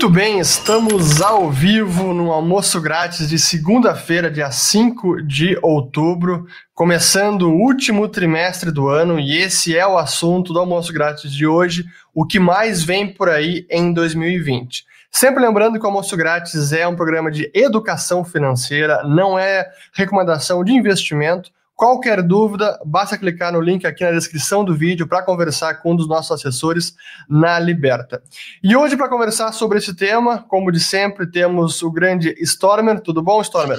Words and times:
Muito 0.00 0.14
bem, 0.14 0.38
estamos 0.38 1.20
ao 1.20 1.50
vivo 1.50 2.14
no 2.14 2.30
almoço 2.30 2.80
grátis 2.80 3.28
de 3.28 3.36
segunda-feira, 3.36 4.30
dia 4.30 4.48
5 4.48 5.22
de 5.22 5.58
outubro, 5.60 6.46
começando 6.72 7.50
o 7.50 7.56
último 7.56 8.06
trimestre 8.06 8.70
do 8.70 8.86
ano, 8.86 9.18
e 9.18 9.36
esse 9.36 9.76
é 9.76 9.84
o 9.84 9.98
assunto 9.98 10.52
do 10.52 10.60
almoço 10.60 10.92
grátis 10.92 11.32
de 11.32 11.48
hoje, 11.48 11.84
o 12.14 12.24
que 12.24 12.38
mais 12.38 12.80
vem 12.80 13.12
por 13.12 13.28
aí 13.28 13.66
em 13.68 13.92
2020. 13.92 14.84
Sempre 15.10 15.44
lembrando 15.44 15.80
que 15.80 15.84
o 15.84 15.88
Almoço 15.88 16.16
Grátis 16.16 16.72
é 16.72 16.86
um 16.86 16.94
programa 16.94 17.28
de 17.28 17.50
educação 17.52 18.24
financeira, 18.24 19.02
não 19.02 19.36
é 19.36 19.68
recomendação 19.92 20.62
de 20.62 20.70
investimento. 20.70 21.50
Qualquer 21.78 22.24
dúvida, 22.24 22.76
basta 22.84 23.16
clicar 23.16 23.52
no 23.52 23.60
link 23.60 23.86
aqui 23.86 24.02
na 24.02 24.10
descrição 24.10 24.64
do 24.64 24.74
vídeo 24.74 25.06
para 25.06 25.22
conversar 25.22 25.74
com 25.74 25.92
um 25.92 25.96
dos 25.96 26.08
nossos 26.08 26.32
assessores 26.32 26.92
na 27.28 27.56
Liberta. 27.60 28.20
E 28.60 28.74
hoje, 28.74 28.96
para 28.96 29.08
conversar 29.08 29.52
sobre 29.52 29.78
esse 29.78 29.94
tema, 29.94 30.42
como 30.48 30.72
de 30.72 30.80
sempre, 30.80 31.30
temos 31.30 31.80
o 31.80 31.88
grande 31.88 32.34
Stormer. 32.40 32.98
Tudo 32.98 33.22
bom, 33.22 33.40
Stormer? 33.42 33.78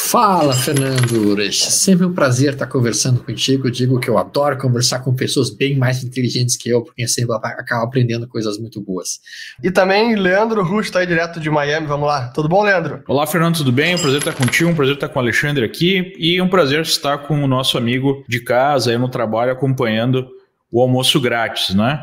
Fala, 0.00 0.54
Fernando 0.54 1.12
Urech. 1.12 1.70
Sempre 1.70 2.06
um 2.06 2.14
prazer 2.14 2.52
estar 2.52 2.66
conversando 2.68 3.22
contigo. 3.22 3.66
Eu 3.66 3.70
digo 3.70 3.98
que 3.98 4.08
eu 4.08 4.16
adoro 4.16 4.56
conversar 4.56 5.00
com 5.00 5.12
pessoas 5.12 5.50
bem 5.50 5.76
mais 5.76 6.04
inteligentes 6.04 6.56
que 6.56 6.70
eu, 6.70 6.82
porque 6.82 7.02
eu 7.02 7.08
sempre 7.08 7.34
acabo 7.34 7.84
aprendendo 7.84 8.26
coisas 8.26 8.58
muito 8.58 8.80
boas. 8.80 9.20
E 9.62 9.72
também 9.72 10.14
Leandro 10.14 10.62
Rush 10.62 10.86
está 10.86 11.00
aí 11.00 11.06
direto 11.06 11.40
de 11.40 11.50
Miami. 11.50 11.88
Vamos 11.88 12.06
lá. 12.06 12.28
Tudo 12.28 12.48
bom, 12.48 12.62
Leandro? 12.62 13.02
Olá, 13.08 13.26
Fernando, 13.26 13.56
tudo 13.56 13.72
bem? 13.72 13.96
Um 13.96 13.98
prazer 13.98 14.20
estar 14.20 14.32
contigo, 14.32 14.70
um 14.70 14.74
prazer 14.74 14.94
estar 14.94 15.08
com 15.08 15.18
o 15.18 15.22
Alexandre 15.22 15.64
aqui 15.64 16.14
e 16.16 16.40
um 16.40 16.48
prazer 16.48 16.80
estar 16.80 17.18
com 17.18 17.42
o 17.42 17.48
nosso 17.48 17.76
amigo 17.76 18.24
de 18.28 18.40
casa 18.40 18.92
aí 18.92 18.96
no 18.96 19.10
trabalho 19.10 19.50
acompanhando 19.50 20.28
o 20.70 20.80
almoço 20.80 21.20
grátis, 21.20 21.74
né? 21.74 22.02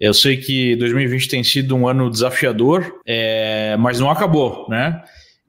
Eu 0.00 0.12
sei 0.12 0.36
que 0.36 0.74
2020 0.76 1.28
tem 1.28 1.44
sido 1.44 1.76
um 1.76 1.88
ano 1.88 2.10
desafiador, 2.10 3.00
é, 3.06 3.76
mas 3.78 4.00
não 4.00 4.10
acabou, 4.10 4.66
né? 4.68 5.00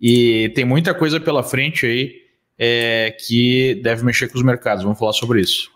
E 0.02 0.50
tem 0.56 0.66
muita 0.66 0.94
coisa 0.94 1.20
pela 1.20 1.44
frente 1.44 1.86
aí 1.86 2.12
é, 2.58 3.16
que 3.26 3.80
deve 3.84 4.04
mexer 4.04 4.28
com 4.28 4.38
os 4.38 4.44
mercados. 4.44 4.84
Vamos 4.84 5.00
falar 5.00 5.14
sobre 5.14 5.42
isso. 5.42 5.70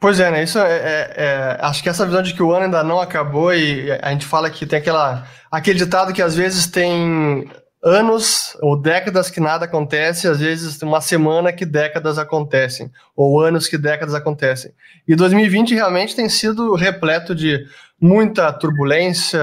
Pois 0.00 0.18
é, 0.18 0.30
né? 0.30 0.42
Isso 0.42 0.58
é, 0.58 0.72
é, 0.72 1.14
é, 1.16 1.58
acho 1.60 1.82
que 1.82 1.88
essa 1.88 2.06
visão 2.06 2.22
de 2.22 2.32
que 2.32 2.42
o 2.42 2.52
ano 2.52 2.64
ainda 2.64 2.82
não 2.82 3.00
acabou 3.00 3.52
e 3.52 3.92
a 4.00 4.10
gente 4.10 4.24
fala 4.24 4.48
que 4.48 4.64
tem 4.64 4.78
aquela, 4.78 5.26
aquele 5.50 5.78
ditado 5.78 6.14
que 6.14 6.22
às 6.22 6.34
vezes 6.34 6.66
tem 6.66 7.46
anos 7.82 8.56
ou 8.62 8.80
décadas 8.80 9.30
que 9.30 9.40
nada 9.40 9.66
acontece, 9.66 10.26
às 10.26 10.40
vezes 10.40 10.80
uma 10.80 11.02
semana 11.02 11.52
que 11.52 11.66
décadas 11.66 12.18
acontecem, 12.18 12.90
ou 13.14 13.40
anos 13.40 13.66
que 13.66 13.76
décadas 13.76 14.14
acontecem. 14.14 14.72
E 15.06 15.14
2020 15.14 15.74
realmente 15.74 16.16
tem 16.16 16.28
sido 16.30 16.74
repleto 16.74 17.34
de 17.34 17.66
muita 18.00 18.50
turbulência, 18.52 19.40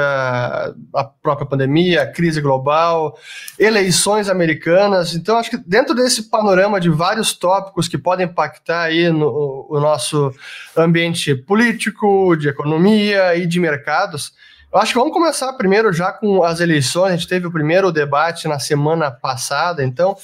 a 0.94 1.04
própria 1.22 1.46
pandemia, 1.46 2.02
a 2.02 2.12
crise 2.12 2.42
global, 2.42 3.18
eleições 3.60 4.30
americanas. 4.30 5.14
Então, 5.14 5.38
acho 5.38 5.52
que 5.52 5.58
dentro 5.58 5.94
desse 5.94 6.24
panorama 6.24 6.80
de 6.80 6.90
vários 6.90 7.34
tópicos 7.34 7.88
que 7.88 7.98
podem 7.98 8.26
impactar 8.26 8.84
aí 8.84 9.10
no 9.12 9.68
o 9.70 9.80
nosso 9.80 10.34
ambiente 10.76 11.36
político, 11.36 12.36
de 12.36 12.48
economia 12.48 13.36
e 13.36 13.46
de 13.46 13.60
mercados, 13.60 14.34
eu 14.74 14.80
acho 14.80 14.92
que 14.92 15.00
vamos 15.00 15.14
começar 15.14 15.54
primeiro 15.54 15.94
já 15.94 16.12
com 16.12 16.44
as 16.44 16.60
eleições. 16.60 17.14
A 17.14 17.16
gente 17.16 17.28
teve 17.28 17.48
o 17.48 17.52
primeiro 17.52 17.92
debate 17.92 18.48
na 18.48 18.60
semana 18.60 19.12
passada, 19.12 19.84
então 19.84 20.18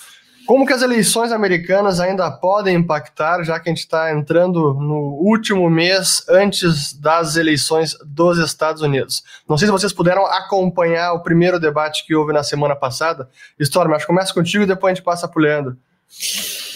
como 0.45 0.65
que 0.65 0.73
as 0.73 0.81
eleições 0.81 1.31
americanas 1.31 1.99
ainda 1.99 2.29
podem 2.29 2.75
impactar, 2.75 3.43
já 3.43 3.59
que 3.59 3.69
a 3.69 3.71
gente 3.71 3.83
está 3.83 4.11
entrando 4.11 4.73
no 4.73 5.17
último 5.21 5.69
mês 5.69 6.23
antes 6.29 6.93
das 6.93 7.35
eleições 7.35 7.95
dos 8.05 8.37
Estados 8.37 8.81
Unidos? 8.81 9.23
Não 9.47 9.57
sei 9.57 9.67
se 9.67 9.71
vocês 9.71 9.93
puderam 9.93 10.25
acompanhar 10.25 11.13
o 11.13 11.23
primeiro 11.23 11.59
debate 11.59 12.05
que 12.05 12.15
houve 12.15 12.33
na 12.33 12.43
semana 12.43 12.75
passada. 12.75 13.29
Storm, 13.59 13.93
acho 13.93 14.05
que 14.05 14.11
começa 14.11 14.33
contigo 14.33 14.63
e 14.63 14.67
depois 14.67 14.91
a 14.91 14.95
gente 14.95 15.03
passa 15.03 15.27
para 15.27 15.39
o 15.39 15.43
Leandro. 15.43 15.77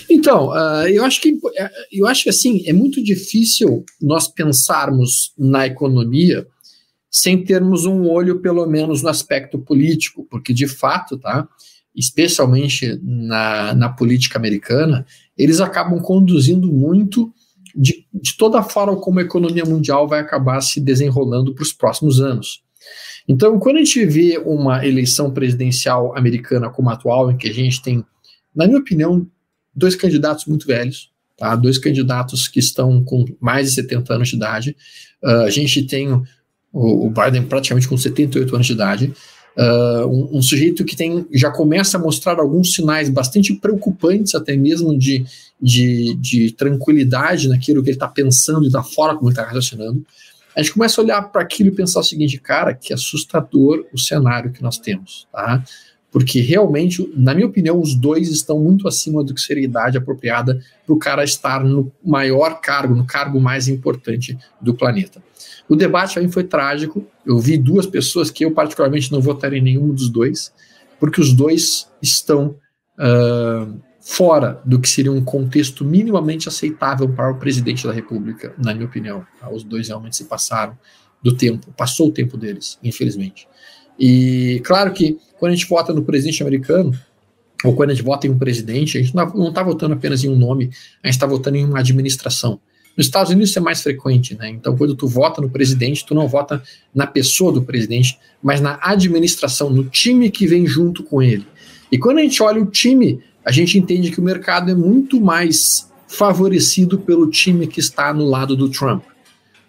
Então, 0.10 0.50
uh, 0.50 0.88
eu 0.88 1.04
acho 1.04 1.22
que 1.22 1.38
eu 1.92 2.08
acho 2.08 2.24
que 2.24 2.30
assim 2.30 2.64
é 2.66 2.74
muito 2.74 3.04
difícil 3.04 3.84
nós 4.02 4.28
pensarmos 4.28 5.34
na 5.38 5.68
economia 5.68 6.48
sem 7.10 7.44
termos 7.44 7.86
um 7.86 8.08
olho, 8.08 8.40
pelo 8.40 8.66
menos, 8.66 9.02
no 9.02 9.10
aspecto 9.10 9.58
político, 9.58 10.26
porque 10.30 10.54
de 10.54 10.68
fato, 10.68 11.18
tá? 11.18 11.48
Especialmente 11.98 13.00
na, 13.02 13.74
na 13.74 13.90
política 13.90 14.38
americana, 14.38 15.06
eles 15.36 15.60
acabam 15.60 16.00
conduzindo 16.00 16.72
muito 16.72 17.34
de, 17.76 18.06
de 18.14 18.38
toda 18.38 18.60
a 18.60 18.64
forma 18.64 18.96
como 18.98 19.20
a 19.20 19.24
economia 19.24 19.66
mundial 19.66 20.08
vai 20.08 20.20
acabar 20.20 20.62
se 20.62 20.80
desenrolando 20.80 21.54
para 21.54 21.64
os 21.64 21.74
próximos 21.74 22.22
anos. 22.22 22.62
Então, 23.28 23.60
quando 23.60 23.78
a 23.78 23.80
gente 23.80 24.06
vê 24.06 24.38
uma 24.38 24.86
eleição 24.86 25.32
presidencial 25.32 26.16
americana 26.18 26.70
como 26.70 26.90
a 26.90 26.94
atual, 26.94 27.32
em 27.32 27.38
que 27.38 27.50
a 27.50 27.54
gente 27.54 27.82
tem, 27.82 28.06
na 28.56 28.66
minha 28.66 28.80
opinião, 28.80 29.28
dois 29.76 29.96
candidatos 29.96 30.46
muito 30.46 30.66
velhos, 30.66 31.12
tá? 31.38 31.56
dois 31.56 31.78
candidatos 31.78 32.48
que 32.48 32.60
estão 32.60 33.04
com 33.04 33.26
mais 33.40 33.68
de 33.68 33.76
70 33.76 34.14
anos 34.14 34.30
de 34.30 34.36
idade, 34.36 34.78
uh, 35.24 35.42
a 35.42 35.50
gente 35.50 35.84
tem 35.84 36.10
o, 36.72 37.10
Biden 37.10 37.44
praticamente 37.44 37.88
com 37.88 37.98
78 37.98 38.56
anos 38.56 38.68
de 38.68 38.74
idade, 38.74 39.14
uh, 39.58 40.08
um, 40.08 40.38
um, 40.38 40.42
sujeito 40.42 40.86
que 40.86 40.96
tem 40.96 41.26
já 41.34 41.50
começa 41.50 41.98
a 41.98 42.02
mostrar 42.02 42.40
alguns 42.40 42.74
sinais 42.74 43.10
bastante 43.10 43.54
preocupantes, 43.54 44.36
até 44.36 44.56
mesmo 44.56 44.98
de, 44.98 45.26
de, 45.62 46.16
de 46.16 46.52
tranquilidade 46.52 47.48
naquilo 47.48 47.82
que 47.82 47.90
ele 47.90 47.96
está 47.96 48.08
pensando 48.08 48.66
e 48.66 48.72
da 48.72 48.84
forma 48.84 49.18
como 49.18 49.30
ele 49.30 49.34
está 49.34 49.44
raciocinando. 49.44 50.06
A 50.56 50.62
gente 50.62 50.74
começa 50.74 51.00
a 51.00 51.04
olhar 51.04 51.22
para 51.22 51.42
aquilo 51.42 51.70
e 51.70 51.72
pensar 51.72 52.00
o 52.00 52.04
seguinte, 52.04 52.40
cara, 52.40 52.74
que 52.74 52.94
assustador 52.94 53.86
o 53.94 54.00
cenário 54.00 54.52
que 54.52 54.64
nós 54.64 54.78
temos, 54.80 55.28
tá? 55.32 55.64
Porque 56.12 56.40
realmente, 56.40 57.08
na 57.16 57.36
minha 57.36 57.46
opinião, 57.46 57.80
os 57.80 57.94
dois 57.94 58.30
estão 58.30 58.60
muito 58.60 58.88
acima 58.88 59.24
do 59.24 59.36
que 59.36 59.42
seria 59.42 59.64
a 59.64 59.70
idade 59.70 59.98
apropriada 59.98 60.60
para 60.86 60.96
o 60.96 60.98
cara 60.98 61.24
estar 61.24 61.64
no 61.64 61.92
maior 62.04 62.60
cargo, 62.60 62.96
no 62.96 63.06
cargo 63.06 63.40
mais 63.40 63.68
importante 63.68 64.36
do 64.60 64.74
planeta. 64.74 65.22
O 65.70 65.76
debate 65.76 66.14
para 66.14 66.24
mim 66.24 66.30
foi 66.30 66.44
trágico. 66.44 67.06
Eu 67.26 67.40
vi 67.40 67.58
duas 67.58 67.86
pessoas 67.86 68.32
que 68.32 68.46
eu, 68.46 68.52
particularmente, 68.52 69.12
não 69.12 69.22
votaria 69.22 69.60
em 69.60 69.64
nenhum 69.64 69.94
dos 69.94 70.10
dois, 70.10 70.54
porque 71.00 71.20
os 71.20 71.34
dois 71.34 71.90
estão 72.02 72.56
uh, 72.98 73.80
fora 74.00 74.62
do 74.66 74.80
que 74.80 74.88
seria 74.88 75.12
um 75.12 75.24
contexto 75.24 75.84
minimamente 75.84 76.48
aceitável 76.48 77.10
para 77.10 77.32
o 77.32 77.38
presidente 77.38 77.86
da 77.86 77.92
República, 77.92 78.54
na 78.58 78.74
minha 78.74 78.86
opinião. 78.86 79.26
Tá? 79.40 79.50
Os 79.52 79.64
dois 79.64 79.90
realmente 79.90 80.16
se 80.16 80.26
passaram 80.26 80.78
do 81.22 81.36
tempo, 81.36 81.74
passou 81.74 82.08
o 82.08 82.12
tempo 82.12 82.38
deles, 82.38 82.80
infelizmente. 82.82 83.48
E 84.00 84.62
claro 84.64 84.94
que 84.94 85.20
quando 85.38 85.52
a 85.52 85.56
gente 85.56 85.68
vota 85.68 85.94
no 85.94 86.04
presidente 86.04 86.42
americano, 86.42 86.98
ou 87.64 87.76
quando 87.76 87.90
a 87.90 87.94
gente 87.94 88.06
vota 88.06 88.28
em 88.28 88.30
um 88.30 88.38
presidente, 88.38 88.98
a 88.98 89.02
gente 89.02 89.16
não 89.16 89.50
está 89.50 89.64
votando 89.64 89.96
apenas 89.96 90.24
em 90.24 90.30
um 90.30 90.38
nome, 90.38 90.70
a 91.04 91.08
gente 91.08 91.16
está 91.16 91.26
votando 91.26 91.58
em 91.58 91.66
uma 91.66 91.80
administração. 91.80 92.60
Nos 92.98 93.06
Estados 93.06 93.32
Unidos 93.32 93.52
isso 93.52 93.60
é 93.60 93.62
mais 93.62 93.84
frequente, 93.84 94.36
né? 94.36 94.50
Então, 94.50 94.76
quando 94.76 94.96
tu 94.96 95.08
vota 95.08 95.40
no 95.40 95.50
presidente, 95.50 96.04
tu 96.04 96.16
não 96.16 96.28
vota 96.28 96.64
na 96.96 97.06
pessoa 97.06 97.52
do 97.52 97.62
presidente, 97.62 98.18
mas 98.42 98.60
na 98.60 98.80
administração, 98.82 99.70
no 99.70 99.84
time 99.84 100.32
que 100.32 100.48
vem 100.48 100.66
junto 100.66 101.04
com 101.04 101.22
ele. 101.22 101.46
E 101.92 101.98
quando 102.00 102.18
a 102.18 102.22
gente 102.22 102.42
olha 102.42 102.62
o 102.62 102.66
time, 102.66 103.22
a 103.46 103.52
gente 103.52 103.78
entende 103.78 104.10
que 104.10 104.20
o 104.20 104.24
mercado 104.24 104.72
é 104.72 104.76
muito 104.76 105.22
mais 105.22 105.88
favorecido 106.08 106.98
pelo 106.98 107.30
time 107.30 107.68
que 107.68 107.80
está 107.80 108.12
no 108.14 108.26
lado 108.26 108.56
do 108.56 108.68
Trump. 108.68 109.04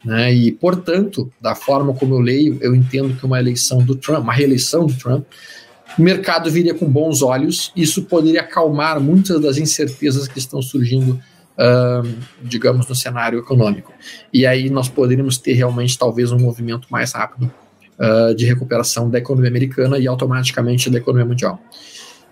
Né? 0.04 0.32
E, 0.32 0.52
portanto, 0.52 1.30
da 1.40 1.54
forma 1.54 1.92
como 1.92 2.14
eu 2.14 2.20
leio, 2.20 2.56
eu 2.60 2.74
entendo 2.74 3.14
que 3.14 3.26
uma 3.26 3.38
eleição 3.38 3.78
do 3.78 3.94
Trump, 3.94 4.22
uma 4.22 4.32
reeleição 4.32 4.86
do 4.86 4.94
Trump, 4.94 5.24
o 5.98 6.02
mercado 6.02 6.50
viria 6.50 6.74
com 6.74 6.86
bons 6.86 7.22
olhos. 7.22 7.72
Isso 7.76 8.04
poderia 8.04 8.40
acalmar 8.40 9.00
muitas 9.00 9.40
das 9.40 9.58
incertezas 9.58 10.28
que 10.28 10.38
estão 10.38 10.62
surgindo 10.62 11.20
digamos, 12.42 12.88
no 12.88 12.94
cenário 12.94 13.38
econômico. 13.38 13.92
E 14.32 14.46
aí 14.46 14.70
nós 14.70 14.88
poderíamos 14.88 15.38
ter 15.38 15.54
realmente 15.54 15.98
talvez 15.98 16.30
um 16.30 16.38
movimento 16.38 16.86
mais 16.90 17.12
rápido 17.12 17.50
uh, 17.98 18.34
de 18.34 18.46
recuperação 18.46 19.10
da 19.10 19.18
economia 19.18 19.50
americana 19.50 19.98
e 19.98 20.06
automaticamente 20.06 20.88
da 20.88 20.98
economia 20.98 21.26
mundial. 21.26 21.60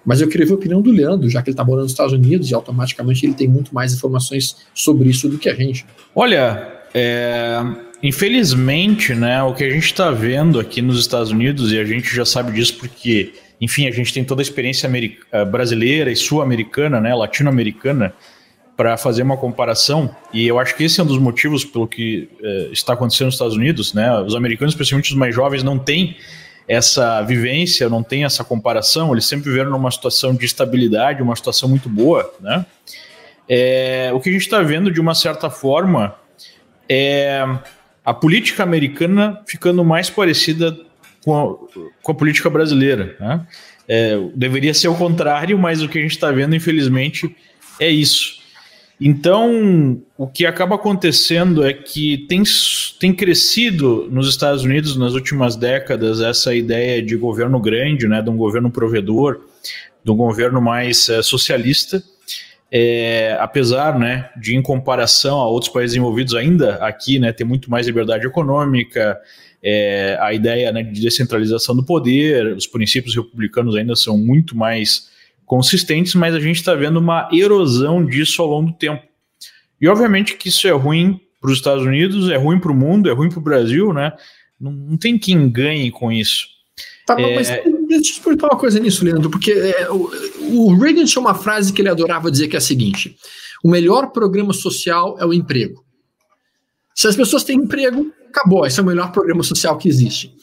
Mas 0.05 0.21
eu 0.21 0.29
queria 0.29 0.47
ver 0.47 0.53
a 0.53 0.57
opinião 0.57 0.81
do 0.81 0.93
Leandro, 0.93 1.29
já 1.29 1.43
que 1.43 1.51
ele 1.51 1.55
está 1.55 1.65
morando 1.65 1.83
nos 1.83 1.93
Estados 1.93 2.13
Unidos 2.13 2.49
e 2.49 2.55
automaticamente 2.55 3.27
ele 3.27 3.35
tem 3.35 3.49
muito 3.49 3.75
mais 3.75 3.93
informações 3.93 4.57
sobre 4.73 5.09
isso 5.09 5.29
do 5.29 5.37
que 5.37 5.49
a 5.49 5.55
gente. 5.55 5.85
Olha, 6.15 6.65
é, 6.95 7.61
infelizmente, 8.01 9.13
né, 9.13 9.43
o 9.43 9.53
que 9.53 9.65
a 9.65 9.71
gente 9.71 9.87
está 9.87 10.13
vendo 10.13 10.61
aqui 10.61 10.81
nos 10.81 11.01
Estados 11.01 11.33
Unidos, 11.33 11.73
e 11.73 11.79
a 11.81 11.85
gente 11.85 12.15
já 12.15 12.25
sabe 12.25 12.53
disso 12.53 12.77
porque, 12.79 13.33
enfim, 13.61 13.89
a 13.89 13.91
gente 13.91 14.15
tem 14.15 14.25
toda 14.25 14.41
a 14.41 14.45
experiência 14.45 14.89
brasileira 15.51 16.13
e 16.13 16.15
sul-americana, 16.15 17.01
né, 17.01 17.13
latino-americana, 17.13 18.15
para 18.77 18.97
fazer 18.97 19.23
uma 19.23 19.37
comparação, 19.37 20.15
e 20.33 20.47
eu 20.47 20.59
acho 20.59 20.77
que 20.77 20.85
esse 20.85 21.01
é 21.01 21.03
um 21.03 21.07
dos 21.07 21.19
motivos 21.19 21.65
pelo 21.65 21.89
que 21.89 22.29
é, 22.43 22.69
está 22.73 22.93
acontecendo 22.93 23.27
nos 23.27 23.35
Estados 23.35 23.57
Unidos, 23.57 23.95
né? 23.95 24.21
Os 24.21 24.35
americanos, 24.35 24.75
especialmente 24.75 25.11
os 25.11 25.17
mais 25.17 25.35
jovens, 25.35 25.63
não 25.63 25.79
têm 25.79 26.17
essa 26.69 27.23
vivência, 27.23 27.89
não 27.89 28.03
têm 28.03 28.25
essa 28.25 28.45
comparação, 28.45 29.13
eles 29.13 29.25
sempre 29.25 29.49
viveram 29.49 29.71
numa 29.71 29.91
situação 29.91 30.35
de 30.35 30.45
estabilidade, 30.45 31.23
uma 31.23 31.35
situação 31.35 31.69
muito 31.69 31.89
boa, 31.89 32.31
né? 32.41 32.67
É, 33.49 34.11
o 34.13 34.21
que 34.21 34.29
a 34.29 34.33
gente 34.33 34.43
está 34.43 34.61
vendo, 34.61 34.91
de 34.91 35.01
uma 35.01 35.15
certa 35.15 35.49
forma, 35.49 36.15
é 36.89 37.45
a 38.05 38.15
política 38.15 38.63
americana 38.63 39.43
ficando 39.47 39.85
mais 39.85 40.11
parecida 40.11 40.77
com 41.25 41.37
a, 41.37 41.91
com 42.03 42.13
a 42.13 42.15
política 42.15 42.49
brasileira. 42.49 43.17
Né? 43.19 43.47
É, 43.89 44.19
deveria 44.35 44.75
ser 44.75 44.89
o 44.89 44.95
contrário, 44.95 45.59
mas 45.59 45.83
o 45.83 45.89
que 45.89 45.99
a 45.99 46.03
gente 46.03 46.13
está 46.13 46.31
vendo, 46.31 46.55
infelizmente, 46.55 47.35
é 47.81 47.89
isso. 47.89 48.36
Então, 49.01 50.01
o 50.17 50.27
que 50.27 50.47
acaba 50.47 50.77
acontecendo 50.77 51.63
é 51.63 51.73
que 51.73 52.27
tem, 52.29 52.43
tem 52.99 53.13
crescido 53.13 54.09
nos 54.11 54.29
Estados 54.29 54.63
Unidos 54.65 54.97
nas 54.97 55.13
últimas 55.13 55.55
décadas 55.55 56.21
essa 56.21 56.55
ideia 56.55 57.03
de 57.03 57.15
governo 57.15 57.61
grande, 57.61 58.09
né, 58.09 58.23
de 58.23 58.31
um 58.31 58.37
governo 58.37 58.71
provedor, 58.71 59.41
de 60.03 60.11
um 60.11 60.17
governo 60.17 60.63
mais 60.63 61.11
é, 61.11 61.21
socialista, 61.23 62.03
é, 62.73 63.37
apesar 63.39 63.99
né, 63.99 64.31
de, 64.41 64.57
em 64.57 64.63
comparação 64.63 65.41
a 65.41 65.47
outros 65.47 65.71
países 65.71 65.97
envolvidos, 65.97 66.35
ainda 66.35 66.77
aqui 66.77 67.19
né, 67.19 67.33
ter 67.33 67.45
muito 67.45 67.71
mais 67.71 67.87
liberdade 67.87 68.27
econômica, 68.27 69.19
é, 69.63 70.17
a 70.21 70.33
ideia 70.33 70.73
né, 70.73 70.83
de 70.83 71.01
descentralização 71.03 71.77
do 71.77 71.85
poder, 71.85 72.57
os 72.57 72.67
princípios 72.67 73.15
republicanos 73.15 73.77
ainda 73.77 73.95
são 73.95 74.17
muito 74.17 74.57
mais 74.57 75.11
consistentes, 75.47 76.15
mas 76.15 76.35
a 76.35 76.41
gente 76.41 76.57
está 76.57 76.75
vendo 76.75 76.99
uma 76.99 77.29
erosão 77.33 78.05
disso 78.05 78.43
ao 78.43 78.49
longo 78.49 78.73
do 78.73 78.77
tempo. 78.77 79.03
E 79.81 79.89
obviamente 79.89 80.37
que 80.37 80.49
isso 80.49 80.67
é 80.67 80.73
ruim 80.73 81.21
para 81.41 81.51
os 81.51 81.59
Estados 81.59 81.85
Unidos, 81.85 82.29
é 82.29 82.37
ruim 82.37 82.59
para 82.59 82.73
o 82.73 82.75
mundo, 82.75 83.09
é 83.09 83.13
ruim 83.13 83.29
para 83.29 83.39
o 83.39 83.43
Brasil, 83.43 83.93
né? 83.93 84.13
Não, 84.61 84.73
não, 84.73 84.97
tem 84.97 85.19
quem 85.19 85.49
ganhe 85.49 85.91
com 85.91 86.11
isso. 86.11 86.49
Tá, 87.07 87.15
é... 87.21 87.35
mas 87.35 87.49
deixa 87.89 88.19
eu 88.19 88.25
perguntar 88.25 88.49
uma 88.49 88.59
coisa 88.59 88.81
nisso, 88.81 89.05
Leandro, 89.05 89.31
porque 89.31 89.53
é, 89.53 89.89
o, 89.91 90.11
o 90.51 90.75
Reagan 90.75 91.05
tinha 91.05 91.21
uma 91.21 91.35
frase 91.35 91.73
que 91.73 91.81
ele 91.81 91.89
adorava 91.89 92.31
dizer 92.31 92.49
que 92.49 92.57
é 92.57 92.59
a 92.59 92.63
seguinte: 92.63 93.17
o 93.63 93.71
melhor 93.71 94.11
programa 94.11 94.53
social 94.53 95.17
é 95.21 95.25
o 95.25 95.33
emprego. 95.33 95.85
Se 96.95 97.07
as 97.07 97.15
pessoas 97.15 97.45
têm 97.45 97.59
emprego, 97.59 98.11
acabou, 98.29 98.67
esse 98.67 98.81
é 98.81 98.83
o 98.83 98.87
melhor 98.87 99.13
programa 99.13 99.43
social 99.43 99.77
que 99.77 99.89
existe. 99.89 100.35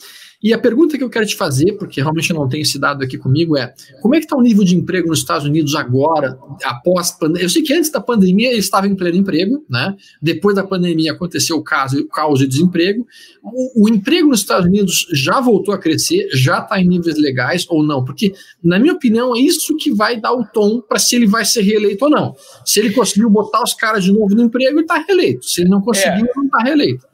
E 0.44 0.54
a 0.54 0.60
pergunta 0.60 0.98
que 0.98 1.04
eu 1.04 1.10
quero 1.10 1.26
te 1.26 1.38
fazer, 1.38 1.72
porque 1.78 2.02
realmente 2.02 2.34
não 2.34 2.50
tenho 2.50 2.64
esse 2.64 2.78
dado 2.78 3.02
aqui 3.02 3.18
comigo, 3.18 3.58
é 3.58 3.74
como 4.02 4.14
é 4.14 4.20
que 4.20 4.26
está 4.26 4.36
o 4.36 4.42
nível 4.42 4.66
de 4.66 4.76
emprego 4.76 5.08
nos 5.08 5.20
Estados 5.20 5.48
Unidos 5.48 5.74
agora, 5.74 6.38
após 6.66 7.12
pandemia? 7.12 7.46
Eu 7.46 7.50
sei 7.50 7.62
que 7.62 7.74
antes 7.74 7.90
da 7.90 8.02
pandemia 8.02 8.50
ele 8.50 8.60
estava 8.60 8.86
em 8.86 8.94
pleno 8.94 9.16
emprego, 9.16 9.66
né? 9.70 9.96
Depois 10.22 10.54
da 10.54 10.64
pandemia 10.64 11.14
aconteceu 11.14 11.56
o 11.56 11.64
caso, 11.64 12.02
o 12.02 12.08
caos 12.10 12.40
de 12.40 12.48
desemprego. 12.48 13.08
O, 13.42 13.86
o 13.86 13.90
emprego 13.90 14.28
nos 14.28 14.42
Estados 14.42 14.66
Unidos 14.66 15.08
já 15.14 15.40
voltou 15.40 15.74
a 15.74 15.78
crescer, 15.78 16.28
já 16.34 16.60
está 16.60 16.78
em 16.78 16.90
níveis 16.90 17.18
legais 17.18 17.66
ou 17.70 17.82
não? 17.82 18.04
Porque, 18.04 18.34
na 18.62 18.78
minha 18.78 18.94
opinião, 18.94 19.34
é 19.34 19.40
isso 19.40 19.78
que 19.78 19.94
vai 19.94 20.20
dar 20.20 20.34
o 20.34 20.46
tom 20.46 20.82
para 20.82 21.00
se 21.00 21.16
ele 21.16 21.26
vai 21.26 21.46
ser 21.46 21.62
reeleito 21.62 22.04
ou 22.04 22.12
não. 22.12 22.36
Se 22.66 22.82
ele 22.82 22.92
conseguiu 22.92 23.30
botar 23.30 23.64
os 23.64 23.74
caras 23.74 24.04
de 24.04 24.12
novo 24.12 24.36
no 24.36 24.44
emprego, 24.44 24.74
ele 24.74 24.82
está 24.82 24.98
reeleito. 24.98 25.46
Se 25.46 25.62
ele 25.62 25.70
não 25.70 25.80
conseguiu, 25.80 26.26
é. 26.26 26.36
não 26.36 26.46
está 26.46 26.58
reeleito. 26.58 27.08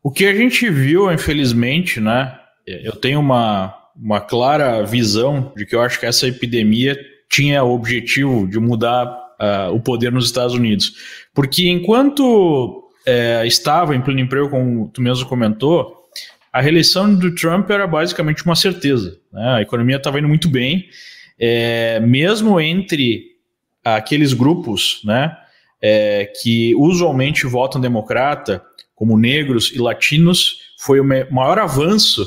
O 0.00 0.10
que 0.10 0.24
a 0.26 0.34
gente 0.34 0.70
viu, 0.70 1.10
infelizmente, 1.12 1.98
né? 2.00 2.43
Eu 2.66 2.92
tenho 2.92 3.20
uma, 3.20 3.74
uma 3.96 4.20
clara 4.20 4.82
visão 4.84 5.52
de 5.56 5.66
que 5.66 5.74
eu 5.74 5.82
acho 5.82 5.98
que 6.00 6.06
essa 6.06 6.26
epidemia 6.26 6.98
tinha 7.28 7.62
o 7.64 7.74
objetivo 7.74 8.46
de 8.46 8.58
mudar 8.58 9.06
uh, 9.06 9.74
o 9.74 9.80
poder 9.80 10.12
nos 10.12 10.26
Estados 10.26 10.54
Unidos. 10.54 10.92
Porque 11.34 11.68
enquanto 11.68 12.84
é, 13.06 13.46
estava 13.46 13.94
em 13.94 14.00
pleno 14.00 14.20
emprego, 14.20 14.48
como 14.48 14.88
tu 14.88 15.02
mesmo 15.02 15.26
comentou, 15.26 16.04
a 16.52 16.60
reeleição 16.60 17.12
do 17.14 17.34
Trump 17.34 17.68
era 17.70 17.86
basicamente 17.86 18.44
uma 18.44 18.54
certeza. 18.54 19.18
Né? 19.32 19.54
A 19.56 19.62
economia 19.62 19.96
estava 19.96 20.18
indo 20.18 20.28
muito 20.28 20.48
bem, 20.48 20.88
é, 21.38 21.98
mesmo 22.00 22.60
entre 22.60 23.34
aqueles 23.84 24.32
grupos 24.32 25.00
né, 25.04 25.36
é, 25.82 26.32
que 26.40 26.74
usualmente 26.76 27.46
votam 27.46 27.80
democrata, 27.80 28.64
como 28.94 29.18
negros 29.18 29.72
e 29.74 29.78
latinos, 29.78 30.60
foi 30.78 31.00
o 31.00 31.04
maior 31.04 31.58
avanço 31.58 32.24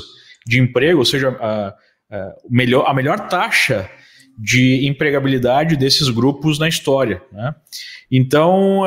de 0.48 0.58
emprego, 0.58 0.98
ou 0.98 1.04
seja, 1.04 1.36
a, 1.40 1.74
a, 2.10 2.34
melhor, 2.48 2.84
a 2.88 2.94
melhor 2.94 3.28
taxa 3.28 3.88
de 4.36 4.86
empregabilidade 4.86 5.76
desses 5.76 6.08
grupos 6.08 6.58
na 6.58 6.68
história. 6.68 7.22
Né? 7.30 7.54
Então, 8.10 8.82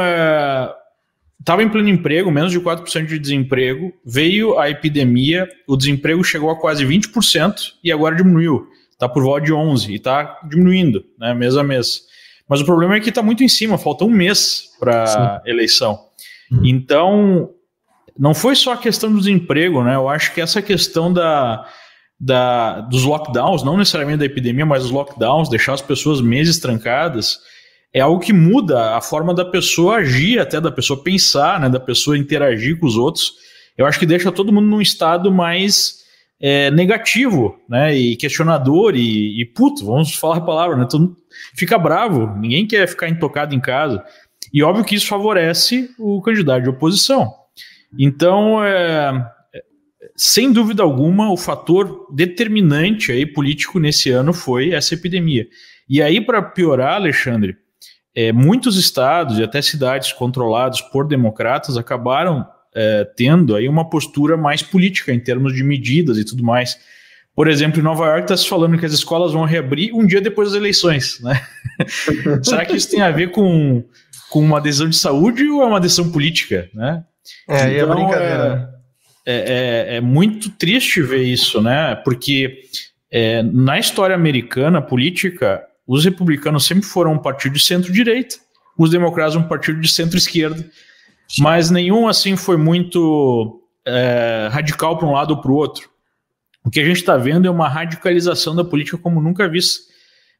estava 1.39 1.61
é, 1.61 1.65
em 1.65 1.69
pleno 1.69 1.89
emprego, 1.89 2.31
menos 2.31 2.51
de 2.51 2.59
4% 2.59 3.05
de 3.05 3.19
desemprego, 3.19 3.93
veio 4.03 4.57
a 4.57 4.69
epidemia, 4.69 5.47
o 5.67 5.77
desemprego 5.77 6.23
chegou 6.23 6.49
a 6.49 6.59
quase 6.59 6.85
20% 6.85 7.53
e 7.83 7.91
agora 7.91 8.15
diminuiu. 8.15 8.67
Está 8.91 9.07
por 9.09 9.23
volta 9.23 9.45
de 9.45 9.51
11% 9.51 9.89
e 9.89 9.95
está 9.95 10.39
diminuindo 10.49 11.03
né, 11.19 11.33
mês 11.33 11.57
a 11.57 11.63
mês. 11.63 12.03
Mas 12.47 12.61
o 12.61 12.65
problema 12.65 12.95
é 12.95 12.99
que 12.99 13.09
está 13.09 13.21
muito 13.21 13.43
em 13.43 13.49
cima, 13.49 13.77
falta 13.77 14.03
um 14.03 14.09
mês 14.09 14.69
para 14.79 15.03
a 15.03 15.41
eleição. 15.45 15.99
Então, 16.63 17.49
não 18.17 18.33
foi 18.33 18.55
só 18.55 18.73
a 18.73 18.77
questão 18.77 19.11
do 19.11 19.19
desemprego, 19.19 19.83
né? 19.83 19.95
Eu 19.95 20.07
acho 20.09 20.33
que 20.33 20.41
essa 20.41 20.61
questão 20.61 21.11
da, 21.11 21.65
da, 22.19 22.81
dos 22.81 23.03
lockdowns, 23.03 23.63
não 23.63 23.77
necessariamente 23.77 24.19
da 24.19 24.25
epidemia, 24.25 24.65
mas 24.65 24.85
os 24.85 24.91
lockdowns, 24.91 25.49
deixar 25.49 25.73
as 25.73 25.81
pessoas 25.81 26.21
meses 26.21 26.59
trancadas, 26.59 27.39
é 27.93 27.99
algo 27.99 28.19
que 28.19 28.31
muda 28.31 28.95
a 28.95 29.01
forma 29.01 29.33
da 29.33 29.43
pessoa 29.43 29.97
agir, 29.97 30.39
até 30.39 30.61
da 30.61 30.71
pessoa 30.71 31.03
pensar, 31.03 31.59
né? 31.59 31.69
Da 31.69 31.79
pessoa 31.79 32.17
interagir 32.17 32.79
com 32.79 32.85
os 32.85 32.95
outros. 32.95 33.33
Eu 33.77 33.85
acho 33.85 33.99
que 33.99 34.05
deixa 34.05 34.31
todo 34.31 34.53
mundo 34.53 34.67
num 34.67 34.81
estado 34.81 35.31
mais 35.31 36.01
é, 36.39 36.71
negativo, 36.71 37.57
né? 37.67 37.95
E 37.95 38.15
questionador 38.15 38.95
e, 38.95 39.41
e 39.41 39.45
puto, 39.45 39.85
vamos 39.85 40.15
falar 40.15 40.37
a 40.37 40.41
palavra, 40.41 40.77
né? 40.77 40.87
Todo 40.89 41.15
fica 41.55 41.77
bravo, 41.77 42.27
ninguém 42.37 42.67
quer 42.67 42.87
ficar 42.87 43.09
intocado 43.09 43.55
em 43.55 43.59
casa. 43.59 44.03
E 44.53 44.63
óbvio 44.63 44.83
que 44.83 44.95
isso 44.95 45.07
favorece 45.07 45.89
o 45.97 46.21
candidato 46.21 46.63
de 46.63 46.69
oposição. 46.69 47.40
Então, 47.97 48.63
é, 48.63 49.11
sem 50.15 50.51
dúvida 50.51 50.83
alguma, 50.83 51.31
o 51.31 51.37
fator 51.37 52.07
determinante 52.13 53.11
aí 53.11 53.25
político 53.25 53.79
nesse 53.79 54.09
ano 54.11 54.33
foi 54.33 54.71
essa 54.71 54.93
epidemia. 54.93 55.47
E 55.89 56.01
aí, 56.01 56.21
para 56.21 56.41
piorar, 56.41 56.95
Alexandre, 56.95 57.57
é, 58.15 58.31
muitos 58.31 58.77
estados 58.77 59.39
e 59.39 59.43
até 59.43 59.61
cidades 59.61 60.11
controlados 60.13 60.81
por 60.81 61.07
democratas 61.07 61.77
acabaram 61.77 62.45
é, 62.73 63.05
tendo 63.15 63.55
aí 63.55 63.67
uma 63.67 63.89
postura 63.89 64.37
mais 64.37 64.61
política 64.61 65.13
em 65.13 65.19
termos 65.19 65.53
de 65.53 65.63
medidas 65.63 66.17
e 66.17 66.25
tudo 66.25 66.43
mais. 66.43 66.77
Por 67.33 67.47
exemplo, 67.47 67.79
em 67.79 67.83
Nova 67.83 68.05
York 68.05 68.23
está 68.23 68.35
se 68.35 68.47
falando 68.47 68.77
que 68.77 68.85
as 68.85 68.93
escolas 68.93 69.31
vão 69.31 69.45
reabrir 69.45 69.93
um 69.95 70.05
dia 70.05 70.21
depois 70.21 70.49
das 70.49 70.57
eleições. 70.57 71.19
Né? 71.21 71.41
Será 72.43 72.65
que 72.65 72.75
isso 72.75 72.89
tem 72.89 73.01
a 73.01 73.11
ver 73.11 73.31
com, 73.31 73.83
com 74.29 74.41
uma 74.41 74.59
decisão 74.59 74.89
de 74.89 74.97
saúde 74.97 75.47
ou 75.49 75.61
é 75.61 75.65
uma 75.65 75.79
decisão 75.79 76.11
política? 76.11 76.69
Né? 76.73 77.03
É, 77.47 77.73
então, 77.73 77.91
é 77.91 77.95
brincadeira. 77.95 78.69
É, 79.25 79.35
é, 79.35 79.95
é, 79.97 80.01
muito 80.01 80.49
triste 80.49 81.01
ver 81.01 81.23
isso, 81.23 81.61
né? 81.61 81.95
Porque 81.95 82.61
é, 83.11 83.43
na 83.43 83.77
história 83.77 84.15
americana 84.15 84.81
política, 84.81 85.63
os 85.85 86.05
republicanos 86.05 86.65
sempre 86.65 86.85
foram 86.85 87.13
um 87.13 87.19
partido 87.19 87.53
de 87.53 87.59
centro-direita, 87.59 88.37
os 88.77 88.89
democratas 88.89 89.35
um 89.35 89.43
partido 89.43 89.79
de 89.79 89.87
centro-esquerda, 89.87 90.65
mas 91.39 91.69
nenhum 91.69 92.07
assim 92.07 92.35
foi 92.35 92.57
muito 92.57 93.61
é, 93.85 94.49
radical 94.51 94.97
para 94.97 95.07
um 95.07 95.11
lado 95.11 95.31
ou 95.31 95.41
para 95.41 95.51
o 95.51 95.55
outro. 95.55 95.89
O 96.63 96.69
que 96.69 96.79
a 96.79 96.85
gente 96.85 96.97
está 96.97 97.17
vendo 97.17 97.47
é 97.47 97.51
uma 97.51 97.67
radicalização 97.67 98.55
da 98.55 98.63
política 98.63 98.97
como 98.97 99.21
nunca 99.21 99.47
vista. 99.47 99.81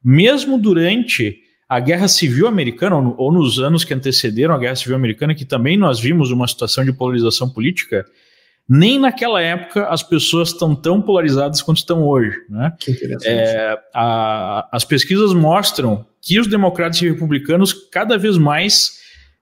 Mesmo 0.04 0.58
durante 0.58 1.41
a 1.72 1.80
Guerra 1.80 2.06
Civil 2.06 2.46
Americana, 2.46 2.96
ou 3.16 3.32
nos 3.32 3.58
anos 3.58 3.82
que 3.82 3.94
antecederam 3.94 4.54
a 4.54 4.58
Guerra 4.58 4.76
Civil 4.76 4.94
Americana, 4.94 5.34
que 5.34 5.46
também 5.46 5.74
nós 5.74 5.98
vimos 5.98 6.30
uma 6.30 6.46
situação 6.46 6.84
de 6.84 6.92
polarização 6.92 7.48
política, 7.48 8.04
nem 8.68 8.98
naquela 8.98 9.40
época 9.40 9.86
as 9.86 10.02
pessoas 10.02 10.48
estão 10.50 10.74
tão 10.74 11.00
polarizadas 11.00 11.62
quanto 11.62 11.78
estão 11.78 12.06
hoje. 12.06 12.36
Né? 12.46 12.74
Que 12.78 12.90
interessante. 12.90 13.26
É, 13.26 13.78
a, 13.94 14.68
as 14.70 14.84
pesquisas 14.84 15.32
mostram 15.32 16.04
que 16.20 16.38
os 16.38 16.46
democratas 16.46 17.00
e 17.00 17.08
republicanos 17.08 17.72
cada 17.90 18.18
vez 18.18 18.36
mais 18.36 18.98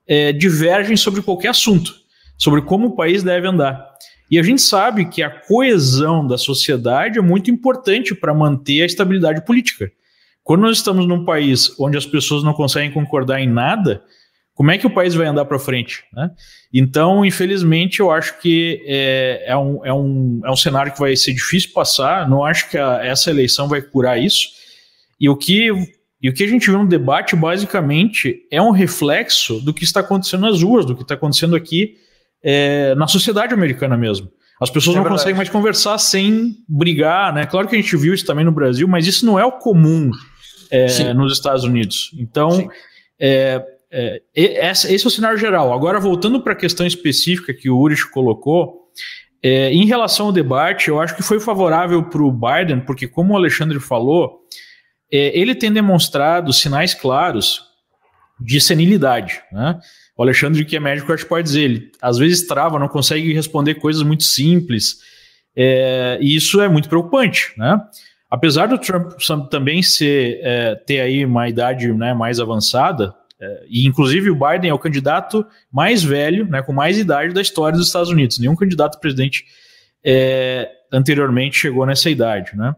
é, 0.07 0.33
divergem 0.33 0.97
sobre 0.97 1.23
qualquer 1.23 1.49
assunto, 1.49 1.93
sobre 2.39 2.63
como 2.63 2.87
o 2.87 2.95
país 2.95 3.25
deve 3.25 3.49
andar. 3.49 3.91
E 4.31 4.39
a 4.39 4.43
gente 4.45 4.63
sabe 4.63 5.07
que 5.07 5.21
a 5.21 5.31
coesão 5.31 6.25
da 6.25 6.39
sociedade 6.39 7.19
é 7.19 7.23
muito 7.23 7.51
importante 7.51 8.15
para 8.15 8.33
manter 8.33 8.83
a 8.83 8.87
estabilidade 8.87 9.45
política. 9.45 9.91
Quando 10.51 10.63
nós 10.63 10.79
estamos 10.79 11.07
num 11.07 11.25
país 11.25 11.73
onde 11.79 11.97
as 11.97 12.05
pessoas 12.05 12.43
não 12.43 12.53
conseguem 12.53 12.91
concordar 12.91 13.41
em 13.41 13.49
nada, 13.49 14.03
como 14.53 14.73
é 14.73 14.79
que 14.79 14.85
o 14.85 14.91
país 14.91 15.15
vai 15.15 15.29
andar 15.29 15.45
para 15.45 15.61
frente? 15.61 16.03
Né? 16.13 16.29
Então, 16.75 17.25
infelizmente, 17.25 18.01
eu 18.01 18.11
acho 18.11 18.37
que 18.41 18.83
é, 18.85 19.45
é, 19.47 19.57
um, 19.57 19.87
é, 19.87 19.95
um, 19.95 20.41
é 20.45 20.51
um 20.51 20.57
cenário 20.57 20.93
que 20.93 20.99
vai 20.99 21.15
ser 21.15 21.35
difícil 21.35 21.71
passar. 21.73 22.29
Não 22.29 22.45
acho 22.45 22.69
que 22.69 22.77
a, 22.77 22.99
essa 23.01 23.31
eleição 23.31 23.69
vai 23.69 23.81
curar 23.81 24.21
isso. 24.21 24.49
E 25.21 25.29
o 25.29 25.37
que 25.37 25.71
e 26.21 26.29
o 26.29 26.35
que 26.35 26.43
a 26.43 26.49
gente 26.49 26.69
vê 26.69 26.77
no 26.77 26.89
debate, 26.89 27.37
basicamente, 27.37 28.41
é 28.51 28.61
um 28.61 28.73
reflexo 28.73 29.61
do 29.61 29.73
que 29.73 29.85
está 29.85 30.01
acontecendo 30.01 30.41
nas 30.41 30.61
ruas, 30.61 30.85
do 30.85 30.97
que 30.97 31.03
está 31.03 31.15
acontecendo 31.15 31.55
aqui 31.55 31.95
é, 32.43 32.93
na 32.97 33.07
sociedade 33.07 33.55
americana 33.55 33.97
mesmo. 33.97 34.29
As 34.61 34.69
pessoas 34.69 34.97
é 34.97 34.99
não 34.99 35.05
verdade. 35.05 35.21
conseguem 35.21 35.37
mais 35.37 35.49
conversar 35.49 35.97
sem 35.99 36.57
brigar, 36.69 37.33
né? 37.33 37.47
Claro 37.47 37.69
que 37.69 37.77
a 37.77 37.81
gente 37.81 37.97
viu 37.97 38.13
isso 38.13 38.27
também 38.27 38.45
no 38.45 38.51
Brasil, 38.51 38.89
mas 38.89 39.07
isso 39.07 39.25
não 39.25 39.39
é 39.39 39.45
o 39.45 39.53
comum 39.53 40.11
é, 40.71 41.13
nos 41.15 41.33
Estados 41.33 41.65
Unidos. 41.65 42.11
Então, 42.19 42.71
é, 43.19 43.63
é, 43.91 44.23
esse 44.35 45.05
é 45.05 45.07
o 45.07 45.11
cenário 45.11 45.39
geral. 45.39 45.73
Agora, 45.73 45.99
voltando 45.99 46.41
para 46.41 46.53
a 46.53 46.57
questão 46.57 46.87
específica 46.87 47.53
que 47.53 47.69
o 47.69 47.79
Urich 47.79 48.11
colocou, 48.11 48.79
É, 49.43 49.73
em 49.73 49.87
relação 49.87 50.27
ao 50.27 50.33
debate, 50.33 50.91
eu 50.91 51.01
acho 51.01 51.17
que 51.17 51.23
foi 51.23 51.41
favorável 51.41 52.03
para 52.03 52.23
o 52.23 52.31
Biden, 52.31 52.81
porque, 52.85 53.09
como 53.09 53.33
o 53.33 53.37
Alexandre 53.37 53.81
falou, 53.81 54.41
é, 55.11 55.33
ele 55.33 55.55
tem 55.55 55.73
demonstrado 55.73 56.53
sinais 56.53 56.93
claros 56.93 57.63
de 58.39 58.61
senilidade. 58.61 59.41
Né? 59.51 59.79
O 60.15 60.23
Alexandre, 60.23 60.63
que 60.67 60.77
é 60.77 60.81
médico, 60.81 61.11
acho 61.11 61.23
que 61.25 61.29
pode 61.31 61.49
dizer, 61.49 61.63
ele 61.63 61.91
às 62.03 62.19
vezes 62.19 62.47
trava, 62.47 62.79
não 62.79 62.87
consegue 62.89 63.33
responder 63.33 63.77
coisas 63.77 64.03
muito 64.03 64.25
simples, 64.25 64.99
é, 65.57 66.19
e 66.21 66.37
isso 66.37 66.61
é 66.61 66.69
muito 66.69 66.91
preocupante. 66.91 67.55
Né? 67.57 67.81
Apesar 68.31 68.67
do 68.67 68.79
Trump 68.79 69.13
também 69.51 69.83
ser, 69.83 70.39
é, 70.43 70.75
ter 70.75 71.01
aí 71.01 71.25
uma 71.25 71.49
idade 71.49 71.93
né, 71.93 72.15
mais 72.15 72.39
avançada, 72.39 73.13
é, 73.41 73.65
e 73.69 73.87
inclusive 73.87 74.31
o 74.31 74.37
Biden 74.37 74.71
é 74.71 74.75
o 74.75 74.79
candidato 74.79 75.45
mais 75.73 76.05
velho, 76.05 76.47
né, 76.47 76.63
com 76.63 76.73
mais 76.73 76.97
idade 76.97 77.35
da 77.35 77.41
história 77.41 77.77
dos 77.77 77.89
Estados 77.89 78.11
Unidos. 78.11 78.39
Nenhum 78.39 78.55
candidato 78.55 79.01
presidente 79.01 79.45
é, 80.05 80.71
anteriormente 80.93 81.59
chegou 81.59 81.85
nessa 81.85 82.09
idade, 82.09 82.57
né? 82.57 82.75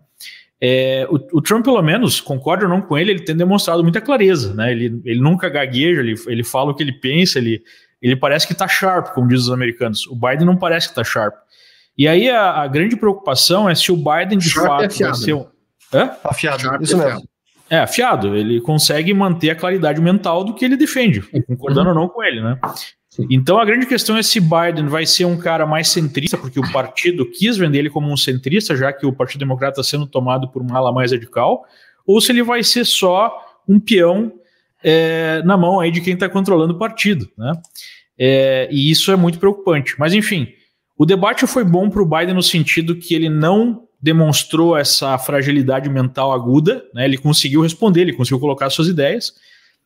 É, 0.64 1.08
o, 1.10 1.38
o, 1.38 1.42
Trump, 1.42 1.64
pelo 1.64 1.82
menos, 1.82 2.20
concordo 2.20 2.66
ou 2.66 2.70
não 2.70 2.80
com 2.80 2.96
ele, 2.96 3.10
ele 3.10 3.24
tem 3.24 3.36
demonstrado 3.36 3.82
muita 3.82 4.00
clareza, 4.00 4.54
né? 4.54 4.70
Ele, 4.70 5.02
ele 5.04 5.20
nunca 5.20 5.48
gagueja, 5.48 6.00
ele, 6.00 6.14
ele 6.28 6.44
fala 6.44 6.70
o 6.70 6.74
que 6.74 6.84
ele 6.84 6.92
pensa, 6.92 7.40
ele, 7.40 7.64
ele 8.00 8.14
parece 8.14 8.46
que 8.46 8.52
está 8.52 8.68
sharp, 8.68 9.08
como 9.08 9.26
dizem 9.26 9.46
os 9.46 9.50
americanos. 9.50 10.06
O 10.06 10.14
Biden 10.14 10.46
não 10.46 10.56
parece 10.56 10.86
que 10.86 10.92
está 10.92 11.02
sharp. 11.02 11.34
E 11.96 12.08
aí 12.08 12.28
a, 12.28 12.62
a, 12.62 12.66
grande 12.66 12.96
preocupação 12.96 13.68
é 13.68 13.74
se 13.74 13.92
o 13.92 13.96
Biden 13.96 14.38
de 14.38 14.48
sharp 14.48 14.66
fato 14.66 14.82
é 14.82 14.86
afiado, 14.86 15.12
vai 15.12 15.24
ser 15.24 15.32
um. 15.34 15.46
Hã? 15.92 16.10
Afiado, 16.24 16.62
sharp 16.62 16.82
isso 16.82 17.00
é 17.00 17.04
mesmo. 17.04 17.28
É, 17.68 17.78
afiado. 17.78 18.36
Ele 18.36 18.60
consegue 18.60 19.12
manter 19.14 19.50
a 19.50 19.54
claridade 19.54 20.00
mental 20.00 20.44
do 20.44 20.54
que 20.54 20.64
ele 20.64 20.76
defende, 20.76 21.22
concordando 21.46 21.90
uhum. 21.90 21.96
ou 21.96 22.02
não 22.02 22.08
com 22.08 22.22
ele, 22.22 22.40
né? 22.40 22.58
Sim. 23.08 23.26
Então 23.30 23.58
a 23.58 23.64
grande 23.64 23.84
questão 23.84 24.16
é 24.16 24.22
se 24.22 24.40
Biden 24.40 24.86
vai 24.86 25.04
ser 25.04 25.26
um 25.26 25.36
cara 25.36 25.66
mais 25.66 25.88
centrista, 25.88 26.38
porque 26.38 26.58
o 26.58 26.72
partido 26.72 27.30
quis 27.30 27.58
vender 27.58 27.80
ele 27.80 27.90
como 27.90 28.10
um 28.10 28.16
centrista, 28.16 28.74
já 28.74 28.90
que 28.90 29.04
o 29.04 29.12
Partido 29.12 29.40
Democrata 29.40 29.80
está 29.80 29.90
sendo 29.90 30.06
tomado 30.06 30.48
por 30.48 30.62
uma 30.62 30.78
ala 30.78 30.92
mais 30.92 31.12
radical, 31.12 31.62
ou 32.06 32.22
se 32.22 32.32
ele 32.32 32.42
vai 32.42 32.62
ser 32.62 32.86
só 32.86 33.38
um 33.68 33.78
peão 33.78 34.32
é, 34.82 35.42
na 35.44 35.58
mão 35.58 35.78
aí 35.78 35.90
de 35.90 36.00
quem 36.00 36.14
está 36.14 36.26
controlando 36.26 36.72
o 36.72 36.78
partido, 36.78 37.28
né? 37.36 37.52
É, 38.18 38.68
e 38.70 38.90
isso 38.90 39.12
é 39.12 39.16
muito 39.16 39.38
preocupante. 39.38 39.94
Mas 39.98 40.14
enfim, 40.14 40.48
o 40.96 41.06
debate 41.06 41.46
foi 41.46 41.64
bom 41.64 41.88
para 41.88 42.02
o 42.02 42.06
Biden 42.06 42.34
no 42.34 42.42
sentido 42.42 42.96
que 42.96 43.14
ele 43.14 43.28
não 43.28 43.86
demonstrou 44.00 44.76
essa 44.76 45.16
fragilidade 45.16 45.88
mental 45.88 46.32
aguda, 46.32 46.84
né? 46.92 47.04
ele 47.04 47.16
conseguiu 47.16 47.60
responder, 47.60 48.00
ele 48.02 48.12
conseguiu 48.12 48.40
colocar 48.40 48.68
suas 48.68 48.88
ideias. 48.88 49.32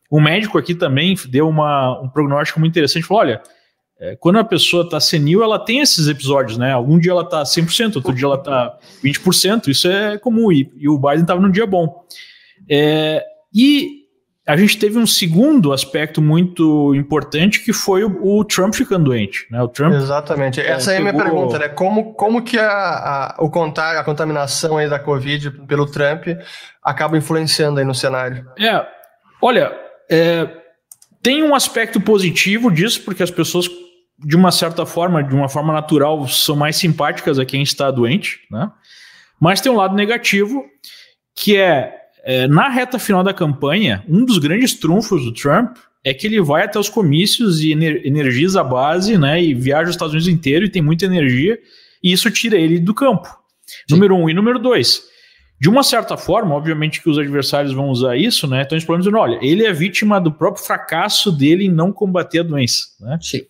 O 0.09 0.19
médico 0.19 0.57
aqui 0.57 0.73
também 0.73 1.15
deu 1.27 1.47
uma, 1.47 2.01
um 2.01 2.09
prognóstico 2.09 2.59
muito 2.59 2.71
interessante, 2.71 3.05
falou, 3.05 3.21
olha, 3.21 3.41
é, 3.99 4.15
quando 4.15 4.37
a 4.37 4.43
pessoa 4.43 4.83
está 4.83 4.99
senil, 4.99 5.43
ela 5.43 5.57
tem 5.57 5.79
esses 5.79 6.07
episódios, 6.07 6.57
né? 6.57 6.71
Algum 6.71 6.99
dia 6.99 7.11
ela 7.11 7.23
está 7.23 7.41
100%, 7.43 7.95
outro 7.95 8.13
dia 8.13 8.25
ela 8.25 8.35
está 8.35 8.77
20%, 9.03 9.67
isso 9.69 9.87
é 9.87 10.17
comum, 10.17 10.51
e, 10.51 10.71
e 10.77 10.87
o 10.87 10.97
Biden 10.97 11.21
estava 11.21 11.41
num 11.41 11.49
dia 11.49 11.65
bom. 11.65 12.05
É, 12.69 13.23
e 13.53 13.96
a 14.47 14.55
gente 14.55 14.79
teve 14.79 14.97
um 14.97 15.05
segundo 15.05 15.73
aspecto 15.73 16.21
muito 16.21 16.95
importante 16.95 17.59
que 17.59 17.73
foi 17.73 18.05
o, 18.05 18.39
o 18.39 18.45
Trump 18.45 18.73
ficando 18.73 19.03
doente. 19.03 19.45
Né? 19.51 19.61
O 19.61 19.67
Trump, 19.67 19.93
Exatamente. 19.93 20.61
É, 20.61 20.69
Essa 20.69 20.93
é, 20.93 20.95
é 20.95 20.97
a 20.99 21.01
minha 21.01 21.13
pergunta, 21.13 21.59
né? 21.59 21.67
Como, 21.67 22.13
como 22.13 22.41
que 22.41 22.57
a, 22.57 22.69
a, 22.69 23.35
o 23.39 23.49
contar, 23.49 23.99
a 23.99 24.03
contaminação 24.05 24.77
aí 24.77 24.89
da 24.89 24.97
Covid 24.97 25.51
pelo 25.67 25.85
Trump 25.85 26.27
acaba 26.81 27.17
influenciando 27.17 27.79
aí 27.79 27.85
no 27.85 27.93
cenário? 27.93 28.49
É, 28.57 28.87
olha, 29.41 29.77
é, 30.09 30.47
tem 31.21 31.43
um 31.43 31.53
aspecto 31.53 31.99
positivo 31.99 32.71
disso, 32.71 33.03
porque 33.03 33.21
as 33.21 33.31
pessoas, 33.31 33.69
de 34.17 34.37
uma 34.37 34.49
certa 34.51 34.85
forma, 34.85 35.21
de 35.21 35.35
uma 35.35 35.49
forma 35.49 35.73
natural, 35.73 36.25
são 36.25 36.55
mais 36.55 36.77
simpáticas 36.77 37.37
a 37.37 37.45
quem 37.45 37.61
está 37.61 37.91
doente, 37.91 38.39
né? 38.49 38.71
Mas 39.37 39.59
tem 39.59 39.69
um 39.69 39.75
lado 39.75 39.93
negativo, 39.93 40.63
que 41.35 41.57
é 41.57 42.06
é, 42.27 42.45
na 42.45 42.67
reta 42.67 42.99
final 42.99 43.23
da 43.23 43.33
campanha, 43.33 44.03
um 44.05 44.25
dos 44.25 44.37
grandes 44.37 44.73
trunfos 44.73 45.23
do 45.23 45.33
Trump 45.33 45.77
é 46.03 46.13
que 46.13 46.27
ele 46.27 46.41
vai 46.41 46.65
até 46.65 46.77
os 46.77 46.89
comícios 46.89 47.61
e 47.61 47.71
ener 47.71 48.01
energiza 48.03 48.59
a 48.59 48.65
base, 48.65 49.17
né? 49.17 49.41
E 49.41 49.53
viaja 49.53 49.85
os 49.85 49.95
Estados 49.95 50.13
Unidos 50.13 50.27
inteiro 50.27 50.65
e 50.65 50.69
tem 50.69 50.81
muita 50.81 51.05
energia, 51.05 51.57
e 52.03 52.11
isso 52.11 52.29
tira 52.29 52.57
ele 52.57 52.79
do 52.79 52.93
campo. 52.93 53.29
Sim. 53.65 53.95
Número 53.95 54.13
um. 54.13 54.29
E 54.29 54.33
número 54.33 54.59
dois. 54.59 55.03
De 55.57 55.69
uma 55.69 55.83
certa 55.83 56.17
forma, 56.17 56.53
obviamente 56.53 57.01
que 57.01 57.09
os 57.09 57.17
adversários 57.17 57.71
vão 57.71 57.87
usar 57.87 58.17
isso, 58.17 58.45
né? 58.45 58.63
Estão 58.63 58.77
explorando 58.77 59.05
dizendo: 59.05 59.21
olha, 59.21 59.39
ele 59.41 59.65
é 59.65 59.71
vítima 59.71 60.19
do 60.19 60.31
próprio 60.31 60.65
fracasso 60.65 61.31
dele 61.31 61.63
em 61.63 61.71
não 61.71 61.93
combater 61.93 62.39
a 62.39 62.43
doença. 62.43 62.83
Né? 62.99 63.17
Sim. 63.21 63.41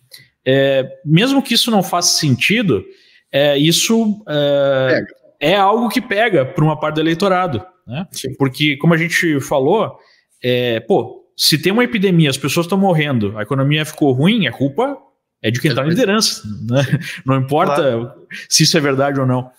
É, 0.46 0.88
mesmo 1.04 1.42
que 1.42 1.54
isso 1.54 1.68
não 1.68 1.82
faça 1.82 2.16
sentido, 2.16 2.84
é, 3.32 3.58
isso 3.58 4.22
é, 4.28 5.00
é 5.40 5.56
algo 5.56 5.88
que 5.88 6.00
pega 6.00 6.46
para 6.46 6.62
uma 6.62 6.78
parte 6.78 6.94
do 6.94 7.00
eleitorado. 7.00 7.60
Né? 7.88 8.06
Porque, 8.38 8.76
como 8.76 8.92
a 8.92 8.96
gente 8.98 9.40
falou, 9.40 9.98
é, 10.42 10.78
pô, 10.80 11.24
se 11.34 11.56
tem 11.56 11.72
uma 11.72 11.84
epidemia, 11.84 12.28
as 12.28 12.36
pessoas 12.36 12.66
estão 12.66 12.76
morrendo, 12.76 13.36
a 13.38 13.42
economia 13.42 13.84
ficou 13.84 14.12
ruim, 14.12 14.46
a 14.46 14.52
culpa 14.52 14.98
é 15.40 15.50
de 15.50 15.60
quem 15.60 15.70
está 15.70 15.82
na 15.82 15.88
liderança. 15.88 16.42
Né? 16.68 16.82
Não 17.24 17.36
importa 17.36 17.76
claro. 17.76 18.12
se 18.48 18.64
isso 18.64 18.76
é 18.76 18.80
verdade 18.80 19.18
ou 19.18 19.26
não. 19.26 19.50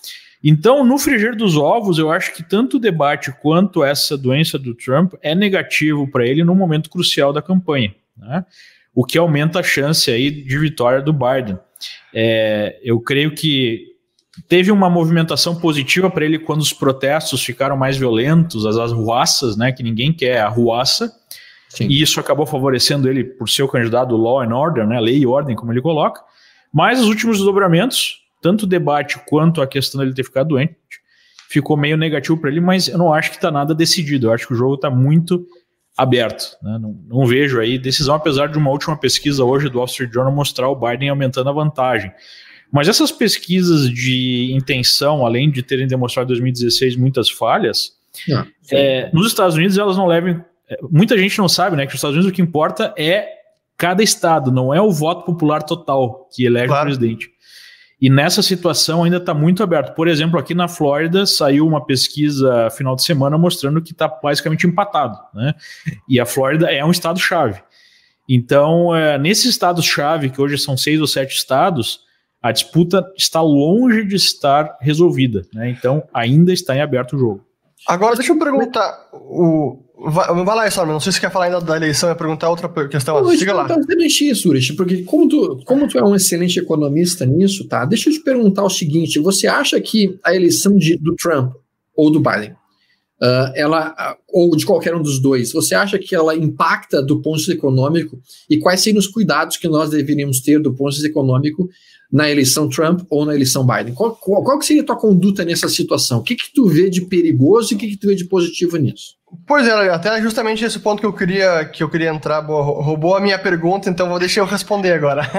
Então, 0.43 0.86
no 0.86 0.98
frigir 0.98 1.36
dos 1.36 1.57
ovos, 1.57 1.98
eu 1.98 2.12
acho 2.12 2.33
que 2.33 2.43
tanto 2.43 2.77
o 2.77 2.79
debate 2.79 3.31
quanto 3.41 3.83
essa 3.83 4.17
doença 4.17 4.57
do 4.57 4.74
Trump 4.74 5.13
é 5.21 5.36
negativo 5.36 6.07
para 6.07 6.25
ele 6.25 6.43
num 6.43 6.55
momento 6.55 6.89
crucial 6.89 7.33
da 7.33 7.41
campanha, 7.41 7.93
né? 8.15 8.45
o 8.93 9.03
que 9.03 9.17
aumenta 9.17 9.59
a 9.59 9.63
chance 9.63 10.09
aí 10.09 10.29
de 10.29 10.57
vitória 10.57 11.01
do 11.01 11.12
Biden. 11.12 11.57
É, 12.13 12.79
eu 12.83 13.00
creio 13.00 13.33
que 13.33 13.86
teve 14.48 14.71
uma 14.71 14.89
movimentação 14.89 15.55
positiva 15.55 16.09
para 16.09 16.25
ele 16.25 16.39
quando 16.39 16.62
os 16.62 16.71
protestos 16.71 17.43
ficaram 17.43 17.75
mais 17.75 17.98
violentos, 17.98 18.65
as 18.65 18.77
arruaças, 18.77 19.57
né, 19.57 19.71
que 19.71 19.83
ninguém 19.83 20.13
quer 20.13 20.41
arruaça, 20.41 21.12
Sim. 21.69 21.88
e 21.88 22.01
isso 22.01 22.19
acabou 22.19 22.45
favorecendo 22.45 23.09
ele 23.09 23.24
por 23.24 23.50
ser 23.50 23.63
o 23.63 23.67
candidato 23.67 24.15
law 24.15 24.41
and 24.41 24.55
order, 24.55 24.88
né, 24.88 25.00
lei 25.00 25.17
e 25.17 25.27
ordem, 25.27 25.55
como 25.55 25.71
ele 25.71 25.81
coloca, 25.81 26.21
mas 26.74 27.00
os 27.00 27.07
últimos 27.07 27.38
desdobramentos, 27.38 28.19
tanto 28.41 28.63
o 28.63 28.67
debate 28.67 29.19
quanto 29.27 29.62
a 29.62 29.67
questão 29.67 30.00
dele 30.00 30.13
ter 30.13 30.24
ficado 30.24 30.50
doente, 30.50 30.75
ficou 31.50 31.75
meio 31.75 31.98
negativo 31.98 32.38
para 32.38 32.51
ele, 32.51 32.62
mas 32.62 32.88
eu 32.88 32.98
não 32.98 33.12
acho 33.12 33.31
que 33.31 33.38
está 33.38 33.50
nada 33.50 33.74
decidido, 33.74 34.27
eu 34.27 34.33
acho 34.33 34.48
que 34.48 34.53
o 34.53 34.57
jogo 34.57 34.75
está 34.75 34.89
muito 34.89 35.45
aberto, 35.98 36.55
né? 36.62 36.77
não, 36.79 36.98
não, 37.07 37.25
vejo 37.25 37.59
aí 37.59 37.77
decisão, 37.77 38.15
apesar 38.15 38.48
de 38.48 38.57
uma 38.57 38.69
última 38.69 38.95
pesquisa 38.95 39.43
hoje 39.43 39.67
do 39.67 39.79
Wall 39.79 39.88
Street 39.88 40.13
Journal 40.13 40.31
mostrar 40.31 40.69
o 40.69 40.75
Biden 40.75 41.09
aumentando 41.09 41.50
a 41.50 41.53
vantagem, 41.53 42.13
mas 42.71 42.88
essas 42.88 43.11
pesquisas 43.11 43.89
de 43.89 44.53
intenção, 44.53 45.25
além 45.25 45.49
de 45.49 45.63
terem 45.63 45.88
demonstrado 45.88 46.27
em 46.27 46.35
2016 46.35 46.95
muitas 46.95 47.29
falhas, 47.29 47.93
ah, 48.31 48.45
é, 48.71 49.09
nos 49.13 49.27
Estados 49.27 49.55
Unidos 49.55 49.77
elas 49.77 49.97
não 49.97 50.05
levam. 50.05 50.43
É, 50.69 50.77
muita 50.89 51.17
gente 51.17 51.38
não 51.38 51.49
sabe, 51.49 51.75
né? 51.75 51.85
Que 51.85 51.93
nos 51.93 51.99
Estados 51.99 52.15
Unidos 52.15 52.31
o 52.31 52.35
que 52.35 52.41
importa 52.41 52.93
é 52.97 53.27
cada 53.77 54.03
estado, 54.03 54.51
não 54.51 54.73
é 54.73 54.81
o 54.81 54.91
voto 54.91 55.25
popular 55.25 55.63
total 55.63 56.27
que 56.33 56.45
elege 56.45 56.67
claro. 56.67 56.81
o 56.81 56.85
presidente. 56.85 57.31
E 58.01 58.09
nessa 58.09 58.41
situação 58.41 59.03
ainda 59.03 59.17
está 59.17 59.33
muito 59.33 59.61
aberto. 59.61 59.93
Por 59.93 60.07
exemplo, 60.07 60.39
aqui 60.39 60.53
na 60.53 60.67
Flórida 60.67 61.25
saiu 61.25 61.67
uma 61.67 61.85
pesquisa 61.85 62.69
final 62.69 62.95
de 62.95 63.03
semana 63.03 63.38
mostrando 63.38 63.81
que 63.81 63.91
está 63.91 64.07
basicamente 64.07 64.65
empatado. 64.65 65.17
Né? 65.33 65.53
E 66.07 66.19
a 66.19 66.25
Flórida 66.25 66.71
é 66.71 66.83
um 66.83 66.91
estado-chave. 66.91 67.61
Então, 68.27 68.95
é, 68.95 69.17
nesses 69.17 69.45
estados-chave, 69.45 70.29
que 70.29 70.39
hoje 70.39 70.57
são 70.57 70.77
seis 70.77 71.01
ou 71.01 71.07
sete 71.07 71.35
estados, 71.35 72.01
a 72.41 72.51
disputa 72.51 73.05
está 73.17 73.41
longe 73.41 74.05
de 74.05 74.15
estar 74.15 74.77
resolvida, 74.81 75.43
né? 75.53 75.69
Então 75.69 76.03
ainda 76.13 76.53
está 76.53 76.75
em 76.75 76.81
aberto 76.81 77.15
o 77.15 77.19
jogo. 77.19 77.46
Agora 77.88 78.15
deixa 78.15 78.34
eu 78.34 78.39
perguntar, 78.39 79.10
o 79.13 79.79
vai, 80.08 80.27
vai 80.46 80.55
lá, 80.55 80.67
Islam, 80.67 80.86
não 80.88 81.00
sei 81.00 81.12
se 81.12 81.17
você 81.17 81.22
quer 81.22 81.31
falar 81.31 81.46
ainda 81.46 81.60
da 81.60 81.75
eleição, 81.75 82.10
é 82.10 82.15
perguntar 82.15 82.50
outra 82.50 82.69
questão. 82.88 83.22
Não, 83.22 83.31
Siga 83.31 83.53
lá. 83.53 83.65
Exatamente 83.65 84.29
isso, 84.29 84.50
Urich, 84.50 84.74
porque 84.74 85.03
como 85.03 85.27
tu, 85.27 85.62
como 85.65 85.88
tu 85.88 85.98
é 85.98 86.03
um 86.03 86.15
excelente 86.15 86.60
economista 86.60 87.25
nisso, 87.25 87.67
tá? 87.67 87.86
Deixa 87.86 88.10
eu 88.10 88.13
te 88.13 88.22
perguntar 88.22 88.63
o 88.63 88.69
seguinte: 88.69 89.19
você 89.19 89.48
acha 89.48 89.79
que 89.81 90.17
a 90.24 90.34
eleição 90.34 90.75
de, 90.77 90.98
do 90.98 91.15
Trump 91.15 91.53
ou 91.96 92.10
do 92.10 92.19
Biden 92.19 92.55
Uh, 93.21 93.51
ela, 93.53 94.15
ou 94.29 94.55
de 94.55 94.65
qualquer 94.65 94.95
um 94.95 95.01
dos 95.01 95.19
dois, 95.19 95.51
você 95.51 95.75
acha 95.75 95.99
que 95.99 96.15
ela 96.15 96.33
impacta 96.33 97.01
do 97.01 97.21
ponto 97.21 97.35
de 97.35 97.41
vista 97.41 97.53
econômico 97.53 98.17
e 98.49 98.57
quais 98.57 98.81
seriam 98.81 98.99
os 98.99 99.07
cuidados 99.07 99.57
que 99.57 99.67
nós 99.67 99.89
deveríamos 99.89 100.39
ter 100.39 100.61
do 100.61 100.73
ponto 100.73 100.91
de 100.91 100.95
vista 100.95 101.09
econômico 101.09 101.69
na 102.11 102.29
eleição 102.29 102.69
Trump 102.69 103.01
ou 103.09 103.25
na 103.25 103.35
eleição 103.35 103.65
Biden? 103.65 103.93
Qual, 103.93 104.15
qual, 104.15 104.41
qual 104.43 104.61
seria 104.61 104.83
a 104.83 104.85
tua 104.85 104.95
conduta 104.95 105.43
nessa 105.43 105.67
situação? 105.67 106.19
O 106.19 106.23
que, 106.23 106.35
que 106.35 106.53
tu 106.53 106.67
vê 106.67 106.89
de 106.89 107.01
perigoso 107.01 107.73
e 107.73 107.75
o 107.75 107.77
que, 107.77 107.89
que 107.89 107.97
tu 107.97 108.07
vê 108.07 108.15
de 108.15 108.23
positivo 108.25 108.77
nisso? 108.77 109.15
Pois 109.45 109.67
é, 109.67 109.89
até 109.89 110.21
justamente 110.21 110.63
esse 110.63 110.79
ponto 110.79 111.01
que 111.01 111.05
eu 111.05 111.13
queria, 111.13 111.65
que 111.65 111.83
eu 111.83 111.89
queria 111.89 112.09
entrar, 112.09 112.39
roubou 112.39 113.15
a 113.15 113.19
minha 113.19 113.38
pergunta, 113.38 113.89
então 113.89 114.09
vou 114.09 114.17
deixar 114.17 114.41
eu 114.41 114.45
responder 114.45 114.93
agora. 114.93 115.23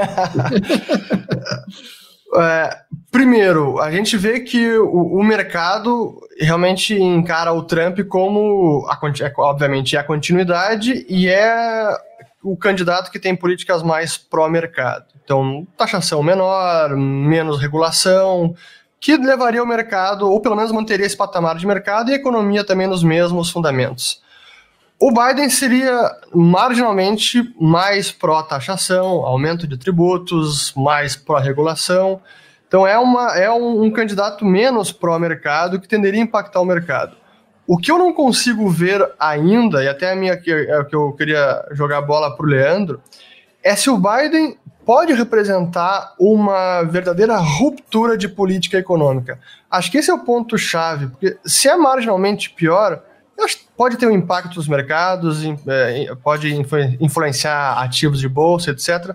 É, 2.37 2.70
primeiro, 3.10 3.80
a 3.80 3.90
gente 3.90 4.16
vê 4.16 4.40
que 4.40 4.78
o, 4.78 5.18
o, 5.18 5.25
mercado 5.25 6.20
realmente 6.40 6.94
encara 6.94 7.52
o 7.52 7.62
Trump 7.62 8.00
como, 8.09 8.87
a, 8.88 8.99
é, 9.23 9.32
obviamente, 9.38 9.97
é 9.97 10.00
a 10.00 10.04
continuidade 10.04 11.04
e 11.09 11.28
é 11.28 11.97
o 12.42 12.56
candidato 12.56 13.11
que 13.11 13.18
tem 13.18 13.37
políticas 13.37 13.82
mais 13.82 14.16
pró-mercado. 14.16 15.04
Então, 15.23 15.66
taxação 15.76 16.23
menor, 16.23 16.97
menos 16.97 17.61
regulação, 17.61 18.54
que 18.99 19.16
levaria 19.16 19.62
o 19.62 19.66
mercado, 19.66 20.30
ou 20.30 20.40
pelo 20.40 20.56
menos 20.56 20.73
manteria 20.73 21.06
esse 21.06 21.16
patamar 21.16 21.56
de 21.56 21.66
mercado 21.66 22.11
e 22.11 22.14
a 22.14 22.16
economia 22.16 22.64
também 22.64 22.87
nos 22.87 23.02
mesmos 23.02 23.50
fundamentos. 23.50 24.23
O 24.99 25.11
Biden 25.12 25.49
seria 25.49 26.11
marginalmente 26.35 27.54
mais 27.59 28.12
pró-taxação, 28.12 29.25
aumento 29.25 29.66
de 29.66 29.78
tributos, 29.78 30.75
mais 30.75 31.16
pró-regulação. 31.16 32.20
Então 32.70 32.86
é, 32.86 32.96
uma, 32.96 33.36
é 33.36 33.50
um, 33.50 33.82
um 33.82 33.90
candidato 33.90 34.44
menos 34.44 34.92
pró-mercado 34.92 35.80
que 35.80 35.88
tenderia 35.88 36.20
a 36.20 36.22
impactar 36.22 36.60
o 36.60 36.64
mercado. 36.64 37.16
O 37.66 37.76
que 37.76 37.90
eu 37.90 37.98
não 37.98 38.12
consigo 38.12 38.70
ver 38.70 39.04
ainda, 39.18 39.82
e 39.82 39.88
até 39.88 40.12
a 40.12 40.14
minha 40.14 40.36
que, 40.36 40.52
é 40.52 40.84
que 40.84 40.94
eu 40.94 41.12
queria 41.14 41.66
jogar 41.72 41.98
a 41.98 42.02
bola 42.02 42.36
para 42.36 42.46
o 42.46 42.48
Leandro, 42.48 43.02
é 43.60 43.74
se 43.74 43.90
o 43.90 43.98
Biden 43.98 44.56
pode 44.86 45.12
representar 45.12 46.14
uma 46.16 46.84
verdadeira 46.84 47.36
ruptura 47.38 48.16
de 48.16 48.28
política 48.28 48.78
econômica. 48.78 49.40
Acho 49.68 49.90
que 49.90 49.98
esse 49.98 50.08
é 50.08 50.14
o 50.14 50.20
ponto-chave, 50.20 51.08
porque 51.08 51.38
se 51.44 51.68
é 51.68 51.76
marginalmente 51.76 52.50
pior, 52.50 53.02
pode 53.76 53.96
ter 53.96 54.06
um 54.06 54.12
impacto 54.12 54.54
nos 54.54 54.68
mercados, 54.68 55.42
é, 55.66 56.14
pode 56.22 56.54
influenciar 57.00 57.82
ativos 57.82 58.20
de 58.20 58.28
bolsa, 58.28 58.70
etc. 58.70 59.12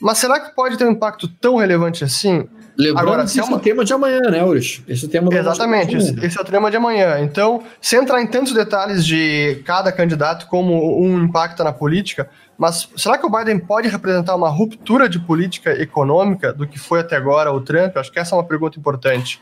Mas 0.00 0.18
será 0.18 0.38
que 0.38 0.54
pode 0.54 0.76
ter 0.76 0.86
um 0.86 0.92
impacto 0.92 1.26
tão 1.26 1.56
relevante 1.56 2.04
assim? 2.04 2.48
Lembrando 2.78 3.08
Agora, 3.08 3.22
que 3.22 3.30
esse 3.30 3.40
é, 3.40 3.44
uma... 3.44 3.56
é 3.56 3.56
o 3.56 3.60
tema 3.60 3.84
de 3.84 3.92
amanhã, 3.92 4.20
né, 4.30 4.44
Ulrich? 4.44 4.84
Esse 4.86 5.04
é 5.04 5.08
o 5.08 5.10
tema 5.10 5.34
Exatamente, 5.34 5.96
esse, 5.96 6.26
esse 6.26 6.38
é 6.38 6.40
o 6.40 6.44
tema 6.44 6.70
de 6.70 6.76
amanhã. 6.76 7.20
Então, 7.20 7.62
sem 7.80 7.98
entrar 7.98 8.20
em 8.20 8.26
tantos 8.26 8.52
detalhes 8.52 9.04
de 9.04 9.62
cada 9.64 9.90
candidato, 9.90 10.46
como 10.46 11.00
um 11.00 11.24
impacta 11.24 11.64
na 11.64 11.72
política, 11.72 12.28
mas 12.58 12.88
será 12.96 13.16
que 13.16 13.24
o 13.24 13.30
Biden 13.30 13.58
pode 13.58 13.88
representar 13.88 14.34
uma 14.34 14.48
ruptura 14.48 15.08
de 15.08 15.18
política 15.18 15.72
econômica 15.80 16.52
do 16.52 16.66
que 16.66 16.78
foi 16.78 17.00
até 17.00 17.16
agora 17.16 17.50
o 17.50 17.60
Trump? 17.60 17.96
Acho 17.96 18.12
que 18.12 18.18
essa 18.18 18.34
é 18.34 18.38
uma 18.38 18.44
pergunta 18.44 18.78
importante. 18.78 19.40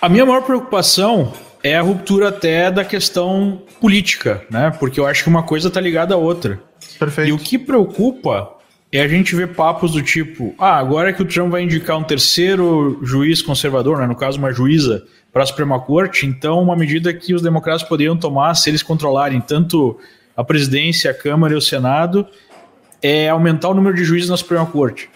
A 0.00 0.08
minha 0.08 0.24
maior 0.24 0.42
preocupação 0.42 1.32
é 1.62 1.76
a 1.76 1.82
ruptura 1.82 2.28
até 2.28 2.70
da 2.70 2.84
questão 2.84 3.62
política, 3.80 4.42
né? 4.50 4.70
Porque 4.78 5.00
eu 5.00 5.06
acho 5.06 5.22
que 5.22 5.28
uma 5.28 5.42
coisa 5.42 5.68
está 5.68 5.80
ligada 5.80 6.14
à 6.14 6.16
outra. 6.16 6.60
Perfeito. 6.98 7.28
E 7.28 7.32
o 7.32 7.38
que 7.38 7.58
preocupa 7.58 8.55
é 8.96 9.02
a 9.02 9.08
gente 9.08 9.34
ver 9.34 9.48
papos 9.48 9.92
do 9.92 10.02
tipo: 10.02 10.54
ah, 10.58 10.76
agora 10.76 11.12
que 11.12 11.22
o 11.22 11.24
Trump 11.24 11.50
vai 11.50 11.62
indicar 11.62 11.96
um 11.98 12.04
terceiro 12.04 12.98
juiz 13.02 13.42
conservador, 13.42 13.98
né? 13.98 14.06
no 14.06 14.16
caso, 14.16 14.38
uma 14.38 14.52
juíza, 14.52 15.04
para 15.32 15.42
a 15.42 15.46
Suprema 15.46 15.78
Corte, 15.78 16.24
então 16.24 16.62
uma 16.62 16.74
medida 16.74 17.12
que 17.12 17.34
os 17.34 17.42
democratas 17.42 17.82
poderiam 17.82 18.16
tomar 18.16 18.54
se 18.54 18.70
eles 18.70 18.82
controlarem 18.82 19.40
tanto 19.40 19.98
a 20.34 20.42
presidência, 20.42 21.10
a 21.10 21.14
Câmara 21.14 21.52
e 21.52 21.56
o 21.56 21.60
Senado 21.60 22.26
é 23.02 23.28
aumentar 23.28 23.68
o 23.68 23.74
número 23.74 23.94
de 23.94 24.02
juízes 24.02 24.30
na 24.30 24.36
Suprema 24.36 24.64
Corte. 24.64 25.10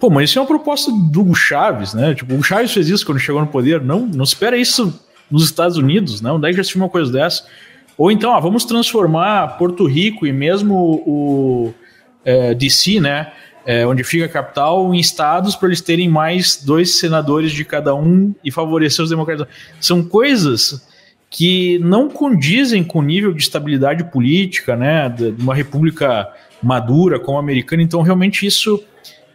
Pô, 0.00 0.08
mas 0.08 0.30
isso 0.30 0.38
é 0.38 0.42
uma 0.42 0.48
proposta 0.48 0.90
do 0.90 1.20
Hugo 1.20 1.34
Chaves, 1.34 1.92
né? 1.94 2.14
Tipo, 2.14 2.34
o 2.34 2.42
Chaves 2.42 2.72
fez 2.72 2.88
isso 2.88 3.04
quando 3.04 3.18
chegou 3.18 3.40
no 3.40 3.46
poder. 3.46 3.82
Não, 3.82 4.00
não 4.06 4.24
espera 4.24 4.56
isso 4.56 4.98
nos 5.30 5.44
Estados 5.44 5.76
Unidos, 5.76 6.20
né? 6.20 6.32
Onde 6.32 6.48
é 6.48 6.50
que 6.50 6.56
já 6.56 6.64
se 6.64 6.74
uma 6.74 6.88
coisa 6.88 7.12
dessa? 7.12 7.44
Ou 7.96 8.10
então, 8.10 8.34
ah, 8.34 8.40
vamos 8.40 8.64
transformar 8.64 9.58
Porto 9.58 9.86
Rico 9.86 10.26
e 10.26 10.32
mesmo 10.32 10.74
o 11.06 11.74
é, 12.24 12.54
DC, 12.54 13.00
né? 13.00 13.32
É, 13.64 13.86
onde 13.86 14.02
fica 14.02 14.24
a 14.24 14.28
capital, 14.28 14.92
em 14.92 14.98
estados 14.98 15.54
para 15.54 15.68
eles 15.68 15.80
terem 15.80 16.08
mais 16.08 16.60
dois 16.64 16.98
senadores 16.98 17.52
de 17.52 17.64
cada 17.64 17.94
um 17.94 18.34
e 18.44 18.50
favorecer 18.50 19.04
os 19.04 19.10
democratas. 19.10 19.46
São 19.80 20.02
coisas 20.02 20.84
que 21.30 21.78
não 21.78 22.08
condizem 22.08 22.82
com 22.82 22.98
o 22.98 23.02
nível 23.02 23.32
de 23.32 23.40
estabilidade 23.40 24.02
política, 24.04 24.74
né, 24.76 25.08
de 25.08 25.30
uma 25.40 25.54
república 25.54 26.28
madura 26.60 27.20
como 27.20 27.38
a 27.38 27.40
americana. 27.40 27.82
Então, 27.82 28.02
realmente 28.02 28.44
isso 28.44 28.82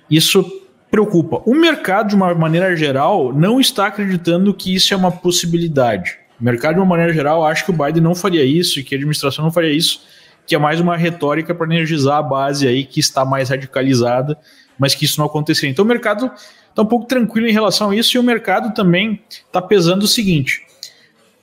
isso 0.09 0.45
preocupa. 0.89 1.41
O 1.45 1.53
mercado, 1.53 2.09
de 2.09 2.15
uma 2.15 2.33
maneira 2.33 2.75
geral, 2.75 3.33
não 3.33 3.59
está 3.59 3.87
acreditando 3.87 4.53
que 4.53 4.73
isso 4.73 4.93
é 4.93 4.97
uma 4.97 5.11
possibilidade. 5.11 6.17
O 6.39 6.43
mercado, 6.43 6.75
de 6.75 6.79
uma 6.79 6.85
maneira 6.85 7.13
geral, 7.13 7.45
acha 7.45 7.63
que 7.63 7.71
o 7.71 7.73
Biden 7.73 8.01
não 8.01 8.15
faria 8.15 8.43
isso 8.43 8.79
e 8.79 8.83
que 8.83 8.95
a 8.95 8.97
administração 8.97 9.43
não 9.43 9.51
faria 9.51 9.71
isso, 9.71 10.01
que 10.47 10.55
é 10.55 10.57
mais 10.57 10.79
uma 10.79 10.95
retórica 10.95 11.53
para 11.53 11.67
energizar 11.67 12.17
a 12.17 12.23
base 12.23 12.65
aí 12.65 12.85
que 12.85 13.01
está 13.01 13.25
mais 13.25 13.49
radicalizada, 13.49 14.39
mas 14.79 14.95
que 14.95 15.03
isso 15.03 15.19
não 15.19 15.27
aconteceria. 15.27 15.69
Então, 15.69 15.83
o 15.83 15.87
mercado 15.87 16.31
está 16.69 16.81
um 16.81 16.85
pouco 16.85 17.05
tranquilo 17.05 17.47
em 17.47 17.51
relação 17.51 17.89
a 17.89 17.95
isso 17.95 18.15
e 18.15 18.19
o 18.19 18.23
mercado 18.23 18.73
também 18.73 19.21
está 19.29 19.61
pesando 19.61 20.03
o 20.03 20.07
seguinte: 20.07 20.61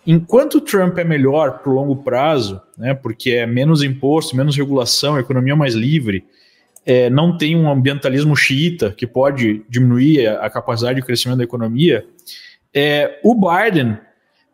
enquanto 0.06 0.54
o 0.54 0.60
Trump 0.60 0.96
é 0.96 1.04
melhor 1.04 1.58
para 1.58 1.70
o 1.70 1.74
longo 1.74 1.96
prazo, 1.96 2.62
né, 2.78 2.94
porque 2.94 3.32
é 3.32 3.46
menos 3.46 3.82
imposto, 3.82 4.34
menos 4.34 4.56
regulação, 4.56 5.18
economia 5.18 5.54
mais 5.54 5.74
livre, 5.74 6.24
é, 6.86 7.10
não 7.10 7.36
tem 7.36 7.54
um 7.54 7.70
ambientalismo 7.70 8.34
xiita 8.34 8.90
que 8.90 9.06
pode 9.06 9.62
diminuir 9.68 10.26
a, 10.26 10.46
a 10.46 10.50
capacidade 10.50 10.98
de 10.98 11.04
crescimento 11.04 11.38
da 11.38 11.44
economia, 11.44 12.06
é, 12.72 13.20
o 13.22 13.34
Biden 13.34 13.98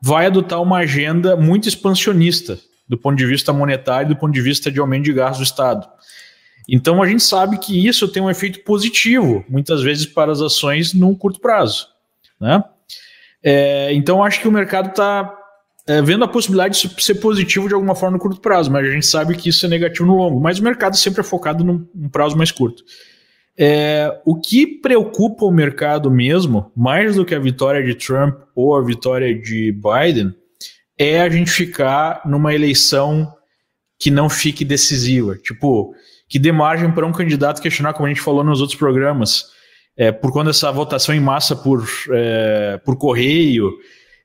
vai 0.03 0.27
adotar 0.27 0.61
uma 0.61 0.79
agenda 0.79 1.37
muito 1.37 1.69
expansionista 1.69 2.59
do 2.91 2.99
ponto 2.99 3.17
de 3.17 3.25
vista 3.25 3.53
monetário, 3.53 4.09
do 4.09 4.17
ponto 4.17 4.33
de 4.35 4.43
vista 4.43 4.69
de 4.69 4.81
aumento 4.81 5.05
de 5.05 5.13
gastos 5.13 5.39
do 5.39 5.45
Estado. 5.45 5.89
Então 6.69 7.01
a 7.01 7.07
gente 7.07 7.23
sabe 7.23 7.57
que 7.57 7.87
isso 7.87 8.09
tem 8.09 8.21
um 8.21 8.29
efeito 8.29 8.65
positivo, 8.65 9.45
muitas 9.49 9.81
vezes, 9.81 10.07
para 10.07 10.33
as 10.33 10.41
ações 10.41 10.93
num 10.93 11.15
curto 11.15 11.39
prazo. 11.39 11.87
Né? 12.41 12.65
É, 13.45 13.95
então 13.95 14.25
acho 14.25 14.41
que 14.41 14.49
o 14.49 14.53
mercado 14.53 14.89
está 14.89 15.33
é, 15.87 16.03
vendo 16.03 16.25
a 16.25 16.29
possibilidade 16.29 16.83
de 16.83 17.03
ser 17.03 17.15
positivo 17.15 17.69
de 17.69 17.75
alguma 17.75 17.95
forma 17.95 18.17
no 18.17 18.23
curto 18.23 18.41
prazo, 18.41 18.73
mas 18.73 18.85
a 18.85 18.91
gente 18.91 19.07
sabe 19.07 19.37
que 19.37 19.51
isso 19.51 19.65
é 19.65 19.69
negativo 19.69 20.07
no 20.07 20.17
longo. 20.17 20.41
Mas 20.41 20.59
o 20.59 20.65
mercado 20.65 20.97
sempre 20.97 21.21
é 21.21 21.25
focado 21.25 21.63
num, 21.63 21.87
num 21.95 22.09
prazo 22.09 22.37
mais 22.37 22.51
curto. 22.51 22.83
É, 23.57 24.21
o 24.25 24.35
que 24.35 24.67
preocupa 24.67 25.45
o 25.45 25.51
mercado 25.53 26.11
mesmo, 26.11 26.73
mais 26.77 27.15
do 27.15 27.25
que 27.25 27.37
a 27.37 27.39
vitória 27.39 27.85
de 27.85 27.95
Trump 27.95 28.35
ou 28.53 28.75
a 28.75 28.83
vitória 28.83 29.33
de 29.33 29.71
Biden, 29.71 30.35
é 31.01 31.23
a 31.23 31.31
gente 31.31 31.51
ficar 31.51 32.21
numa 32.27 32.55
eleição 32.55 33.27
que 33.99 34.11
não 34.11 34.29
fique 34.29 34.67
decisiva. 34.67 35.35
Tipo, 35.35 35.95
que 36.29 36.39
dê 36.39 36.53
margem 36.53 36.93
para 36.93 37.07
um 37.07 37.13
candidato 37.13 37.63
questionar, 37.63 37.95
como 37.95 38.05
a 38.05 38.11
gente 38.11 38.21
falou 38.21 38.45
nos 38.45 38.61
outros 38.61 38.79
programas, 38.79 39.47
é, 39.97 40.13
por 40.13 40.31
conta 40.31 40.51
dessa 40.51 40.71
votação 40.71 41.15
em 41.15 41.21
massa 41.21 41.57
por, 41.57 41.89
é, 42.13 42.79
por 42.85 42.99
correio, 42.99 43.73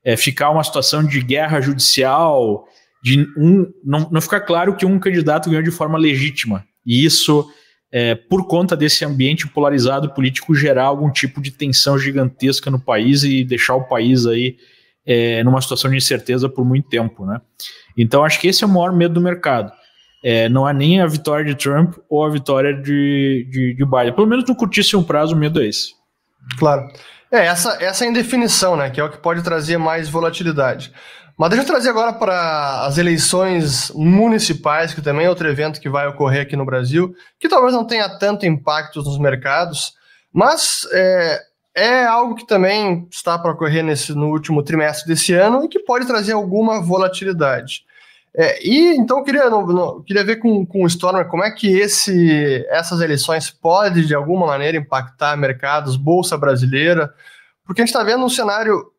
é, 0.03 0.17
ficar 0.17 0.49
uma 0.49 0.63
situação 0.65 1.01
de 1.01 1.21
guerra 1.21 1.61
judicial, 1.61 2.65
de 3.01 3.25
um, 3.37 3.65
não, 3.81 4.09
não 4.11 4.19
ficar 4.19 4.41
claro 4.41 4.75
que 4.75 4.85
um 4.85 4.99
candidato 4.99 5.49
ganhou 5.49 5.63
de 5.63 5.71
forma 5.71 5.97
legítima. 5.97 6.65
E 6.85 7.05
isso, 7.05 7.49
é, 7.89 8.15
por 8.15 8.47
conta 8.47 8.75
desse 8.75 9.05
ambiente 9.05 9.47
polarizado 9.47 10.13
político, 10.13 10.53
gerar 10.53 10.85
algum 10.85 11.09
tipo 11.09 11.41
de 11.41 11.51
tensão 11.51 11.97
gigantesca 11.97 12.69
no 12.69 12.81
país 12.81 13.23
e 13.23 13.45
deixar 13.45 13.75
o 13.75 13.87
país 13.87 14.25
aí 14.25 14.57
é, 15.05 15.43
numa 15.43 15.61
situação 15.61 15.89
de 15.91 15.97
incerteza 15.97 16.49
por 16.49 16.65
muito 16.65 16.89
tempo. 16.89 17.25
Né? 17.25 17.39
Então, 17.97 18.23
acho 18.23 18.39
que 18.39 18.47
esse 18.47 18.63
é 18.63 18.67
o 18.67 18.69
maior 18.69 18.91
medo 18.91 19.13
do 19.13 19.21
mercado. 19.21 19.71
É, 20.23 20.49
não 20.49 20.67
é 20.67 20.73
nem 20.73 21.01
a 21.01 21.05
vitória 21.05 21.45
de 21.45 21.55
Trump 21.55 21.95
ou 22.09 22.25
a 22.25 22.29
vitória 22.29 22.73
de, 22.73 23.47
de, 23.51 23.75
de 23.75 23.85
Biden. 23.85 24.13
Pelo 24.13 24.27
menos 24.27 24.47
no 24.47 24.55
curtíssimo 24.55 25.03
prazo, 25.03 25.35
o 25.35 25.37
medo 25.37 25.61
é 25.61 25.67
esse. 25.67 25.93
Claro. 26.57 26.87
É, 27.31 27.45
essa, 27.45 27.77
essa 27.83 28.05
é 28.05 28.07
indefinição, 28.07 28.75
né? 28.75 28.89
Que 28.89 28.99
é 28.99 29.03
o 29.03 29.09
que 29.09 29.17
pode 29.17 29.43
trazer 29.43 29.77
mais 29.77 30.09
volatilidade. 30.09 30.91
Mas 31.37 31.49
deixa 31.49 31.63
eu 31.63 31.67
trazer 31.67 31.89
agora 31.89 32.13
para 32.13 32.85
as 32.85 32.97
eleições 32.97 33.91
municipais, 33.93 34.93
que 34.93 35.01
também 35.01 35.25
é 35.25 35.29
outro 35.29 35.47
evento 35.49 35.81
que 35.81 35.89
vai 35.89 36.07
ocorrer 36.07 36.43
aqui 36.43 36.55
no 36.55 36.65
Brasil, 36.65 37.13
que 37.39 37.49
talvez 37.49 37.73
não 37.73 37.85
tenha 37.85 38.07
tanto 38.17 38.45
impacto 38.45 39.03
nos 39.03 39.19
mercados, 39.19 39.93
mas 40.33 40.87
é, 40.93 41.41
é 41.75 42.05
algo 42.05 42.35
que 42.35 42.47
também 42.47 43.05
está 43.11 43.37
para 43.37 43.51
ocorrer 43.51 43.83
nesse, 43.83 44.13
no 44.13 44.29
último 44.29 44.63
trimestre 44.63 45.07
desse 45.07 45.33
ano 45.33 45.65
e 45.65 45.67
que 45.67 45.79
pode 45.79 46.07
trazer 46.07 46.31
alguma 46.31 46.81
volatilidade. 46.81 47.83
É, 48.33 48.65
e 48.65 48.95
então 48.97 49.19
eu 49.19 49.23
queria, 49.23 49.43
queria 50.05 50.23
ver 50.23 50.37
com, 50.37 50.65
com 50.65 50.83
o 50.83 50.87
Stormer 50.87 51.27
como 51.27 51.43
é 51.43 51.51
que 51.51 51.67
esse, 51.67 52.65
essas 52.69 53.01
eleições 53.01 53.49
podem, 53.49 54.05
de 54.05 54.15
alguma 54.15 54.47
maneira, 54.47 54.77
impactar 54.77 55.37
mercados, 55.37 55.97
Bolsa 55.97 56.37
Brasileira, 56.37 57.13
porque 57.65 57.81
a 57.81 57.85
gente 57.85 57.93
está 57.93 58.03
vendo 58.03 58.23
um 58.23 58.29
cenário. 58.29 58.91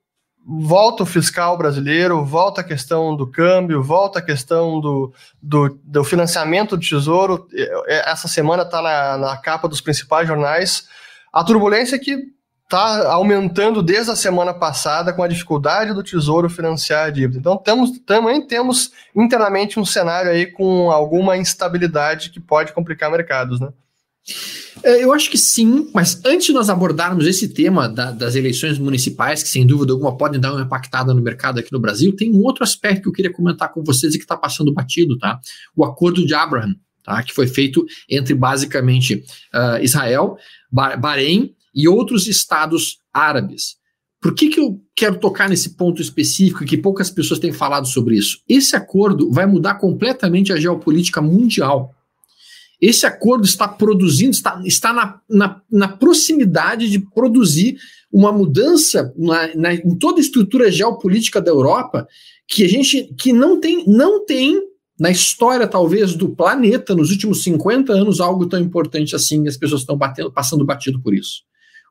Volta 0.49 1.03
o 1.03 1.07
fiscal 1.07 1.59
brasileiro, 1.59 2.25
volta 2.25 2.61
a 2.61 2.65
questão 2.65 3.17
do 3.17 3.27
câmbio, 3.27 3.83
volta 3.83 4.21
a 4.21 4.23
questão 4.23 4.79
do, 4.79 5.13
do, 5.43 5.77
do 5.83 6.05
financiamento 6.05 6.77
do 6.77 6.81
tesouro. 6.81 7.49
Essa 7.89 8.29
semana 8.29 8.63
está 8.63 8.81
na, 8.81 9.17
na 9.19 9.37
capa 9.39 9.67
dos 9.67 9.81
principais 9.81 10.29
jornais. 10.29 10.87
A 11.33 11.43
turbulência 11.43 11.99
que 11.99 12.36
está 12.67 13.13
aumentando 13.13 13.81
desde 13.81 14.11
a 14.11 14.17
semana 14.17 14.53
passada 14.53 15.13
com 15.13 15.23
a 15.23 15.29
dificuldade 15.29 15.95
do 15.95 16.03
Tesouro 16.03 16.51
financiar 16.51 17.07
a 17.07 17.11
dívida. 17.11 17.39
Então 17.39 17.57
temos, 17.57 17.99
também 18.01 18.45
temos 18.45 18.91
internamente 19.15 19.79
um 19.79 19.85
cenário 19.85 20.31
aí 20.31 20.47
com 20.47 20.91
alguma 20.91 21.37
instabilidade 21.37 22.31
que 22.31 22.41
pode 22.41 22.73
complicar 22.73 23.11
mercados, 23.11 23.61
né? 23.61 23.69
É, 24.83 25.05
eu 25.05 25.13
acho 25.13 25.31
que 25.31 25.39
sim, 25.39 25.89
mas 25.95 26.21
antes 26.25 26.47
de 26.47 26.53
nós 26.53 26.69
abordarmos 26.69 27.27
esse 27.27 27.49
tema 27.49 27.89
da, 27.89 28.11
das 28.11 28.35
eleições 28.35 28.77
municipais, 28.79 29.43
que 29.43 29.49
sem 29.49 29.65
dúvida 29.65 29.93
alguma 29.93 30.17
podem 30.17 30.41
dar 30.41 30.53
uma 30.53 30.63
impactada 30.63 31.15
no 31.15 31.23
mercado 31.23 31.61
aqui 31.61 31.73
no 31.73 31.79
Brasil, 31.79 32.15
tem 32.15 32.35
um 32.35 32.43
outro 32.43 32.65
aspecto 32.65 33.03
que 33.03 33.09
eu 33.09 33.13
queria 33.13 33.33
comentar 33.33 33.73
com 33.73 33.85
vocês 33.85 34.15
e 34.15 34.19
que 34.19 34.25
está 34.25 34.37
passando 34.37 34.75
batido, 34.75 35.17
tá? 35.17 35.39
O 35.75 35.85
acordo 35.85 36.27
de 36.27 36.35
Abraham, 36.35 36.75
tá? 37.05 37.23
que 37.23 37.33
foi 37.33 37.47
feito 37.47 37.87
entre 38.11 38.35
basicamente 38.35 39.25
uh, 39.55 39.81
Israel, 39.81 40.37
Bahrein 40.71 41.56
e 41.77 41.87
outros 41.87 42.27
estados 42.27 43.01
árabes. 43.13 43.77
Por 44.19 44.35
que, 44.35 44.49
que 44.49 44.59
eu 44.59 44.81
quero 44.97 45.21
tocar 45.21 45.49
nesse 45.49 45.77
ponto 45.77 46.01
específico 46.01 46.65
que 46.65 46.79
poucas 46.79 47.11
pessoas 47.11 47.39
têm 47.39 47.53
falado 47.53 47.87
sobre 47.87 48.17
isso? 48.17 48.41
Esse 48.49 48.75
acordo 48.75 49.31
vai 49.31 49.45
mudar 49.45 49.75
completamente 49.75 50.53
a 50.53 50.57
geopolítica 50.57 51.21
mundial. 51.21 51.95
Esse 52.81 53.07
acordo 53.07 53.45
está 53.45 53.69
produzindo, 53.69 54.31
está, 54.31 54.61
está 54.65 54.93
na, 54.93 55.21
na, 55.29 55.61
na 55.71 55.89
proximidade 55.89 56.91
de 56.91 56.99
produzir 56.99 57.77
uma 58.11 58.33
mudança 58.33 59.13
na, 59.17 59.55
na, 59.55 59.75
em 59.75 59.95
toda 59.99 60.19
a 60.19 60.23
estrutura 60.23 60.73
geopolítica 60.73 61.41
da 61.41 61.51
Europa 61.51 62.09
que 62.49 62.65
a 62.65 62.69
gente 62.69 63.13
que 63.19 63.33
não 63.33 63.61
tem, 63.61 63.85
não 63.87 64.25
tem 64.25 64.61
na 64.99 65.11
história, 65.11 65.67
talvez, 65.67 66.15
do 66.15 66.31
planeta, 66.31 66.95
nos 66.95 67.11
últimos 67.11 67.43
50 67.43 67.93
anos, 67.93 68.21
algo 68.21 68.47
tão 68.47 68.59
importante 68.59 69.15
assim, 69.15 69.47
as 69.47 69.57
pessoas 69.57 69.83
estão 69.83 69.97
batendo, 69.97 70.33
passando 70.33 70.65
batido 70.65 71.01
por 71.01 71.15
isso. 71.15 71.43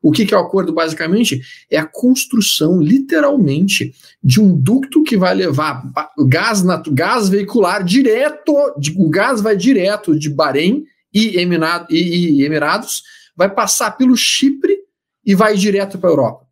O 0.06 0.12
que, 0.12 0.24
que 0.24 0.32
é 0.32 0.36
o 0.36 0.40
acordo, 0.40 0.72
basicamente? 0.72 1.42
É 1.68 1.78
a 1.78 1.84
construção, 1.84 2.80
literalmente, 2.80 3.92
de 4.22 4.40
um 4.40 4.56
ducto 4.56 5.02
que 5.02 5.16
vai 5.16 5.34
levar 5.34 5.82
gás, 6.28 6.62
gás 6.92 7.28
veicular 7.28 7.82
direto, 7.82 8.54
o 8.96 9.10
gás 9.10 9.40
vai 9.40 9.56
direto 9.56 10.16
de 10.16 10.30
Bahrein 10.30 10.84
e, 11.12 11.40
e, 11.40 12.44
Emirados, 12.44 13.02
vai 13.34 13.52
passar 13.52 13.96
pelo 13.96 14.16
Chipre 14.16 14.78
e 15.24 15.34
vai 15.34 15.56
direto 15.56 15.98
para 15.98 16.08
a 16.08 16.12
Europa. 16.12 16.46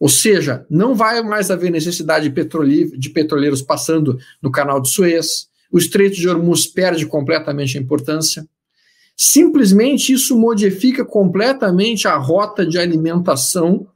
Ou 0.00 0.08
seja, 0.08 0.64
não 0.70 0.94
vai 0.94 1.22
mais 1.22 1.50
haver 1.50 1.70
necessidade 1.70 2.30
de, 2.30 2.98
de 2.98 3.10
petroleiros 3.10 3.60
passando 3.60 4.18
no 4.40 4.50
canal 4.50 4.80
de 4.80 4.88
Suez, 4.88 5.48
o 5.70 5.76
Estreito 5.76 6.16
de 6.16 6.26
Hormuz 6.26 6.66
perde 6.66 7.04
completamente 7.04 7.76
a 7.76 7.80
importância. 7.82 8.48
Simplesmente 9.16 10.12
isso 10.12 10.38
modifica 10.38 11.04
completamente 11.04 12.08
a 12.08 12.16
rota 12.16 12.66
de 12.66 12.78
alimentação 12.78 13.86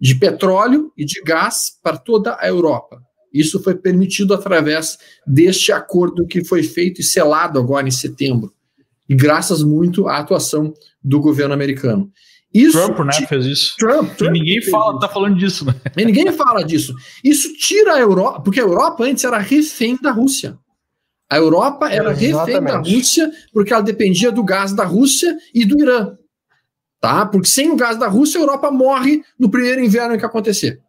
de 0.00 0.14
petróleo 0.14 0.92
e 0.96 1.04
de 1.04 1.20
gás 1.22 1.72
para 1.82 1.96
toda 1.96 2.36
a 2.38 2.46
Europa. 2.46 3.02
Isso 3.32 3.60
foi 3.62 3.74
permitido 3.74 4.32
através 4.32 4.96
deste 5.26 5.72
acordo 5.72 6.26
que 6.26 6.44
foi 6.44 6.62
feito 6.62 7.00
e 7.00 7.04
selado 7.04 7.58
agora 7.58 7.88
em 7.88 7.90
setembro, 7.90 8.52
e 9.08 9.14
graças 9.14 9.62
muito 9.62 10.06
à 10.06 10.18
atuação 10.18 10.72
do 11.02 11.20
governo 11.20 11.52
americano. 11.52 12.12
Isso 12.52 12.78
Trump, 12.78 13.00
né, 13.00 13.26
fez 13.26 13.46
isso. 13.46 13.74
Trump, 13.76 14.14
Trump 14.16 14.30
e 14.36 14.38
ninguém 14.38 14.62
fala, 14.62 15.00
tá 15.00 15.08
falando 15.08 15.36
disso, 15.36 15.64
né? 15.64 15.74
E 15.96 16.04
ninguém 16.04 16.30
fala 16.30 16.62
disso. 16.62 16.94
Isso 17.24 17.52
tira 17.54 17.94
a 17.94 18.00
Europa, 18.00 18.42
porque 18.42 18.60
a 18.60 18.62
Europa 18.62 19.02
antes 19.02 19.24
era 19.24 19.38
refém 19.38 19.98
da 20.00 20.12
Rússia. 20.12 20.56
A 21.28 21.36
Europa 21.36 21.90
era 21.90 22.12
refém 22.12 22.60
da 22.60 22.78
Rússia 22.78 23.30
porque 23.52 23.72
ela 23.72 23.82
dependia 23.82 24.30
do 24.30 24.44
gás 24.44 24.72
da 24.72 24.84
Rússia 24.84 25.36
e 25.54 25.64
do 25.64 25.80
Irã. 25.80 26.14
Tá? 27.00 27.26
Porque 27.26 27.48
sem 27.48 27.70
o 27.70 27.76
gás 27.76 27.98
da 27.98 28.08
Rússia, 28.08 28.38
a 28.38 28.42
Europa 28.42 28.70
morre 28.70 29.22
no 29.38 29.50
primeiro 29.50 29.82
inverno 29.82 30.18
que 30.18 30.24
acontecer. 30.24 30.80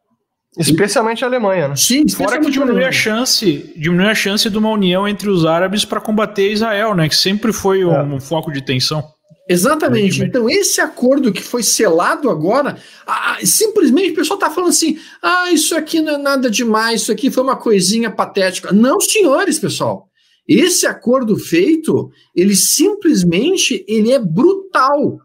Especialmente 0.57 1.23
a 1.23 1.27
Alemanha, 1.27 1.67
né? 1.67 1.75
Sim, 1.75 2.07
fora 2.07 2.39
que 2.39 2.49
diminui 2.49 2.85
a, 2.85 2.89
a 2.89 2.91
chance, 2.91 3.73
diminui 3.75 4.07
a 4.07 4.15
chance 4.15 4.49
de 4.49 4.57
uma 4.57 4.69
união 4.69 5.05
entre 5.05 5.29
os 5.29 5.45
árabes 5.45 5.83
para 5.83 5.99
combater 5.99 6.49
Israel, 6.49 6.95
né? 6.95 7.09
Que 7.09 7.15
sempre 7.15 7.51
foi 7.51 7.83
um, 7.83 7.93
é. 7.93 8.03
um 8.03 8.21
foco 8.21 8.51
de 8.51 8.61
tensão. 8.61 9.03
Exatamente. 9.49 10.23
Então, 10.23 10.49
esse 10.49 10.81
acordo 10.81 11.31
que 11.31 11.41
foi 11.41 11.61
selado 11.61 12.29
agora, 12.29 12.77
ah, 13.05 13.37
simplesmente 13.43 14.11
o 14.11 14.15
pessoal 14.15 14.39
está 14.39 14.49
falando 14.49 14.69
assim: 14.69 14.97
ah, 15.21 15.51
isso 15.51 15.75
aqui 15.75 15.99
não 16.01 16.15
é 16.15 16.17
nada 16.17 16.49
demais, 16.49 17.01
isso 17.01 17.11
aqui 17.11 17.29
foi 17.29 17.43
uma 17.43 17.57
coisinha 17.57 18.09
patética. 18.09 18.71
Não, 18.71 18.99
senhores, 19.01 19.59
pessoal. 19.59 20.07
Esse 20.47 20.85
acordo 20.85 21.37
feito, 21.37 22.11
ele 22.35 22.55
simplesmente 22.55 23.83
ele 23.87 24.11
é 24.11 24.19
brutal 24.19 25.19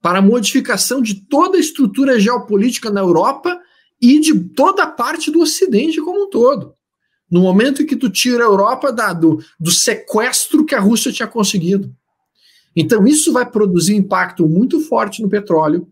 para 0.00 0.20
a 0.20 0.22
modificação 0.22 1.02
de 1.02 1.26
toda 1.26 1.56
a 1.56 1.60
estrutura 1.60 2.18
geopolítica 2.18 2.90
na 2.90 3.00
Europa 3.00 3.58
e 4.00 4.18
de 4.18 4.38
toda 4.50 4.84
a 4.84 4.86
parte 4.86 5.30
do 5.30 5.40
Ocidente 5.40 6.00
como 6.00 6.24
um 6.24 6.30
todo. 6.30 6.72
No 7.30 7.40
momento 7.40 7.82
em 7.82 7.86
que 7.86 7.96
tu 7.96 8.08
tira 8.08 8.44
a 8.44 8.46
Europa 8.46 8.92
da, 8.92 9.12
do, 9.12 9.42
do 9.58 9.70
sequestro 9.70 10.64
que 10.64 10.74
a 10.74 10.80
Rússia 10.80 11.12
tinha 11.12 11.28
conseguido. 11.28 11.94
Então, 12.74 13.06
isso 13.06 13.32
vai 13.32 13.48
produzir 13.48 13.94
impacto 13.94 14.48
muito 14.48 14.80
forte 14.80 15.20
no 15.20 15.28
petróleo, 15.28 15.88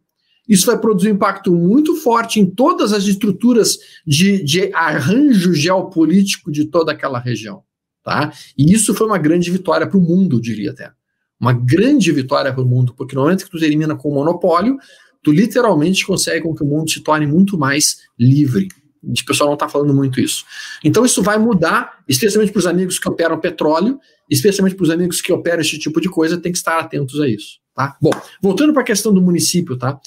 isso 0.49 0.67
vai 0.67 0.79
produzir 0.79 1.11
impacto 1.11 1.53
muito 1.53 1.95
forte 1.97 2.41
em 2.41 2.47
todas 2.47 2.93
as 2.93 3.05
estruturas 3.05 3.77
de, 4.07 4.43
de 4.43 4.73
arranjo 4.73 5.53
geopolítico 5.53 6.51
de 6.51 6.64
toda 6.64 6.93
aquela 6.93 7.19
região. 7.19 7.62
Tá? 8.09 8.33
E 8.57 8.73
isso 8.73 8.94
foi 8.94 9.07
uma 9.07 9.18
grande 9.18 9.51
vitória 9.51 9.87
para 9.87 9.99
o 9.99 10.01
mundo, 10.01 10.40
diria 10.40 10.71
até. 10.71 10.90
Uma 11.38 11.53
grande 11.53 12.11
vitória 12.11 12.51
para 12.51 12.62
o 12.62 12.66
mundo, 12.66 12.94
porque 12.97 13.14
no 13.14 13.21
momento 13.21 13.44
que 13.44 13.51
tu 13.51 13.59
termina 13.59 13.94
com 13.94 14.09
o 14.09 14.14
monopólio, 14.14 14.79
tu 15.23 15.31
literalmente 15.31 16.07
consegue 16.07 16.44
com 16.44 16.55
que 16.55 16.62
o 16.62 16.66
mundo 16.66 16.90
se 16.90 17.03
torne 17.03 17.27
muito 17.27 17.59
mais 17.59 17.99
livre. 18.18 18.68
O 19.05 19.25
pessoal 19.27 19.49
não 19.49 19.55
está 19.55 19.68
falando 19.68 19.92
muito 19.92 20.23
isso. 20.23 20.47
Então 20.83 21.05
isso 21.05 21.23
vai 21.23 21.37
mudar, 21.37 21.99
especialmente 22.09 22.51
para 22.51 22.61
os 22.61 22.66
amigos 22.66 22.99
que 22.99 23.07
operam 23.07 23.38
petróleo, 23.38 24.01
especialmente 24.31 24.75
para 24.75 24.85
os 24.85 24.90
amigos 24.90 25.21
que 25.21 25.31
operam 25.31 25.61
esse 25.61 25.79
tipo 25.79 26.01
de 26.01 26.09
coisa, 26.09 26.38
tem 26.38 26.51
que 26.51 26.57
estar 26.57 26.79
atentos 26.79 27.21
a 27.21 27.29
isso. 27.29 27.59
Tá? 27.75 27.94
Bom, 28.01 28.12
voltando 28.40 28.73
para 28.73 28.81
a 28.81 28.87
questão 28.87 29.12
do 29.12 29.21
município, 29.21 29.77
tá? 29.77 30.01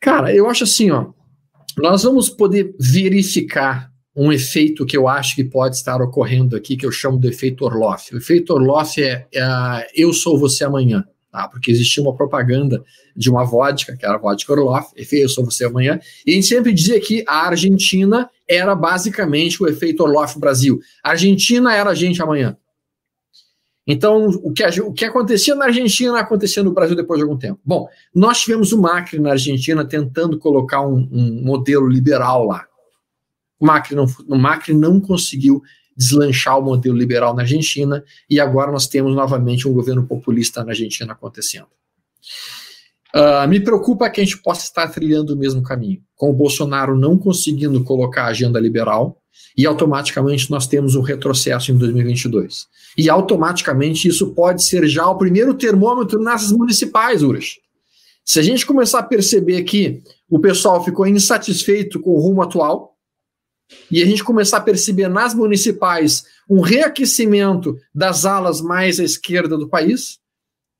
Cara, 0.00 0.34
eu 0.34 0.50
acho 0.50 0.64
assim, 0.64 0.90
ó, 0.90 1.12
nós 1.78 2.02
vamos 2.02 2.28
poder 2.28 2.74
verificar 2.80 3.89
um 4.22 4.30
efeito 4.30 4.84
que 4.84 4.94
eu 4.94 5.08
acho 5.08 5.34
que 5.34 5.42
pode 5.42 5.76
estar 5.76 6.02
ocorrendo 6.02 6.54
aqui, 6.54 6.76
que 6.76 6.84
eu 6.84 6.92
chamo 6.92 7.18
de 7.18 7.28
efeito 7.28 7.64
Orloff. 7.64 8.14
O 8.14 8.18
efeito 8.18 8.52
Orloff 8.52 9.02
é, 9.02 9.26
é 9.34 9.86
eu 9.94 10.12
sou 10.12 10.38
você 10.38 10.62
amanhã, 10.62 11.02
tá? 11.32 11.48
Porque 11.48 11.70
existia 11.70 12.02
uma 12.02 12.14
propaganda 12.14 12.84
de 13.16 13.30
uma 13.30 13.44
vodka, 13.44 13.96
que 13.96 14.04
era 14.04 14.16
a 14.16 14.18
vodka 14.18 14.52
Orloff, 14.52 14.92
eu 15.10 15.28
sou 15.30 15.42
você 15.42 15.64
amanhã, 15.64 15.98
e 16.26 16.32
a 16.32 16.34
gente 16.34 16.46
sempre 16.46 16.70
dizia 16.74 17.00
que 17.00 17.24
a 17.26 17.46
Argentina 17.46 18.28
era 18.46 18.74
basicamente 18.74 19.62
o 19.62 19.66
efeito 19.66 20.02
Orloff 20.02 20.38
Brasil. 20.38 20.78
A 21.02 21.12
Argentina 21.12 21.74
era 21.74 21.88
a 21.88 21.94
gente 21.94 22.20
amanhã. 22.20 22.54
Então, 23.86 24.26
o 24.26 24.52
que, 24.52 24.62
o 24.82 24.92
que 24.92 25.06
acontecia 25.06 25.54
na 25.54 25.64
Argentina 25.64 26.20
acontecia 26.20 26.62
no 26.62 26.74
Brasil 26.74 26.94
depois 26.94 27.18
de 27.18 27.24
algum 27.24 27.38
tempo. 27.38 27.58
Bom, 27.64 27.88
nós 28.14 28.40
tivemos 28.42 28.70
o 28.70 28.80
Macri 28.80 29.18
na 29.18 29.30
Argentina 29.30 29.82
tentando 29.82 30.38
colocar 30.38 30.86
um, 30.86 31.08
um 31.10 31.42
modelo 31.42 31.88
liberal 31.88 32.44
lá. 32.44 32.66
O 33.60 33.66
Macri 33.66 33.94
não, 33.94 34.06
Macri 34.38 34.74
não 34.74 34.98
conseguiu 35.00 35.62
deslanchar 35.96 36.58
o 36.58 36.62
modelo 36.62 36.96
liberal 36.96 37.34
na 37.34 37.42
Argentina 37.42 38.02
e 38.28 38.40
agora 38.40 38.72
nós 38.72 38.88
temos 38.88 39.14
novamente 39.14 39.68
um 39.68 39.72
governo 39.72 40.06
populista 40.06 40.64
na 40.64 40.70
Argentina 40.70 41.12
acontecendo. 41.12 41.68
Uh, 43.14 43.46
me 43.48 43.60
preocupa 43.60 44.08
que 44.08 44.20
a 44.20 44.24
gente 44.24 44.38
possa 44.38 44.62
estar 44.62 44.88
trilhando 44.88 45.34
o 45.34 45.36
mesmo 45.36 45.62
caminho, 45.62 46.00
com 46.16 46.30
o 46.30 46.32
Bolsonaro 46.32 46.96
não 46.96 47.18
conseguindo 47.18 47.82
colocar 47.84 48.24
a 48.24 48.28
agenda 48.28 48.58
liberal 48.58 49.20
e 49.56 49.66
automaticamente 49.66 50.50
nós 50.50 50.66
temos 50.66 50.94
um 50.94 51.02
retrocesso 51.02 51.72
em 51.72 51.76
2022. 51.76 52.66
E 52.96 53.10
automaticamente 53.10 54.08
isso 54.08 54.32
pode 54.32 54.62
ser 54.62 54.86
já 54.86 55.06
o 55.08 55.18
primeiro 55.18 55.54
termômetro 55.54 56.22
nessas 56.22 56.52
municipais, 56.52 57.22
Uras. 57.22 57.56
Se 58.24 58.38
a 58.38 58.42
gente 58.42 58.64
começar 58.64 59.00
a 59.00 59.04
perceber 59.04 59.64
que 59.64 60.02
o 60.28 60.38
pessoal 60.38 60.82
ficou 60.84 61.06
insatisfeito 61.06 61.98
com 61.98 62.10
o 62.10 62.20
rumo 62.20 62.42
atual, 62.42 62.89
e 63.90 64.02
a 64.02 64.06
gente 64.06 64.24
começar 64.24 64.58
a 64.58 64.62
perceber 64.62 65.08
nas 65.08 65.34
municipais 65.34 66.24
um 66.48 66.60
reaquecimento 66.60 67.76
das 67.94 68.24
alas 68.24 68.60
mais 68.60 68.98
à 68.98 69.04
esquerda 69.04 69.56
do 69.56 69.68
país, 69.68 70.18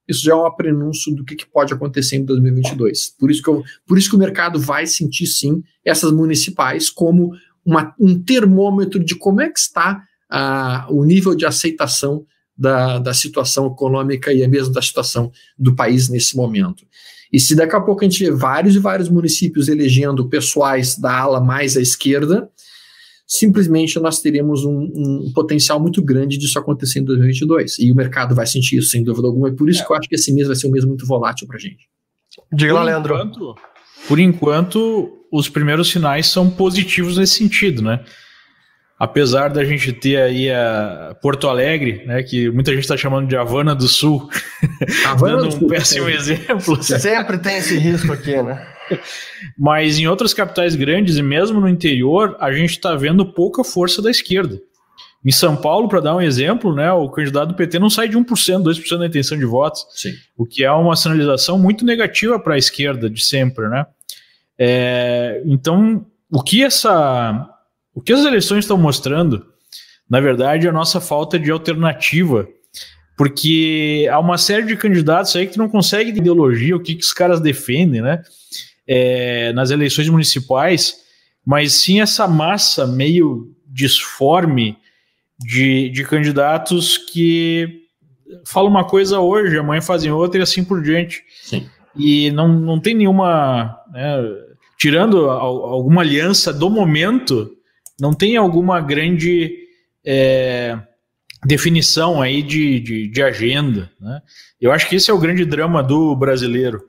isso 0.09 0.25
já 0.25 0.33
é 0.33 0.35
um 0.35 0.51
prenúncio 0.51 1.15
do 1.15 1.25
que, 1.25 1.37
que, 1.37 1.47
pode 1.47 1.73
acontecer 1.73 2.17
em 2.17 2.25
2022. 2.25 3.15
Por 3.19 3.31
isso, 3.31 3.43
que 3.43 3.49
eu, 3.49 3.63
por 3.87 3.97
isso 3.97 4.11
que 4.11 4.17
o 4.17 4.19
mercado 4.19 4.59
vai 4.59 4.87
sentir, 4.87 5.27
sim, 5.27 5.63
essas 5.85 6.11
municipais 6.11 6.91
como 6.91 7.33
uma, 7.65 7.95
um 7.99 8.21
termômetro 8.21 9.03
de 9.03 9.15
como 9.15 9.41
é 9.41 9.49
que 9.49 9.61
está 9.61 10.03
uh, 10.33 10.93
o 10.93 11.05
nível 11.05 11.35
de 11.35 11.47
aceitação 11.47 12.27
da, 12.57 12.99
da 12.99 13.15
situação 13.15 13.69
econômica 13.69 14.33
e 14.33 14.47
mesmo 14.49 14.75
da 14.75 14.83
situação 14.83 15.31
do 15.57 15.77
país 15.77 16.09
nesse 16.09 16.37
momento. 16.37 16.85
E 17.33 17.39
se 17.39 17.55
daqui 17.55 17.77
a 17.77 17.81
pouco 17.81 18.05
a 18.05 18.09
gente 18.09 18.25
vê 18.25 18.31
vários 18.33 18.75
e 18.75 18.81
vários 18.81 19.09
municípios 19.09 19.69
elegendo 19.69 20.29
pessoais 20.29 20.99
da 20.99 21.17
ala 21.17 21.41
mais 21.41 21.77
à 21.77 21.81
esquerda, 21.81 22.51
simplesmente 23.31 24.01
nós 24.01 24.21
teremos 24.21 24.65
um, 24.65 24.91
um, 24.93 25.33
potencial 25.33 25.79
muito 25.79 26.03
grande 26.03 26.37
disso 26.37 26.59
acontecer 26.59 26.99
em 26.99 27.05
2022. 27.05 27.79
E 27.79 27.93
o 27.93 27.95
mercado 27.95 28.35
vai 28.35 28.45
sentir 28.45 28.79
isso, 28.79 28.91
sem 28.91 29.05
dúvida 29.05 29.29
alguma. 29.29 29.49
E 29.49 29.53
por 29.53 29.71
isso 29.71 29.83
é. 29.83 29.87
que 29.87 29.93
eu 29.93 29.97
acho 29.97 30.09
que 30.09 30.17
esse 30.17 30.35
mês 30.35 30.49
vai 30.49 30.57
ser 30.57 30.67
um 30.67 30.73
mês 30.73 30.85
muito 30.85 31.07
volátil 31.07 31.47
para 31.47 31.57
a 31.57 31.61
gente. 31.61 31.89
Diga 32.53 32.75
lá, 32.75 32.83
Leandro. 32.83 33.15
Enquanto, 33.15 33.55
por 34.09 34.19
enquanto, 34.19 35.27
os 35.33 35.49
primeiros 35.49 35.89
sinais 35.89 36.27
são 36.27 36.51
positivos 36.51 37.19
nesse 37.19 37.35
sentido, 37.35 37.83
né? 37.83 38.05
apesar 38.99 39.49
da 39.49 39.65
gente 39.65 39.95
ter 39.95 40.19
aí 40.19 40.51
a 40.51 41.17
Porto 41.23 41.49
Alegre, 41.49 42.05
né, 42.05 42.23
que 42.23 42.51
muita 42.51 42.71
gente 42.73 42.83
está 42.83 42.99
chamando 42.99 43.27
de 43.27 43.35
Havana 43.35 43.75
do 43.75 43.89
Sul, 43.89 44.29
Havana 45.07 45.37
dando 45.37 45.49
do 45.49 45.57
um 45.57 45.59
Sul, 45.61 45.69
péssimo 45.69 46.09
é. 46.11 46.13
exemplo. 46.17 46.83
Sempre 46.83 47.39
tem 47.39 47.57
esse 47.57 47.79
risco 47.79 48.13
aqui, 48.13 48.43
né? 48.43 48.63
Mas 49.59 49.99
em 49.99 50.07
outras 50.07 50.35
capitais 50.35 50.75
grandes 50.75 51.17
e 51.17 51.23
mesmo 51.23 51.61
no 51.61 51.69
interior, 51.69 52.37
a 52.41 52.53
gente 52.53 52.71
está 52.71 52.95
vendo 52.95 53.25
pouca 53.25 53.65
força 53.65 54.01
da 54.01 54.11
esquerda. 54.11 54.61
Em 55.25 55.31
São 55.31 55.55
Paulo, 55.55 55.89
para 55.89 56.01
dar 56.01 56.17
um 56.17 56.21
exemplo, 56.21 56.75
né, 56.75 56.91
o 56.93 57.09
candidato 57.11 57.49
do 57.51 57.55
PT 57.55 57.79
não 57.79 57.91
sai 57.91 58.09
de 58.09 58.17
1%, 58.17 58.25
2% 58.25 58.99
da 58.99 59.07
intenção 59.07 59.39
de 59.39 59.45
votos, 59.45 59.87
Sim. 59.91 60.15
o 60.37 60.47
que 60.47 60.65
é 60.65 60.73
uma 60.73 60.97
sinalização 60.97 61.59
muito 61.59 61.85
negativa 61.85 62.39
para 62.39 62.55
a 62.55 62.59
esquerda 62.59 63.11
de 63.11 63.23
sempre. 63.23 63.69
Né? 63.69 63.85
É, 64.59 65.43
então, 65.45 66.07
o 66.33 66.43
que, 66.43 66.65
essa, 66.65 67.49
o 67.95 68.01
que 68.01 68.15
as 68.15 68.25
eleições 68.25 68.65
estão 68.65 68.79
mostrando, 68.79 69.47
na 70.09 70.21
verdade, 70.21 70.67
é 70.67 70.71
a 70.71 70.73
nossa 70.73 71.01
falta 71.01 71.39
de 71.39 71.51
alternativa 71.51 72.49
porque 73.21 74.09
há 74.11 74.19
uma 74.19 74.39
série 74.39 74.65
de 74.65 74.75
candidatos 74.77 75.37
aí 75.37 75.47
que 75.47 75.59
não 75.59 75.69
consegue 75.69 76.09
ideologia, 76.09 76.75
o 76.75 76.81
que, 76.81 76.95
que 76.95 77.05
os 77.05 77.13
caras 77.13 77.39
defendem, 77.39 78.01
né? 78.01 78.23
É, 78.93 79.53
nas 79.53 79.71
eleições 79.71 80.09
municipais, 80.09 80.97
mas 81.47 81.75
sim 81.75 82.01
essa 82.01 82.27
massa 82.27 82.89
meio 82.89 83.55
disforme 83.67 84.77
de, 85.39 85.89
de 85.91 86.05
candidatos 86.05 86.99
que 86.99 87.85
falam 88.45 88.69
uma 88.69 88.85
coisa 88.85 89.21
hoje, 89.21 89.57
amanhã 89.57 89.81
fazem 89.81 90.11
outra 90.11 90.41
e 90.41 90.43
assim 90.43 90.65
por 90.65 90.83
diante. 90.83 91.23
Sim. 91.41 91.69
E 91.97 92.31
não, 92.33 92.49
não 92.49 92.81
tem 92.81 92.95
nenhuma. 92.95 93.79
Né, 93.93 94.17
tirando 94.77 95.31
alguma 95.31 96.03
aliança 96.03 96.53
do 96.53 96.69
momento, 96.69 97.57
não 98.01 98.13
tem 98.13 98.37
alguma 98.37 98.81
grande. 98.81 99.57
É, 100.05 100.79
definição 101.45 102.21
aí 102.21 102.43
de, 102.43 102.81
de, 102.81 103.09
de, 103.09 103.23
agenda. 103.23 103.91
Né? 104.01 104.21
Eu 104.61 104.73
acho 104.73 104.89
que 104.89 104.97
esse 104.97 105.11
é 105.11 105.15
o 105.15 105.19
grande 105.19 105.45
drama 105.45 105.83
do 105.83 106.15
brasileiro, 106.15 106.85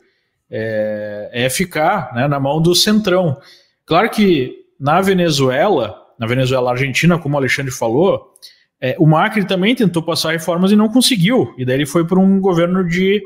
é, 0.52 1.30
é 1.32 1.50
ficar 1.50 2.14
né, 2.14 2.28
na 2.28 2.40
mão 2.40 2.62
do 2.62 2.76
centrão. 2.76 3.40
Claro 3.86 4.10
que 4.10 4.66
na 4.80 5.00
Venezuela, 5.00 5.96
na 6.20 6.28
Venezuela 6.28 6.72
Argentina, 6.72 7.18
como 7.18 7.36
o 7.36 7.38
Alexandre 7.38 7.72
falou, 7.72 8.34
é, 8.80 8.96
o 9.00 9.08
Macri 9.08 9.46
também 9.46 9.74
tentou 9.74 10.04
passar 10.04 10.32
reformas 10.32 10.72
e 10.72 10.76
não 10.76 10.90
conseguiu, 10.90 11.54
e 11.58 11.64
daí 11.64 11.76
ele 11.76 11.86
foi 11.86 12.06
para 12.06 12.20
um 12.20 12.40
governo 12.42 12.86
de 12.88 13.22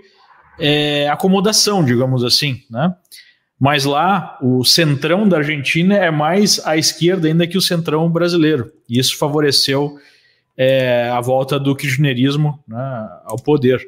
é, 0.59 1.09
acomodação, 1.09 1.83
digamos 1.83 2.23
assim, 2.23 2.61
né? 2.69 2.93
Mas 3.57 3.85
lá, 3.85 4.37
o 4.41 4.65
centrão 4.65 5.27
da 5.27 5.37
Argentina 5.37 5.95
é 5.95 6.11
mais 6.11 6.59
à 6.65 6.75
esquerda 6.75 7.27
ainda 7.27 7.47
que 7.47 7.57
o 7.57 7.61
centrão 7.61 8.09
brasileiro. 8.09 8.69
E 8.89 8.99
isso 8.99 9.17
favoreceu 9.17 9.97
é, 10.57 11.09
a 11.09 11.21
volta 11.21 11.57
do 11.57 11.73
kirchnerismo 11.73 12.59
né, 12.67 13.09
ao 13.23 13.37
poder. 13.37 13.81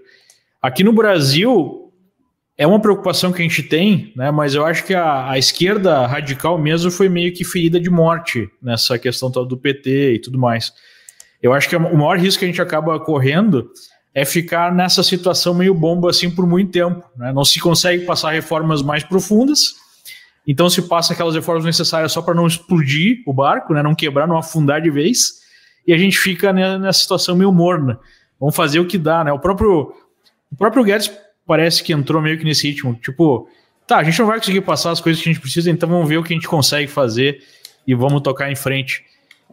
Aqui 0.62 0.86
no 0.86 0.93
Brasil, 0.93 1.87
é 2.58 2.65
uma 2.65 2.80
preocupação 2.80 3.32
que 3.32 3.41
a 3.41 3.46
gente 3.46 3.62
tem, 3.62 4.12
né, 4.15 4.32
mas 4.32 4.56
eu 4.56 4.65
acho 4.65 4.84
que 4.84 4.93
a, 4.93 5.30
a 5.30 5.38
esquerda 5.38 6.08
radical 6.08 6.58
mesmo 6.58 6.89
foi 6.89 7.08
meio 7.08 7.32
que 7.34 7.46
ferida 7.46 7.80
de 7.80 7.89
morte 7.89 8.50
nessa 8.62 8.98
questão 8.98 9.30
toda 9.30 9.48
do 9.48 9.58
PT 9.58 10.13
e 10.15 10.20
tudo 10.20 10.39
mais. 10.39 10.74
Eu 11.41 11.54
acho 11.54 11.70
que 11.70 11.76
o 11.76 11.98
maior 11.98 12.17
risco 12.17 12.39
que 12.39 12.46
a 12.46 12.48
gente 12.48 12.62
acaba 12.62 13.00
correndo 13.00 13.70
é 14.13 14.26
ficar 14.26 14.74
nessa 14.74 15.04
situação 15.04 15.54
meio 15.54 15.76
bomba 15.76 16.10
assim 16.10 16.32
por 16.32 16.48
muito 16.48 16.72
tempo. 16.72 17.04
Né? 17.15 17.32
Não 17.32 17.46
se 17.46 17.60
consegue 17.60 18.04
passar 18.06 18.32
reformas 18.32 18.82
mais 18.82 19.04
profundas, 19.04 19.76
então 20.48 20.67
se 20.67 20.82
passa 20.82 21.13
aquelas 21.13 21.36
reformas 21.36 21.63
necessárias 21.63 22.12
só 22.12 22.24
para 22.24 22.34
não 22.34 22.48
explodir 22.48 23.22
o 23.28 23.34
barco, 23.34 23.74
né? 23.76 23.84
não 23.84 23.93
quebrar, 23.93 24.28
não 24.28 24.38
afundar 24.38 24.82
de 24.82 24.89
vez 24.89 25.46
e 25.88 25.93
a 25.93 25.98
gente 25.98 26.17
fica 26.17 26.52
nessa 26.52 27.00
situação 27.00 27.36
meio 27.36 27.52
morna. 27.52 28.00
Vamos 28.39 28.56
fazer 28.56 28.80
o 28.80 28.86
que 28.86 28.98
dá, 28.98 29.24
né? 29.24 29.32
O 29.32 29.39
próprio, 29.39 29.93
o 30.52 30.56
próprio 30.56 30.84
Guedes 30.84 31.10
parece 31.48 31.82
que 31.82 31.94
entrou 31.94 32.22
meio 32.22 32.38
que 32.38 32.44
nesse 32.44 32.68
ritmo. 32.68 32.94
Tipo, 32.96 33.50
tá, 33.88 33.98
a 33.98 34.04
gente 34.04 34.20
não 34.20 34.28
vai 34.28 34.38
conseguir 34.38 34.62
passar 34.62 34.92
as 34.92 35.00
coisas 35.00 35.24
que 35.24 35.30
a 35.30 35.32
gente 35.32 35.42
precisa, 35.42 35.72
então 35.72 35.88
vamos 35.88 36.08
ver 36.08 36.18
o 36.18 36.24
que 36.24 36.34
a 36.34 36.36
gente 36.36 36.48
consegue 36.48 36.92
fazer 36.92 37.42
e 37.88 37.96
vamos 37.96 38.22
tocar 38.22 38.52
em 38.52 38.56
frente. 38.56 39.04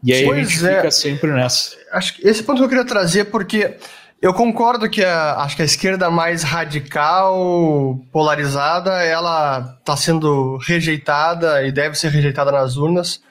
E 0.03 0.13
aí 0.13 0.25
pois 0.25 0.39
a 0.39 0.43
gente 0.43 0.67
é. 0.67 0.77
fica 0.77 0.91
sempre 0.91 1.31
nessa. 1.31 1.77
Acho 1.93 2.15
que 2.15 2.27
esse 2.27 2.43
ponto 2.43 2.59
que 2.59 2.65
eu 2.65 2.69
queria 2.69 2.85
trazer, 2.85 3.27
porque 3.27 3.77
eu 4.21 4.35
concordo 4.35 4.91
que 4.91 5.05
a, 5.05 5.37
acho 5.37 5.57
que 5.57 5.63
a 5.63 5.65
esquerda 5.65 6.11
mais 6.11 6.43
radical, 6.43 7.99
polarizada, 8.13 9.03
ela 9.03 9.77
está 9.79 9.97
sendo 9.97 10.59
rejeitada 10.59 11.67
e 11.67 11.71
deve 11.71 11.95
ser 11.95 12.09
rejeitada 12.09 12.51
nas 12.51 12.77
urnas. 12.77 13.23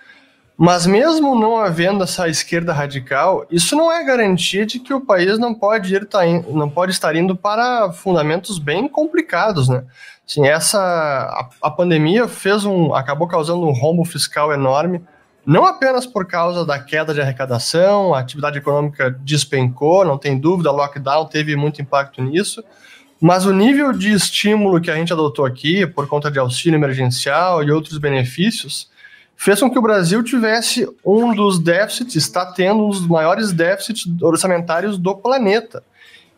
Mas 0.57 0.85
mesmo 0.85 1.35
não 1.35 1.57
havendo 1.57 2.03
essa 2.03 2.27
esquerda 2.27 2.71
radical, 2.71 3.45
isso 3.49 3.75
não 3.75 3.91
é 3.91 4.03
garantia 4.03 4.65
de 4.65 4.79
que 4.79 4.93
o 4.93 5.01
país 5.01 5.39
não 5.39 5.53
pode, 5.53 5.95
ir, 5.95 6.05
tá 6.05 6.19
não 6.25 6.69
pode 6.69 6.91
estar 6.91 7.15
indo 7.15 7.35
para 7.35 7.91
fundamentos 7.91 8.59
bem 8.59 8.87
complicados, 8.87 9.67
né? 9.67 9.83
Assim, 10.27 10.47
essa, 10.47 10.79
a, 10.79 11.49
a 11.61 11.71
pandemia 11.71 12.27
fez 12.27 12.65
um, 12.65 12.93
acabou 12.93 13.27
causando 13.27 13.65
um 13.65 13.73
rombo 13.73 14.05
fiscal 14.05 14.53
enorme, 14.53 15.01
não 15.45 15.65
apenas 15.65 16.05
por 16.05 16.25
causa 16.25 16.65
da 16.65 16.79
queda 16.79 17.13
de 17.13 17.19
arrecadação, 17.19 18.13
a 18.13 18.19
atividade 18.19 18.57
econômica 18.57 19.11
despencou, 19.21 20.05
não 20.05 20.17
tem 20.17 20.39
dúvida, 20.39 20.71
o 20.71 20.75
lockdown 20.75 21.25
teve 21.25 21.55
muito 21.55 21.81
impacto 21.81 22.21
nisso, 22.21 22.63
mas 23.19 23.45
o 23.45 23.51
nível 23.51 23.91
de 23.91 24.13
estímulo 24.13 24.79
que 24.79 24.89
a 24.89 24.95
gente 24.95 25.11
adotou 25.11 25.45
aqui, 25.45 25.85
por 25.85 26.07
conta 26.07 26.31
de 26.31 26.39
auxílio 26.39 26.77
emergencial 26.77 27.61
e 27.63 27.71
outros 27.71 27.97
benefícios, 27.97 28.89
fez 29.35 29.59
com 29.59 29.69
que 29.69 29.77
o 29.77 29.81
Brasil 29.81 30.23
tivesse 30.23 30.87
um 31.05 31.33
dos 31.33 31.59
déficits, 31.59 32.15
está 32.15 32.45
tendo 32.45 32.85
um 32.85 32.89
dos 32.89 33.07
maiores 33.07 33.51
déficits 33.51 34.05
orçamentários 34.21 34.97
do 34.97 35.15
planeta. 35.15 35.83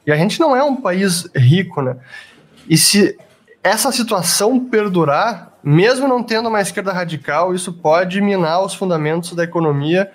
E 0.06 0.12
a 0.12 0.16
gente 0.16 0.40
não 0.40 0.56
é 0.56 0.64
um 0.64 0.76
país 0.76 1.28
rico, 1.36 1.82
né? 1.82 1.98
E 2.70 2.78
se 2.78 3.18
essa 3.64 3.92
situação 3.92 4.60
perdurar, 4.60 5.54
mesmo 5.64 6.08
não 6.08 6.22
tendo 6.22 6.50
uma 6.50 6.62
esquerda 6.62 6.94
radical, 6.94 7.54
isso 7.54 7.74
pode 7.74 8.22
minar 8.22 8.64
os 8.64 8.76
fundamentos 8.76 9.34
da 9.34 9.44
economia 9.44 10.12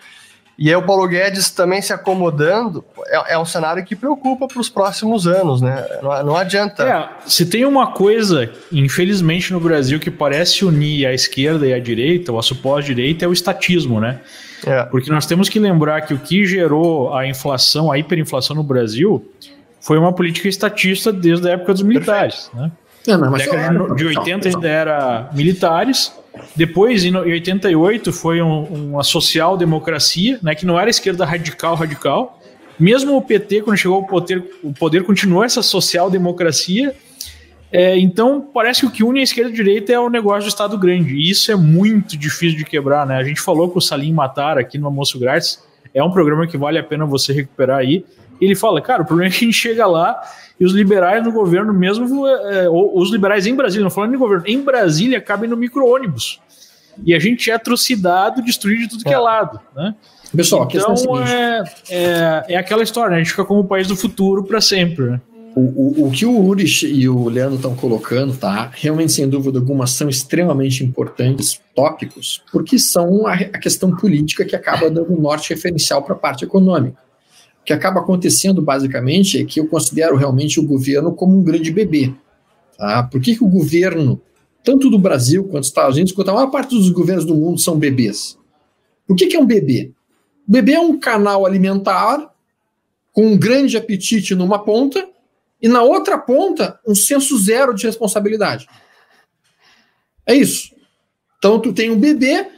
e 0.61 0.69
aí 0.69 0.77
o 0.77 0.83
Paulo 0.83 1.09
Guedes 1.09 1.49
também 1.49 1.81
se 1.81 1.91
acomodando 1.91 2.85
é, 3.07 3.33
é 3.33 3.39
um 3.39 3.47
cenário 3.47 3.83
que 3.83 3.97
preocupa 3.97 4.47
para 4.47 4.61
os 4.61 4.69
próximos 4.69 5.27
anos, 5.27 5.63
né? 5.63 5.87
Não, 6.03 6.23
não 6.23 6.37
adianta. 6.37 6.83
É, 6.85 7.09
se 7.27 7.47
tem 7.47 7.65
uma 7.65 7.93
coisa, 7.93 8.53
infelizmente, 8.71 9.55
no 9.55 9.59
Brasil 9.59 9.99
que 9.99 10.11
parece 10.11 10.63
unir 10.63 11.07
a 11.07 11.15
esquerda 11.15 11.67
e 11.67 11.73
a 11.73 11.81
direita, 11.81 12.31
ou 12.31 12.39
a 12.39 12.43
suposta 12.43 12.83
direita, 12.83 13.25
é 13.25 13.29
o 13.29 13.33
estatismo, 13.33 13.99
né? 14.01 14.21
É. 14.67 14.83
Porque 14.83 15.11
nós 15.11 15.25
temos 15.25 15.49
que 15.49 15.59
lembrar 15.59 16.03
que 16.03 16.13
o 16.13 16.19
que 16.19 16.45
gerou 16.45 17.15
a 17.15 17.27
inflação, 17.27 17.91
a 17.91 17.99
hiperinflação 17.99 18.55
no 18.55 18.63
Brasil, 18.63 19.27
foi 19.81 19.97
uma 19.97 20.13
política 20.13 20.47
estatista 20.47 21.11
desde 21.11 21.49
a 21.49 21.53
época 21.53 21.73
dos 21.73 21.83
militares, 21.83 22.51
Perfeito. 22.53 22.63
né? 22.63 22.73
É, 23.09 23.17
mas 23.17 23.45
década 23.45 23.95
de 23.95 24.05
80 24.05 24.49
ainda 24.49 24.69
era 24.69 25.31
militares, 25.33 26.13
depois, 26.55 27.05
em 27.05 27.15
88, 27.15 28.13
foi 28.13 28.43
um, 28.43 28.65
uma 28.65 29.03
social-democracia, 29.03 30.39
né, 30.43 30.55
que 30.55 30.67
não 30.67 30.79
era 30.79 30.91
esquerda 30.91 31.25
radical, 31.25 31.75
radical. 31.75 32.39
Mesmo 32.79 33.17
o 33.17 33.23
PT, 33.23 33.63
quando 33.63 33.77
chegou 33.77 33.99
ao 33.99 34.07
poder, 34.07 34.43
o 34.63 34.73
poder 34.73 35.05
continuou 35.05 35.45
essa 35.45 35.63
social-democracia. 35.63 36.95
É, 37.73 37.97
então, 37.99 38.41
parece 38.53 38.81
que 38.81 38.87
o 38.87 38.91
que 38.91 39.05
une 39.05 39.21
a 39.21 39.23
esquerda 39.23 39.51
e 39.51 39.53
a 39.53 39.57
direita 39.57 39.93
é 39.93 39.99
o 39.99 40.11
negócio 40.11 40.45
do 40.45 40.49
Estado 40.49 40.77
grande. 40.77 41.15
E 41.15 41.31
isso 41.31 41.53
é 41.53 41.57
muito 41.57 42.17
difícil 42.17 42.59
de 42.59 42.65
quebrar, 42.65 43.07
né? 43.07 43.17
A 43.17 43.23
gente 43.23 43.41
falou 43.41 43.71
com 43.71 43.79
o 43.79 43.83
Salim 43.83 44.13
Matar 44.13 44.59
aqui 44.59 44.77
no 44.77 44.87
Almoço 44.87 45.19
Grátis. 45.21 45.63
É 45.95 46.03
um 46.03 46.11
programa 46.11 46.47
que 46.47 46.57
vale 46.57 46.79
a 46.79 46.83
pena 46.83 47.07
você 47.07 47.33
recuperar 47.33 47.79
aí. 47.79 48.05
Ele 48.41 48.55
fala, 48.55 48.81
cara, 48.81 49.03
o 49.03 49.07
problema 49.07 49.33
é 49.33 49.37
que 49.37 49.45
a 49.45 49.49
gente 49.49 49.57
chega 49.57 49.87
lá 49.87 50.21
e 50.59 50.65
os 50.65 50.73
liberais 50.73 51.25
no 51.25 51.33
governo 51.33 51.73
mesmo, 51.73 52.27
é, 52.27 52.69
os 52.69 53.11
liberais 53.11 53.47
em 53.47 53.55
Brasília, 53.55 53.83
não 53.83 53.91
falando 53.91 54.15
em 54.15 54.19
governo, 54.19 54.45
em 54.47 54.61
Brasília 54.61 55.21
cabem 55.21 55.49
no 55.49 55.57
micro-ônibus. 55.57 56.41
E 57.05 57.15
a 57.15 57.19
gente 57.19 57.51
é 57.51 57.55
atrocidado, 57.55 58.43
destruído 58.43 58.83
de 58.83 58.89
tudo 58.91 59.05
que 59.05 59.11
é, 59.11 59.15
é 59.15 59.19
lado, 59.19 59.61
né? 59.75 59.95
Pessoal, 60.37 60.69
então, 60.71 61.27
é, 61.27 61.65
é, 61.89 62.45
é, 62.51 62.57
aquela 62.57 62.83
história, 62.83 63.11
né? 63.11 63.17
a 63.17 63.19
gente 63.19 63.31
fica 63.31 63.45
como 63.45 63.61
o 63.61 63.65
país 63.65 63.89
do 63.89 63.97
futuro 63.97 64.45
para 64.45 64.61
sempre, 64.61 65.07
né? 65.07 65.21
O, 65.57 65.61
o, 65.61 66.07
o, 66.07 66.11
que 66.13 66.25
o 66.25 66.39
Urich 66.39 66.87
e 66.87 67.09
o 67.09 67.29
Leandro 67.29 67.57
estão 67.57 67.75
colocando, 67.75 68.37
tá? 68.37 68.71
Realmente, 68.73 69.11
sem 69.11 69.29
dúvida 69.29 69.59
alguma, 69.59 69.85
são 69.85 70.09
extremamente 70.09 70.85
importantes 70.85 71.61
tópicos, 71.75 72.41
porque 72.53 72.79
são 72.79 73.27
a, 73.27 73.35
a 73.35 73.59
questão 73.59 73.97
política 73.97 74.45
que 74.45 74.55
acaba 74.55 74.89
dando 74.89 75.13
um 75.13 75.21
norte 75.21 75.53
referencial 75.53 76.03
para 76.03 76.15
a 76.15 76.19
parte 76.19 76.45
econômica. 76.45 77.10
Que 77.71 77.75
acaba 77.75 78.01
acontecendo, 78.01 78.61
basicamente, 78.61 79.41
é 79.41 79.45
que 79.45 79.61
eu 79.61 79.69
considero 79.69 80.17
realmente 80.17 80.59
o 80.59 80.67
governo 80.67 81.15
como 81.15 81.39
um 81.39 81.45
grande 81.45 81.71
bebê. 81.71 82.13
Tá? 82.77 83.05
Por 83.05 83.21
que, 83.21 83.37
que 83.37 83.45
o 83.45 83.49
governo, 83.49 84.21
tanto 84.65 84.91
do 84.91 84.99
Brasil 84.99 85.45
quanto 85.45 85.61
dos 85.61 85.69
Estados 85.69 85.95
Unidos, 85.95 86.13
quanto 86.13 86.33
a 86.33 86.35
maior 86.35 86.51
parte 86.51 86.75
dos 86.75 86.91
governos 86.91 87.25
do 87.25 87.33
mundo, 87.33 87.61
são 87.61 87.79
bebês? 87.79 88.37
O 89.07 89.15
que, 89.15 89.29
que 89.29 89.37
é 89.37 89.39
um 89.39 89.47
bebê? 89.47 89.93
O 90.49 90.51
bebê 90.51 90.73
é 90.73 90.81
um 90.81 90.99
canal 90.99 91.47
alimentar 91.47 92.35
com 93.13 93.29
um 93.29 93.39
grande 93.39 93.77
apetite 93.77 94.35
numa 94.35 94.59
ponta 94.59 95.09
e 95.63 95.69
na 95.69 95.85
outra 95.85 96.19
ponta 96.19 96.81
um 96.85 96.95
senso 96.97 97.39
zero 97.39 97.73
de 97.73 97.87
responsabilidade. 97.87 98.67
É 100.27 100.35
isso. 100.35 100.75
Então 101.39 101.61
tu 101.61 101.73
tem 101.73 101.89
um 101.89 102.01
bebê 102.01 102.49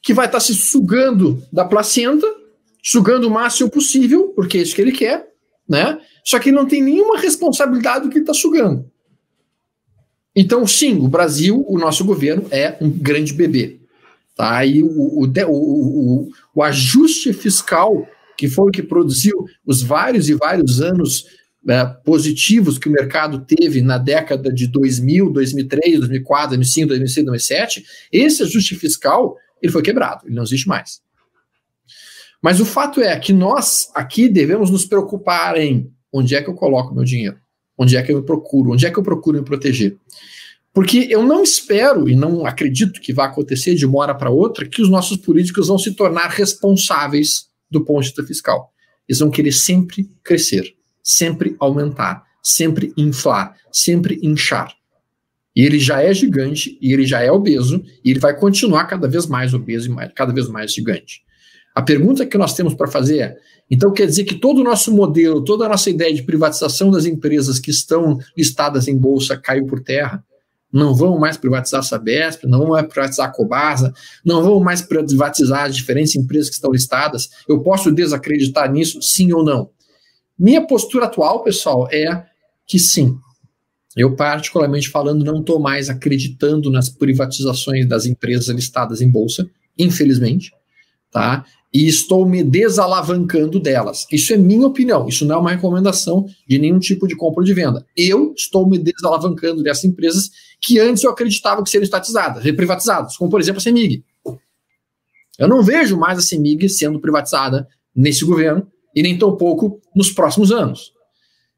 que 0.00 0.14
vai 0.14 0.24
estar 0.24 0.38
tá 0.38 0.42
se 0.42 0.54
sugando 0.54 1.46
da 1.52 1.66
placenta 1.66 2.26
sugando 2.84 3.26
o 3.26 3.30
máximo 3.30 3.70
possível, 3.70 4.28
porque 4.36 4.58
é 4.58 4.62
isso 4.62 4.74
que 4.74 4.82
ele 4.82 4.92
quer, 4.92 5.26
né? 5.68 5.98
Só 6.22 6.38
que 6.38 6.52
não 6.52 6.66
tem 6.66 6.82
nenhuma 6.82 7.18
responsabilidade 7.18 8.04
do 8.04 8.10
que 8.10 8.18
ele 8.18 8.24
está 8.24 8.34
sugando. 8.34 8.90
Então, 10.36 10.66
sim, 10.66 10.98
o 10.98 11.08
Brasil, 11.08 11.64
o 11.66 11.78
nosso 11.78 12.04
governo, 12.04 12.46
é 12.50 12.76
um 12.80 12.90
grande 12.90 13.32
bebê. 13.32 13.80
Tá? 14.36 14.64
E 14.66 14.82
o, 14.82 14.88
o, 14.88 15.26
o, 15.26 16.28
o 16.54 16.62
ajuste 16.62 17.32
fiscal 17.32 18.06
que 18.36 18.48
foi 18.48 18.68
o 18.68 18.72
que 18.72 18.82
produziu 18.82 19.46
os 19.64 19.80
vários 19.80 20.28
e 20.28 20.34
vários 20.34 20.80
anos 20.80 21.24
é, 21.68 21.84
positivos 22.04 22.78
que 22.78 22.88
o 22.88 22.92
mercado 22.92 23.44
teve 23.46 23.80
na 23.80 23.96
década 23.96 24.52
de 24.52 24.66
2000, 24.66 25.30
2003, 25.30 25.98
2004, 26.00 26.48
2005, 26.48 26.88
2006, 26.88 27.26
2007, 27.26 27.84
esse 28.12 28.42
ajuste 28.42 28.74
fiscal 28.74 29.36
ele 29.62 29.72
foi 29.72 29.82
quebrado, 29.82 30.26
ele 30.26 30.34
não 30.34 30.42
existe 30.42 30.68
mais. 30.68 31.00
Mas 32.44 32.60
o 32.60 32.66
fato 32.66 33.00
é 33.00 33.18
que 33.18 33.32
nós 33.32 33.88
aqui 33.94 34.28
devemos 34.28 34.68
nos 34.68 34.84
preocupar 34.84 35.56
em 35.56 35.90
onde 36.12 36.34
é 36.34 36.42
que 36.42 36.50
eu 36.50 36.52
coloco 36.52 36.94
meu 36.94 37.02
dinheiro, 37.02 37.38
onde 37.78 37.96
é 37.96 38.02
que 38.02 38.12
eu 38.12 38.22
procuro, 38.22 38.72
onde 38.72 38.84
é 38.84 38.90
que 38.90 38.98
eu 38.98 39.02
procuro 39.02 39.38
me 39.38 39.42
proteger. 39.42 39.96
Porque 40.70 41.06
eu 41.08 41.24
não 41.24 41.42
espero 41.42 42.06
e 42.06 42.14
não 42.14 42.44
acredito 42.44 43.00
que 43.00 43.14
vá 43.14 43.24
acontecer 43.24 43.74
de 43.74 43.86
uma 43.86 43.98
hora 44.00 44.14
para 44.14 44.28
outra 44.28 44.68
que 44.68 44.82
os 44.82 44.90
nossos 44.90 45.16
políticos 45.16 45.68
vão 45.68 45.78
se 45.78 45.94
tornar 45.94 46.28
responsáveis 46.28 47.46
do 47.70 47.82
ponto 47.82 48.02
de 48.02 48.08
vista 48.08 48.22
fiscal. 48.22 48.70
Eles 49.08 49.20
vão 49.20 49.30
querer 49.30 49.52
sempre 49.52 50.10
crescer, 50.22 50.74
sempre 51.02 51.56
aumentar, 51.58 52.24
sempre 52.42 52.92
inflar, 52.94 53.56
sempre 53.72 54.20
inchar. 54.22 54.70
E 55.56 55.62
ele 55.62 55.78
já 55.78 56.02
é 56.02 56.12
gigante, 56.12 56.76
e 56.78 56.92
ele 56.92 57.06
já 57.06 57.22
é 57.22 57.32
obeso, 57.32 57.82
e 58.04 58.10
ele 58.10 58.20
vai 58.20 58.38
continuar 58.38 58.84
cada 58.84 59.08
vez 59.08 59.24
mais 59.24 59.54
obeso 59.54 59.88
e 59.88 59.94
mais, 59.94 60.12
cada 60.12 60.30
vez 60.30 60.46
mais 60.46 60.74
gigante. 60.74 61.23
A 61.74 61.82
pergunta 61.82 62.24
que 62.24 62.38
nós 62.38 62.54
temos 62.54 62.74
para 62.74 62.86
fazer 62.86 63.18
é: 63.18 63.36
então 63.70 63.92
quer 63.92 64.06
dizer 64.06 64.24
que 64.24 64.36
todo 64.36 64.60
o 64.60 64.64
nosso 64.64 64.94
modelo, 64.94 65.42
toda 65.42 65.66
a 65.66 65.68
nossa 65.68 65.90
ideia 65.90 66.14
de 66.14 66.22
privatização 66.22 66.90
das 66.90 67.04
empresas 67.04 67.58
que 67.58 67.70
estão 67.70 68.18
listadas 68.36 68.88
em 68.88 68.96
bolsa 68.96 69.36
caiu 69.36 69.66
por 69.66 69.80
terra? 69.80 70.24
não 70.74 70.92
vão 70.92 71.16
mais 71.20 71.36
privatizar 71.36 71.78
a 71.78 71.82
Sabesp, 71.84 72.42
não 72.48 72.58
vão 72.58 72.68
mais 72.70 72.88
privatizar 72.88 73.28
a 73.28 73.32
Cobasa, 73.32 73.94
não 74.24 74.42
vão 74.42 74.58
mais 74.58 74.82
privatizar 74.82 75.66
as 75.66 75.76
diferentes 75.76 76.16
empresas 76.16 76.48
que 76.48 76.56
estão 76.56 76.72
listadas. 76.72 77.30
Eu 77.48 77.62
posso 77.62 77.92
desacreditar 77.92 78.70
nisso, 78.72 79.00
sim 79.00 79.32
ou 79.32 79.44
não? 79.44 79.70
Minha 80.36 80.66
postura 80.66 81.04
atual, 81.04 81.44
pessoal, 81.44 81.88
é 81.92 82.24
que 82.66 82.80
sim. 82.80 83.16
Eu, 83.96 84.16
particularmente 84.16 84.88
falando, 84.88 85.24
não 85.24 85.38
estou 85.38 85.60
mais 85.60 85.88
acreditando 85.88 86.68
nas 86.68 86.88
privatizações 86.88 87.86
das 87.86 88.04
empresas 88.04 88.48
listadas 88.48 89.00
em 89.00 89.08
bolsa, 89.08 89.48
infelizmente, 89.78 90.52
tá? 91.08 91.46
E 91.74 91.88
estou 91.88 92.24
me 92.24 92.44
desalavancando 92.44 93.58
delas. 93.58 94.06
Isso 94.12 94.32
é 94.32 94.36
minha 94.36 94.64
opinião, 94.64 95.08
isso 95.08 95.24
não 95.24 95.34
é 95.34 95.38
uma 95.38 95.50
recomendação 95.50 96.24
de 96.46 96.56
nenhum 96.56 96.78
tipo 96.78 97.08
de 97.08 97.16
compra 97.16 97.40
ou 97.40 97.44
de 97.44 97.52
venda. 97.52 97.84
Eu 97.96 98.32
estou 98.36 98.68
me 98.68 98.78
desalavancando 98.78 99.60
dessas 99.60 99.84
empresas 99.84 100.30
que 100.60 100.78
antes 100.78 101.02
eu 101.02 101.10
acreditava 101.10 101.64
que 101.64 101.68
seriam 101.68 101.84
estatizadas, 101.84 102.44
reprivatizadas, 102.44 103.16
como 103.16 103.28
por 103.28 103.40
exemplo 103.40 103.58
a 103.58 103.60
CEMIG. 103.60 104.04
Eu 105.36 105.48
não 105.48 105.64
vejo 105.64 105.98
mais 105.98 106.16
a 106.16 106.22
CEMIG 106.22 106.68
sendo 106.68 107.00
privatizada 107.00 107.66
nesse 107.94 108.24
governo 108.24 108.68
e 108.94 109.02
nem 109.02 109.18
tão 109.18 109.36
pouco 109.36 109.80
nos 109.96 110.12
próximos 110.12 110.52
anos. 110.52 110.92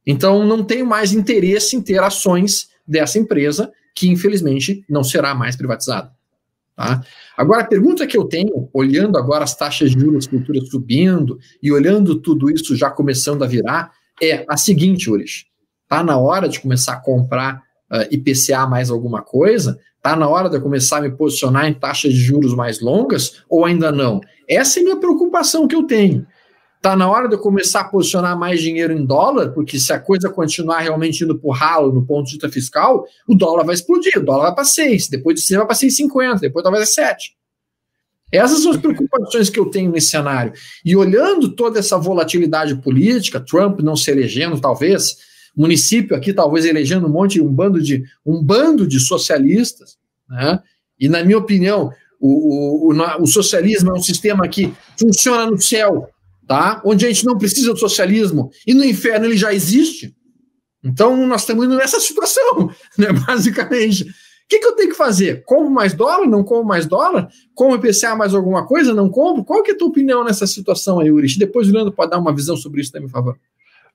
Então 0.07 0.47
não 0.47 0.65
tenho 0.65 0.87
mais 0.87 1.13
interesse 1.13 1.77
em 1.77 1.83
ter 1.83 2.03
ações 2.03 2.69
dessa 2.89 3.19
empresa 3.19 3.71
que 3.95 4.09
infelizmente 4.09 4.83
não 4.89 5.05
será 5.05 5.35
mais 5.35 5.57
privatizada. 5.57 6.16
Tá? 6.77 7.01
Agora, 7.37 7.63
a 7.63 7.67
pergunta 7.67 8.07
que 8.07 8.19
eu 8.19 8.25
tenho, 8.25 8.69
olhando 8.73 9.17
agora 9.17 9.45
as 9.45 9.57
taxas 9.57 9.91
de 9.91 9.99
juros 9.99 10.27
futuras 10.27 10.69
subindo 10.69 11.39
e 11.63 11.73
olhando 11.73 12.21
tudo 12.21 12.51
isso 12.51 12.77
já 12.77 12.91
começando 12.91 13.43
a 13.43 13.47
virar, 13.47 13.91
é 14.23 14.45
a 14.47 14.57
seguinte, 14.59 15.11
Urish. 15.11 15.47
Está 15.85 16.05
na 16.05 16.19
hora 16.19 16.49
de 16.49 16.61
começar 16.61 16.95
a 16.95 17.01
comprar 17.01 17.57
uh, 17.57 17.97
ah, 17.97 18.09
IPCA 18.11 18.67
mais 18.67 18.91
alguma 18.91 19.23
coisa? 19.23 19.79
Está 19.97 20.15
na 20.15 20.29
hora 20.29 20.51
de 20.51 20.57
eu 20.57 20.61
começar 20.61 20.99
a 20.99 21.01
me 21.01 21.11
posicionar 21.11 21.67
em 21.67 21.75
taxas 21.75 22.13
de 22.13 22.19
juros 22.19 22.55
mais 22.55 22.81
longas 22.81 23.43
ou 23.49 23.65
ainda 23.65 23.91
não? 23.91 24.21
Essa 24.49 24.79
é 24.79 24.83
a 24.83 24.85
minha 24.85 24.97
preocupação 24.97 25.67
que 25.67 25.75
eu 25.75 25.85
tenho. 25.85 26.27
Está 26.87 26.95
na 26.95 27.11
hora 27.11 27.29
de 27.29 27.35
eu 27.35 27.41
começar 27.41 27.81
a 27.81 27.85
posicionar 27.89 28.39
mais 28.39 28.63
dinheiro 28.63 28.93
em 28.93 29.05
dólar, 29.05 29.49
porque 29.49 29.77
se 29.77 29.93
a 29.93 29.99
coisa 29.99 30.31
continuar 30.31 30.83
realmente 30.83 31.25
indo 31.25 31.37
para 31.37 31.49
o 31.49 31.53
ralo 31.53 31.93
no 31.93 32.07
ponto 32.07 32.27
de 32.27 32.35
vista 32.35 32.49
fiscal, 32.49 33.05
o 33.27 33.35
dólar 33.35 33.65
vai 33.65 33.75
explodir, 33.75 34.17
o 34.17 34.25
dólar 34.25 34.45
vai 34.45 34.55
para 34.55 34.65
6, 34.65 35.09
depois 35.09 35.35
de 35.35 35.41
6 35.41 35.59
vai 35.59 35.67
para 35.67 35.75
6,50, 35.75 36.39
depois 36.39 36.63
talvez 36.63 36.85
é 36.85 36.87
7. 36.87 37.37
Essas 38.31 38.61
são 38.61 38.71
as 38.71 38.77
preocupações 38.77 39.51
que 39.51 39.59
eu 39.59 39.67
tenho 39.67 39.91
nesse 39.91 40.11
cenário. 40.11 40.53
E 40.85 40.95
olhando 40.95 41.57
toda 41.57 41.81
essa 41.81 41.99
volatilidade 41.99 42.77
política, 42.77 43.41
Trump 43.41 43.81
não 43.81 43.97
se 43.97 44.09
elegendo, 44.13 44.61
talvez, 44.61 45.17
município 45.57 46.17
aqui 46.17 46.33
talvez 46.33 46.65
elegendo 46.65 47.09
um 47.09 47.11
monte, 47.11 47.41
um 47.41 47.53
bando 47.53 47.83
de, 47.83 48.05
um 48.25 48.41
bando 48.41 48.87
de 48.87 49.01
socialistas, 49.01 49.99
né? 50.31 50.63
E 51.01 51.09
na 51.09 51.25
minha 51.25 51.39
opinião, 51.39 51.91
o, 52.21 52.93
o, 52.93 53.23
o 53.23 53.27
socialismo 53.27 53.91
é 53.91 53.95
um 53.95 54.03
sistema 54.03 54.47
que 54.47 54.73
funciona 54.97 55.51
no 55.51 55.61
céu, 55.61 56.09
tá? 56.47 56.81
onde 56.85 57.05
a 57.05 57.09
gente 57.09 57.25
não 57.25 57.37
precisa 57.37 57.73
do 57.73 57.79
socialismo, 57.79 58.51
e 58.67 58.73
no 58.73 58.85
inferno 58.85 59.27
ele 59.27 59.37
já 59.37 59.53
existe. 59.53 60.15
Então, 60.83 61.27
nós 61.27 61.43
estamos 61.43 61.65
indo 61.65 61.77
nessa 61.77 61.99
situação, 61.99 62.71
né, 62.97 63.13
basicamente. 63.13 64.05
O 64.05 64.49
que, 64.49 64.61
que 64.61 64.67
eu 64.67 64.77
tenho 64.77 64.91
que 64.91 64.97
fazer? 64.97 65.43
Compro 65.45 65.69
mais 65.69 65.93
dólar? 65.93 66.29
Não 66.29 66.45
compro 66.45 66.65
mais 66.65 66.87
dólar? 66.87 67.29
Como 67.53 67.75
IPCA 67.75 68.15
mais 68.15 68.33
alguma 68.33 68.65
coisa? 68.65 68.95
Não 68.95 69.11
compro? 69.11 69.45
Qual 69.45 69.61
que 69.61 69.73
é 69.73 69.75
a 69.75 69.77
tua 69.77 69.89
opinião 69.89 70.23
nessa 70.23 70.47
situação 70.47 71.01
aí, 71.01 71.11
Urish? 71.11 71.37
Depois 71.37 71.69
Leandro 71.69 71.93
pode 71.93 72.13
dar 72.13 72.19
uma 72.19 72.33
visão 72.33 72.57
sobre 72.57 72.81
isso 72.81 72.93
também, 72.93 73.09
por 73.09 73.15
favor. 73.15 73.39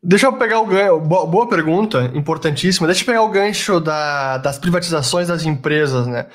Deixa 0.03 0.25
eu 0.25 0.33
pegar 0.33 0.59
o 0.59 0.65
gancho. 0.65 0.99
Boa 0.99 1.47
pergunta, 1.47 2.11
importantíssima. 2.15 2.87
Deixa 2.87 3.03
eu 3.03 3.05
pegar 3.05 3.21
o 3.21 3.29
gancho 3.29 3.79
da, 3.79 4.39
das 4.39 4.57
privatizações 4.57 5.27
das 5.27 5.45
empresas, 5.45 6.07
né? 6.07 6.25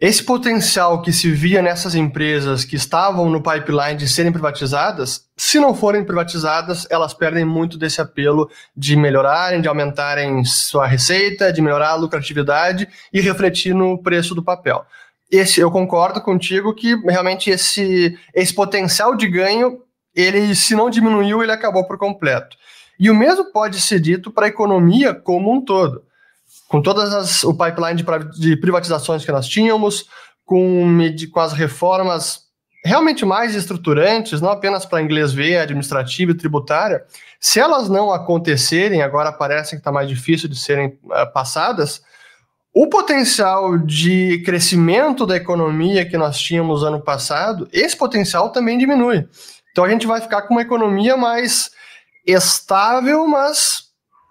Esse 0.00 0.22
potencial 0.22 1.02
que 1.02 1.12
se 1.12 1.32
via 1.32 1.60
nessas 1.60 1.96
empresas 1.96 2.64
que 2.64 2.76
estavam 2.76 3.28
no 3.28 3.42
pipeline 3.42 3.96
de 3.96 4.06
serem 4.06 4.30
privatizadas, 4.30 5.24
se 5.36 5.58
não 5.58 5.74
forem 5.74 6.04
privatizadas, 6.04 6.86
elas 6.88 7.14
perdem 7.14 7.44
muito 7.44 7.76
desse 7.76 8.00
apelo 8.00 8.48
de 8.76 8.94
melhorarem, 8.94 9.60
de 9.60 9.66
aumentarem 9.66 10.44
sua 10.44 10.86
receita, 10.86 11.52
de 11.52 11.60
melhorar 11.60 11.90
a 11.90 11.96
lucratividade 11.96 12.86
e 13.12 13.20
refletir 13.20 13.74
no 13.74 14.00
preço 14.00 14.36
do 14.36 14.44
papel. 14.44 14.84
Esse, 15.28 15.60
eu 15.60 15.70
concordo 15.72 16.20
contigo 16.20 16.72
que 16.72 16.94
realmente 17.08 17.50
esse, 17.50 18.16
esse 18.32 18.54
potencial 18.54 19.16
de 19.16 19.26
ganho, 19.26 19.80
ele, 20.14 20.54
se 20.54 20.76
não 20.76 20.88
diminuiu, 20.88 21.42
ele 21.42 21.50
acabou 21.50 21.84
por 21.84 21.98
completo. 21.98 22.56
E 22.98 23.10
o 23.10 23.14
mesmo 23.14 23.52
pode 23.52 23.80
ser 23.80 24.00
dito 24.00 24.30
para 24.30 24.46
a 24.46 24.48
economia 24.48 25.14
como 25.14 25.52
um 25.52 25.64
todo. 25.64 26.02
Com 26.68 26.82
todas 26.82 27.12
as, 27.12 27.44
o 27.44 27.52
pipeline 27.52 28.02
de, 28.38 28.56
privatizações 28.56 29.24
que 29.24 29.32
nós 29.32 29.46
tínhamos, 29.46 30.08
com, 30.44 30.98
com 31.32 31.40
as 31.40 31.52
reformas 31.52 32.46
realmente 32.84 33.24
mais 33.24 33.54
estruturantes, 33.54 34.40
não 34.40 34.50
apenas 34.50 34.86
para 34.86 35.02
inglês 35.02 35.32
ver, 35.32 35.58
administrativa 35.58 36.30
e 36.30 36.36
tributária, 36.36 37.04
se 37.40 37.58
elas 37.58 37.88
não 37.88 38.12
acontecerem, 38.12 39.02
agora 39.02 39.32
parece 39.32 39.70
que 39.70 39.76
está 39.76 39.90
mais 39.90 40.08
difícil 40.08 40.48
de 40.48 40.56
serem 40.56 40.98
uh, 41.04 41.32
passadas, 41.32 42.00
o 42.72 42.88
potencial 42.88 43.78
de 43.78 44.42
crescimento 44.44 45.26
da 45.26 45.36
economia 45.36 46.08
que 46.08 46.16
nós 46.16 46.38
tínhamos 46.38 46.84
ano 46.84 47.00
passado, 47.00 47.66
esse 47.72 47.96
potencial 47.96 48.50
também 48.50 48.78
diminui. 48.78 49.26
Então 49.72 49.84
a 49.84 49.88
gente 49.88 50.06
vai 50.06 50.20
ficar 50.20 50.42
com 50.42 50.54
uma 50.54 50.62
economia 50.62 51.16
mais 51.16 51.70
estável, 52.26 53.26
mas 53.26 53.86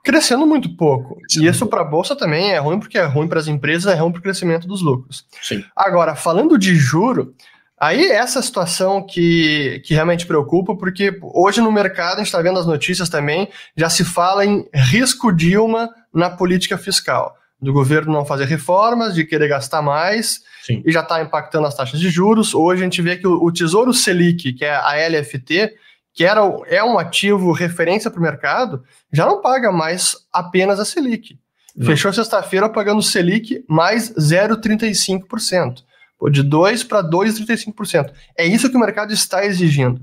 crescendo 0.05 0.45
muito 0.45 0.77
pouco. 0.77 1.17
E 1.35 1.47
isso 1.47 1.65
para 1.65 1.81
a 1.81 1.85
bolsa 1.85 2.15
também 2.15 2.51
é 2.51 2.59
ruim, 2.59 2.79
porque 2.79 2.97
é 2.97 3.05
ruim 3.05 3.27
para 3.27 3.39
as 3.39 3.47
empresas, 3.47 3.91
é 3.91 3.97
ruim 3.97 4.11
para 4.11 4.19
o 4.19 4.21
crescimento 4.21 4.67
dos 4.67 4.81
lucros. 4.81 5.25
Sim. 5.41 5.63
Agora, 5.75 6.15
falando 6.15 6.59
de 6.59 6.75
juro, 6.75 7.33
aí 7.77 8.05
essa 8.11 8.41
situação 8.41 9.01
que, 9.01 9.81
que 9.83 9.95
realmente 9.95 10.27
preocupa, 10.27 10.75
porque 10.75 11.19
hoje 11.33 11.59
no 11.59 11.71
mercado, 11.71 12.15
a 12.15 12.17
gente 12.17 12.27
está 12.27 12.41
vendo 12.41 12.59
as 12.59 12.67
notícias 12.67 13.09
também, 13.09 13.49
já 13.75 13.89
se 13.89 14.05
fala 14.05 14.45
em 14.45 14.69
risco 14.73 15.33
Dilma 15.33 15.89
na 16.13 16.29
política 16.29 16.77
fiscal. 16.77 17.35
Do 17.59 17.73
governo 17.73 18.13
não 18.13 18.25
fazer 18.25 18.45
reformas, 18.45 19.15
de 19.15 19.25
querer 19.25 19.47
gastar 19.47 19.81
mais, 19.81 20.41
Sim. 20.63 20.83
e 20.85 20.91
já 20.91 21.01
está 21.01 21.19
impactando 21.21 21.65
as 21.65 21.75
taxas 21.75 21.99
de 21.99 22.09
juros. 22.09 22.53
Hoje 22.53 22.81
a 22.81 22.83
gente 22.83 23.01
vê 23.01 23.17
que 23.17 23.25
o, 23.25 23.43
o 23.43 23.51
Tesouro 23.51 23.91
Selic, 23.91 24.53
que 24.53 24.65
é 24.65 24.75
a 24.75 24.93
LFT, 25.09 25.73
que 26.15 26.23
era, 26.23 26.41
é 26.67 26.81
um 26.81 26.97
ativo 26.97 27.51
referência 27.51 28.09
para 28.09 28.19
o 28.19 28.23
mercado, 28.23 28.83
já 29.11 29.25
não 29.25 29.41
paga 29.41 29.69
mais 29.69 30.15
apenas 30.31 30.79
a 30.79 30.85
Selic. 30.85 31.37
Não. 31.75 31.85
Fechou 31.85 32.13
sexta-feira 32.13 32.69
pagando 32.69 33.01
Selic 33.01 33.65
mais 33.67 34.13
0,35%. 34.13 35.83
De 36.31 36.41
2% 36.41 36.87
para 36.87 37.03
2,35%. 37.03 38.11
É 38.37 38.45
isso 38.45 38.69
que 38.69 38.77
o 38.77 38.79
mercado 38.79 39.11
está 39.11 39.45
exigindo. 39.45 40.01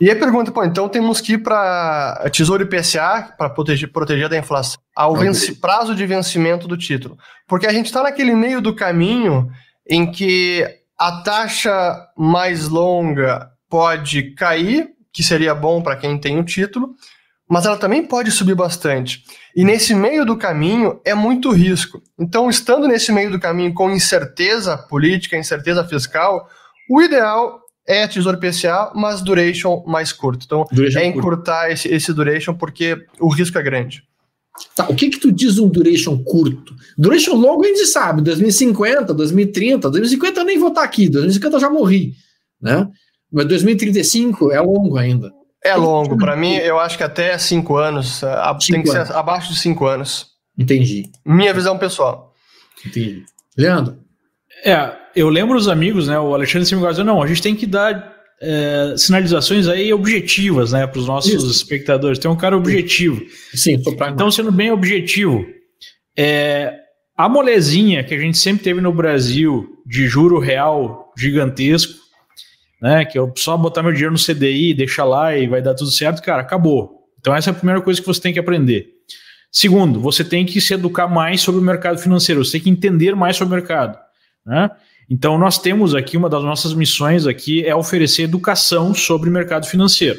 E 0.00 0.08
aí 0.08 0.14
pergunta, 0.14 0.52
pô, 0.52 0.64
então 0.64 0.88
temos 0.88 1.20
que 1.20 1.32
ir 1.32 1.38
para 1.38 2.30
Tesouro 2.32 2.62
IPCA 2.62 3.34
para 3.36 3.50
proteger, 3.50 3.90
proteger 3.90 4.28
da 4.28 4.38
inflação, 4.38 4.80
ao 4.96 5.16
vence, 5.16 5.56
prazo 5.56 5.94
de 5.94 6.06
vencimento 6.06 6.68
do 6.68 6.76
título. 6.76 7.18
Porque 7.48 7.66
a 7.66 7.72
gente 7.72 7.86
está 7.86 8.02
naquele 8.02 8.34
meio 8.34 8.60
do 8.60 8.74
caminho 8.74 9.50
em 9.86 10.10
que 10.10 10.64
a 10.98 11.20
taxa 11.22 11.96
mais 12.16 12.68
longa 12.68 13.50
pode 13.68 14.34
cair 14.34 14.92
que 15.12 15.22
seria 15.22 15.54
bom 15.54 15.82
para 15.82 15.96
quem 15.96 16.18
tem 16.18 16.38
o 16.38 16.44
título, 16.44 16.94
mas 17.48 17.66
ela 17.66 17.76
também 17.76 18.02
pode 18.02 18.30
subir 18.30 18.54
bastante. 18.54 19.22
E 19.54 19.64
nesse 19.64 19.94
meio 19.94 20.24
do 20.24 20.38
caminho 20.38 21.00
é 21.04 21.14
muito 21.14 21.50
risco. 21.50 22.02
Então, 22.18 22.48
estando 22.48 22.88
nesse 22.88 23.12
meio 23.12 23.30
do 23.30 23.38
caminho 23.38 23.74
com 23.74 23.90
incerteza 23.90 24.76
política, 24.78 25.36
incerteza 25.36 25.84
fiscal, 25.84 26.48
o 26.88 27.02
ideal 27.02 27.60
é 27.86 28.06
Tesouro 28.06 28.38
PCA, 28.38 28.92
mas 28.94 29.20
duration 29.20 29.82
mais 29.86 30.12
curto. 30.12 30.46
Então, 30.46 30.64
duration 30.72 31.00
é 31.00 31.06
encurtar 31.06 31.70
esse, 31.70 31.88
esse 31.88 32.12
duration 32.12 32.54
porque 32.54 32.96
o 33.20 33.28
risco 33.28 33.58
é 33.58 33.62
grande. 33.62 34.02
Tá, 34.76 34.86
o 34.88 34.94
que 34.94 35.10
que 35.10 35.18
tu 35.18 35.32
diz 35.32 35.58
um 35.58 35.68
duration 35.68 36.22
curto? 36.22 36.74
Duration 36.96 37.34
longo 37.34 37.64
a 37.64 37.68
gente 37.68 37.86
sabe, 37.86 38.22
2050, 38.22 39.12
2030, 39.12 39.90
2050 39.90 40.40
eu 40.40 40.44
nem 40.44 40.58
vou 40.58 40.68
estar 40.68 40.82
aqui, 40.82 41.08
2050 41.08 41.56
eu 41.56 41.60
já 41.60 41.70
morri, 41.70 42.14
né? 42.60 42.88
Mas 43.32 43.46
2035 43.46 44.52
é 44.52 44.60
longo 44.60 44.98
ainda. 44.98 45.30
É 45.64 45.76
longo, 45.76 46.18
para 46.18 46.36
mim 46.36 46.54
eu 46.56 46.78
acho 46.80 46.98
que 46.98 47.04
até 47.04 47.38
cinco 47.38 47.76
anos, 47.76 48.20
cinco 48.60 48.72
tem 48.72 48.82
que 48.82 48.90
anos. 48.90 49.08
ser 49.08 49.14
abaixo 49.14 49.52
de 49.52 49.58
cinco 49.58 49.86
anos. 49.86 50.26
Entendi. 50.58 51.04
Minha 51.24 51.54
visão 51.54 51.78
pessoal. 51.78 52.34
Entendi. 52.84 53.22
Leandro? 53.56 53.96
É, 54.64 54.92
eu 55.14 55.28
lembro 55.28 55.56
os 55.56 55.68
amigos, 55.68 56.08
né? 56.08 56.18
O 56.18 56.34
Alexandre 56.34 56.66
sempre 56.68 56.86
dizendo, 56.88 57.06
não, 57.06 57.22
a 57.22 57.26
gente 57.26 57.40
tem 57.42 57.54
que 57.54 57.66
dar 57.66 58.12
é, 58.40 58.94
sinalizações 58.96 59.68
aí 59.68 59.92
objetivas, 59.92 60.72
né, 60.72 60.84
para 60.86 60.98
os 60.98 61.06
nossos 61.06 61.32
Isso. 61.32 61.50
espectadores. 61.50 62.18
Tem 62.18 62.30
um 62.30 62.36
cara 62.36 62.56
objetivo. 62.56 63.22
Sim, 63.54 63.80
Então, 64.12 64.30
sendo 64.30 64.50
bem 64.50 64.72
objetivo, 64.72 65.46
é, 66.18 66.74
a 67.16 67.28
molezinha 67.28 68.02
que 68.02 68.14
a 68.14 68.18
gente 68.18 68.36
sempre 68.36 68.64
teve 68.64 68.80
no 68.80 68.92
Brasil 68.92 69.68
de 69.86 70.06
juro 70.08 70.40
real 70.40 71.12
gigantesco, 71.16 72.01
né, 72.82 73.04
que 73.04 73.16
eu 73.16 73.32
só 73.36 73.56
botar 73.56 73.80
meu 73.80 73.92
dinheiro 73.92 74.12
no 74.12 74.18
CDI, 74.18 74.74
deixar 74.74 75.04
lá 75.04 75.36
e 75.36 75.46
vai 75.46 75.62
dar 75.62 75.72
tudo 75.72 75.92
certo, 75.92 76.20
cara, 76.20 76.42
acabou. 76.42 77.04
Então, 77.20 77.32
essa 77.32 77.50
é 77.50 77.52
a 77.52 77.54
primeira 77.54 77.80
coisa 77.80 78.00
que 78.00 78.06
você 78.06 78.20
tem 78.20 78.32
que 78.32 78.40
aprender. 78.40 78.88
Segundo, 79.52 80.00
você 80.00 80.24
tem 80.24 80.44
que 80.44 80.60
se 80.60 80.74
educar 80.74 81.06
mais 81.06 81.40
sobre 81.40 81.60
o 81.60 81.64
mercado 81.64 81.98
financeiro, 81.98 82.44
você 82.44 82.52
tem 82.52 82.62
que 82.62 82.70
entender 82.70 83.14
mais 83.14 83.36
sobre 83.36 83.54
o 83.54 83.56
mercado. 83.56 83.96
Né? 84.44 84.68
Então, 85.08 85.38
nós 85.38 85.58
temos 85.58 85.94
aqui, 85.94 86.16
uma 86.16 86.28
das 86.28 86.42
nossas 86.42 86.74
missões 86.74 87.24
aqui 87.24 87.64
é 87.64 87.72
oferecer 87.72 88.22
educação 88.22 88.92
sobre 88.92 89.30
o 89.30 89.32
mercado 89.32 89.66
financeiro. 89.66 90.18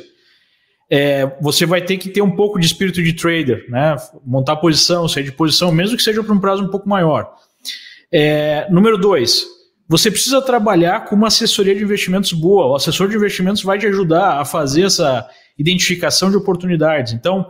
É, 0.89 1.29
você 1.41 1.65
vai 1.65 1.81
ter 1.81 1.97
que 1.97 2.07
ter 2.07 2.21
um 2.21 2.31
pouco 2.31 2.57
de 2.59 2.65
espírito 2.65 3.03
de 3.03 3.11
trader, 3.11 3.65
né? 3.69 3.97
montar 4.25 4.55
posição, 4.55 5.05
sair 5.09 5.23
de 5.23 5.31
posição, 5.33 5.69
mesmo 5.69 5.97
que 5.97 6.03
seja 6.03 6.23
para 6.23 6.33
um 6.33 6.39
prazo 6.39 6.63
um 6.63 6.69
pouco 6.69 6.87
maior. 6.87 7.29
É, 8.09 8.67
número 8.71 8.97
dois, 8.97 9.45
você 9.93 10.09
precisa 10.09 10.41
trabalhar 10.41 11.05
com 11.05 11.15
uma 11.15 11.27
assessoria 11.27 11.75
de 11.75 11.83
investimentos 11.83 12.33
boa. 12.33 12.65
O 12.65 12.75
assessor 12.75 13.07
de 13.07 13.15
investimentos 13.15 13.61
vai 13.61 13.77
te 13.77 13.85
ajudar 13.85 14.41
a 14.41 14.43
fazer 14.43 14.85
essa 14.85 15.29
identificação 15.55 16.31
de 16.31 16.35
oportunidades. 16.35 17.13
Então, 17.13 17.45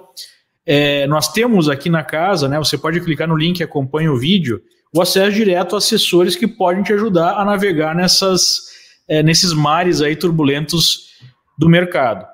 é, 0.65 1.07
nós 1.07 1.31
temos 1.31 1.69
aqui 1.69 1.89
na 1.89 2.03
casa, 2.03 2.49
né? 2.49 2.57
Você 2.57 2.77
pode 2.77 2.99
clicar 2.99 3.29
no 3.29 3.37
link 3.37 3.63
acompanha 3.63 4.11
o 4.11 4.19
vídeo 4.19 4.61
o 4.93 5.01
acesso 5.01 5.31
direto 5.31 5.73
a 5.73 5.77
assessores 5.77 6.35
que 6.35 6.45
podem 6.45 6.83
te 6.83 6.91
ajudar 6.91 7.39
a 7.39 7.45
navegar 7.45 7.95
nessas, 7.95 8.59
é, 9.07 9.23
nesses 9.23 9.53
mares 9.53 10.01
aí 10.01 10.13
turbulentos 10.13 11.13
do 11.57 11.69
mercado. 11.69 12.27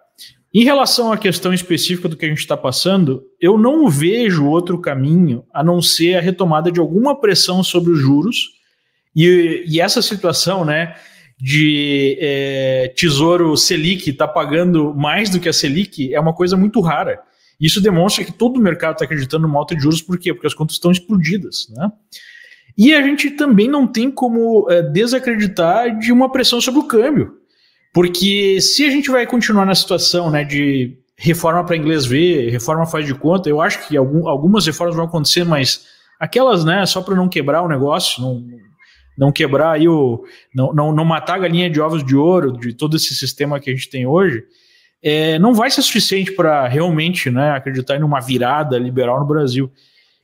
Em 0.51 0.64
relação 0.64 1.14
à 1.14 1.18
questão 1.20 1.53
específica 1.53 2.10
do 2.10 2.18
que 2.18 2.26
a 2.26 2.30
gente 2.30 2.39
está 2.39 2.57
passando, 2.57 3.22
eu 3.39 3.60
não 3.60 3.88
vejo 3.88 4.47
outro 4.47 4.82
caminho 4.82 5.45
a 5.53 5.64
não 5.64 5.84
ser 5.84 6.16
a 6.16 6.20
retomada 6.20 6.72
de 6.72 6.80
alguma 6.80 7.22
pressão 7.22 7.64
sobre 7.64 7.91
os 7.91 7.99
juros 7.99 8.57
e, 9.16 9.64
e 9.68 9.82
essa 9.82 10.01
situação, 10.01 10.64
né, 10.64 10.95
de 11.39 12.18
é, 12.20 12.93
tesouro 12.95 13.55
Selic 13.55 14.10
está 14.10 14.28
pagando 14.28 14.93
mais 14.93 15.30
do 15.30 15.39
que 15.39 15.47
a 15.47 15.53
Selic 15.53 16.14
é 16.14 16.20
uma 16.20 16.34
coisa 16.34 16.57
muito 16.57 16.82
rara. 16.82 17.20
Isso 17.60 17.82
demonstra 17.82 18.24
que 18.24 18.32
todo 18.32 18.57
o 18.57 18.62
mercado 18.62 18.93
está 18.93 19.05
acreditando 19.05 19.47
numa 19.47 19.60
alta 19.60 19.76
de 19.76 19.82
juros, 19.82 20.01
por 20.01 20.18
quê? 20.18 20.34
Porque 20.34 20.47
as 20.47 20.53
contas 20.53 20.76
estão 20.76 20.91
explodidas, 20.91 21.68
né? 21.70 21.89
E 22.78 22.93
a 22.93 23.01
gente 23.01 23.32
também 23.32 23.68
não 23.68 23.86
tem 23.86 24.10
como 24.10 24.66
é, 24.70 24.82
desacreditar 24.82 25.97
de 25.97 26.12
uma 26.14 26.32
pressão 26.32 26.62
sobre 26.62 26.80
o 26.80 26.88
câmbio. 26.88 27.34
Porque 27.93 28.62
se 28.62 28.86
a 28.86 28.89
gente 28.89 29.10
vai 29.10 29.26
continuar 29.26 29.66
na 29.66 29.76
situação 29.76 30.30
né, 30.30 30.43
de 30.43 30.97
reforma 31.18 31.66
para 31.66 31.76
inglês 31.76 32.05
ver, 32.05 32.49
reforma 32.49 32.86
faz 32.86 33.05
de 33.05 33.14
conta, 33.14 33.49
eu 33.49 33.60
acho 33.60 33.86
que 33.86 33.97
algum, 33.97 34.28
algumas 34.28 34.66
reformas 34.66 34.95
vão 34.95 35.05
acontecer, 35.05 35.43
mas 35.43 35.86
aquelas, 36.18 36.64
né, 36.64 36.86
só 36.86 37.01
para 37.01 37.16
não 37.16 37.28
quebrar 37.28 37.62
o 37.62 37.68
negócio, 37.68 38.22
não, 38.22 38.45
não 39.20 39.34
quebrar 39.34 39.74
aí 39.74 39.88
o. 39.88 40.24
Não, 40.55 40.74
não, 40.74 40.93
não 40.93 41.03
matar 41.03 41.36
a 41.36 41.39
galinha 41.39 41.70
de 41.70 41.82
ovos 41.82 42.05
de 42.05 42.15
ouro 42.15 42.53
de 42.53 42.74
todo 42.74 42.95
esse 42.95 43.13
sistema 43.13 43.59
que 43.59 43.70
a 43.70 43.74
gente 43.74 43.89
tem 43.89 44.07
hoje, 44.07 44.45
é, 45.03 45.38
não 45.38 45.53
vai 45.53 45.70
ser 45.70 45.82
suficiente 45.82 46.32
para 46.32 46.65
realmente 46.70 47.30
né, 47.30 47.51
acreditar 47.51 47.97
em 47.97 48.03
uma 48.03 48.22
virada 48.22 48.80
liberal 48.80 49.20
no 49.20 49.28
Brasil. 49.28 49.70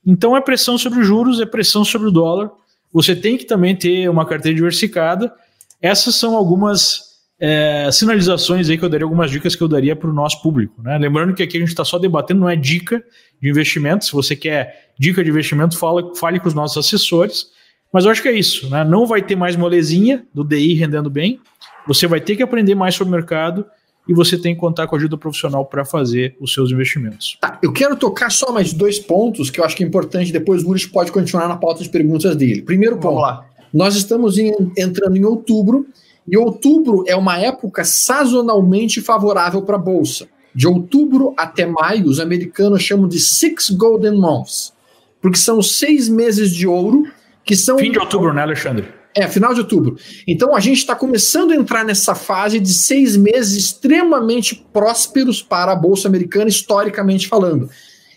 Então 0.05 0.37
é 0.37 0.39
pressão 0.39 0.77
sobre 0.77 1.01
os 1.01 1.07
juros, 1.07 1.41
é 1.41 1.45
pressão 1.45 1.83
sobre 1.83 2.07
o 2.07 2.11
dólar. 2.11 2.49
Você 2.93 3.13
tem 3.13 3.37
que 3.37 3.43
também 3.43 3.75
ter 3.75 4.09
uma 4.09 4.25
carteira 4.25 4.55
diversificada. 4.55 5.33
Essas 5.81 6.15
são 6.15 6.37
algumas 6.37 7.01
é, 7.37 7.89
sinalizações 7.91 8.69
aí 8.69 8.77
que 8.77 8.85
eu 8.85 8.89
daria, 8.89 9.03
algumas 9.03 9.29
dicas 9.29 9.57
que 9.57 9.61
eu 9.61 9.67
daria 9.67 9.93
para 9.93 10.09
o 10.09 10.13
nosso 10.13 10.41
público. 10.41 10.81
Né? 10.81 10.97
Lembrando 10.97 11.33
que 11.33 11.43
aqui 11.43 11.57
a 11.57 11.59
gente 11.59 11.69
está 11.69 11.83
só 11.83 11.99
debatendo, 11.99 12.39
não 12.39 12.49
é 12.49 12.55
dica 12.55 13.03
de 13.41 13.49
investimento. 13.49 14.05
Se 14.05 14.13
você 14.13 14.37
quer 14.37 14.93
dica 14.97 15.21
de 15.21 15.29
investimento, 15.29 15.77
fala, 15.77 16.15
fale 16.15 16.39
com 16.39 16.47
os 16.47 16.53
nossos 16.53 16.77
assessores. 16.77 17.47
Mas 17.95 18.03
eu 18.03 18.11
acho 18.11 18.21
que 18.21 18.27
é 18.27 18.33
isso. 18.33 18.69
Né? 18.69 18.83
Não 18.83 19.05
vai 19.05 19.21
ter 19.21 19.37
mais 19.37 19.55
molezinha 19.55 20.25
do 20.33 20.43
DI 20.43 20.73
rendendo 20.73 21.09
bem. 21.09 21.39
Você 21.87 22.05
vai 22.07 22.19
ter 22.19 22.35
que 22.35 22.43
aprender 22.43 22.75
mais 22.75 22.93
sobre 22.93 23.13
o 23.13 23.15
mercado 23.15 23.65
e 24.05 24.13
você 24.13 24.37
tem 24.37 24.53
que 24.53 24.59
contar 24.59 24.85
com 24.85 24.97
a 24.97 24.99
ajuda 24.99 25.17
profissional 25.17 25.65
para 25.65 25.85
fazer 25.85 26.35
os 26.41 26.53
seus 26.53 26.71
investimentos. 26.71 27.37
Tá, 27.39 27.57
eu 27.63 27.71
quero 27.71 27.95
tocar 27.95 28.29
só 28.29 28.51
mais 28.51 28.73
dois 28.73 28.99
pontos 28.99 29.49
que 29.49 29.61
eu 29.61 29.63
acho 29.63 29.77
que 29.77 29.83
é 29.85 29.87
importante, 29.87 30.29
depois 30.29 30.61
o 30.61 30.67
Luiz 30.67 30.85
pode 30.85 31.09
continuar 31.09 31.47
na 31.47 31.55
pauta 31.55 31.83
de 31.83 31.89
perguntas 31.89 32.35
dele. 32.35 32.63
Primeiro 32.63 32.97
ponto, 32.97 33.45
nós 33.73 33.95
estamos 33.95 34.37
em, 34.37 34.51
entrando 34.77 35.15
em 35.15 35.23
outubro, 35.23 35.87
e 36.27 36.35
outubro 36.37 37.05
é 37.07 37.15
uma 37.15 37.39
época 37.39 37.85
sazonalmente 37.85 38.99
favorável 38.99 39.61
para 39.61 39.77
a 39.77 39.79
Bolsa. 39.79 40.27
De 40.53 40.67
outubro 40.67 41.33
até 41.37 41.65
maio, 41.65 42.07
os 42.07 42.19
americanos 42.19 42.83
chamam 42.83 43.07
de 43.07 43.21
Six 43.21 43.69
Golden 43.69 44.17
Months, 44.17 44.73
porque 45.21 45.37
são 45.37 45.61
seis 45.61 46.09
meses 46.09 46.51
de 46.53 46.67
ouro 46.67 47.05
que 47.45 47.55
são... 47.55 47.77
Fim 47.77 47.91
de 47.91 47.99
outubro, 47.99 48.33
né, 48.33 48.41
Alexandre? 48.41 48.87
É, 49.13 49.27
final 49.29 49.53
de 49.53 49.61
outubro. 49.61 49.95
Então 50.27 50.53
a 50.53 50.59
gente 50.59 50.79
está 50.79 50.93
começando 50.93 51.51
a 51.51 51.55
entrar 51.55 51.85
nessa 51.85 52.13
fase 52.13 52.59
de 52.59 52.73
seis 52.73 53.15
meses 53.15 53.55
extremamente 53.55 54.65
prósperos 54.73 55.41
para 55.41 55.71
a 55.71 55.75
Bolsa 55.75 56.09
Americana, 56.09 56.49
historicamente 56.49 57.29
falando. 57.29 57.69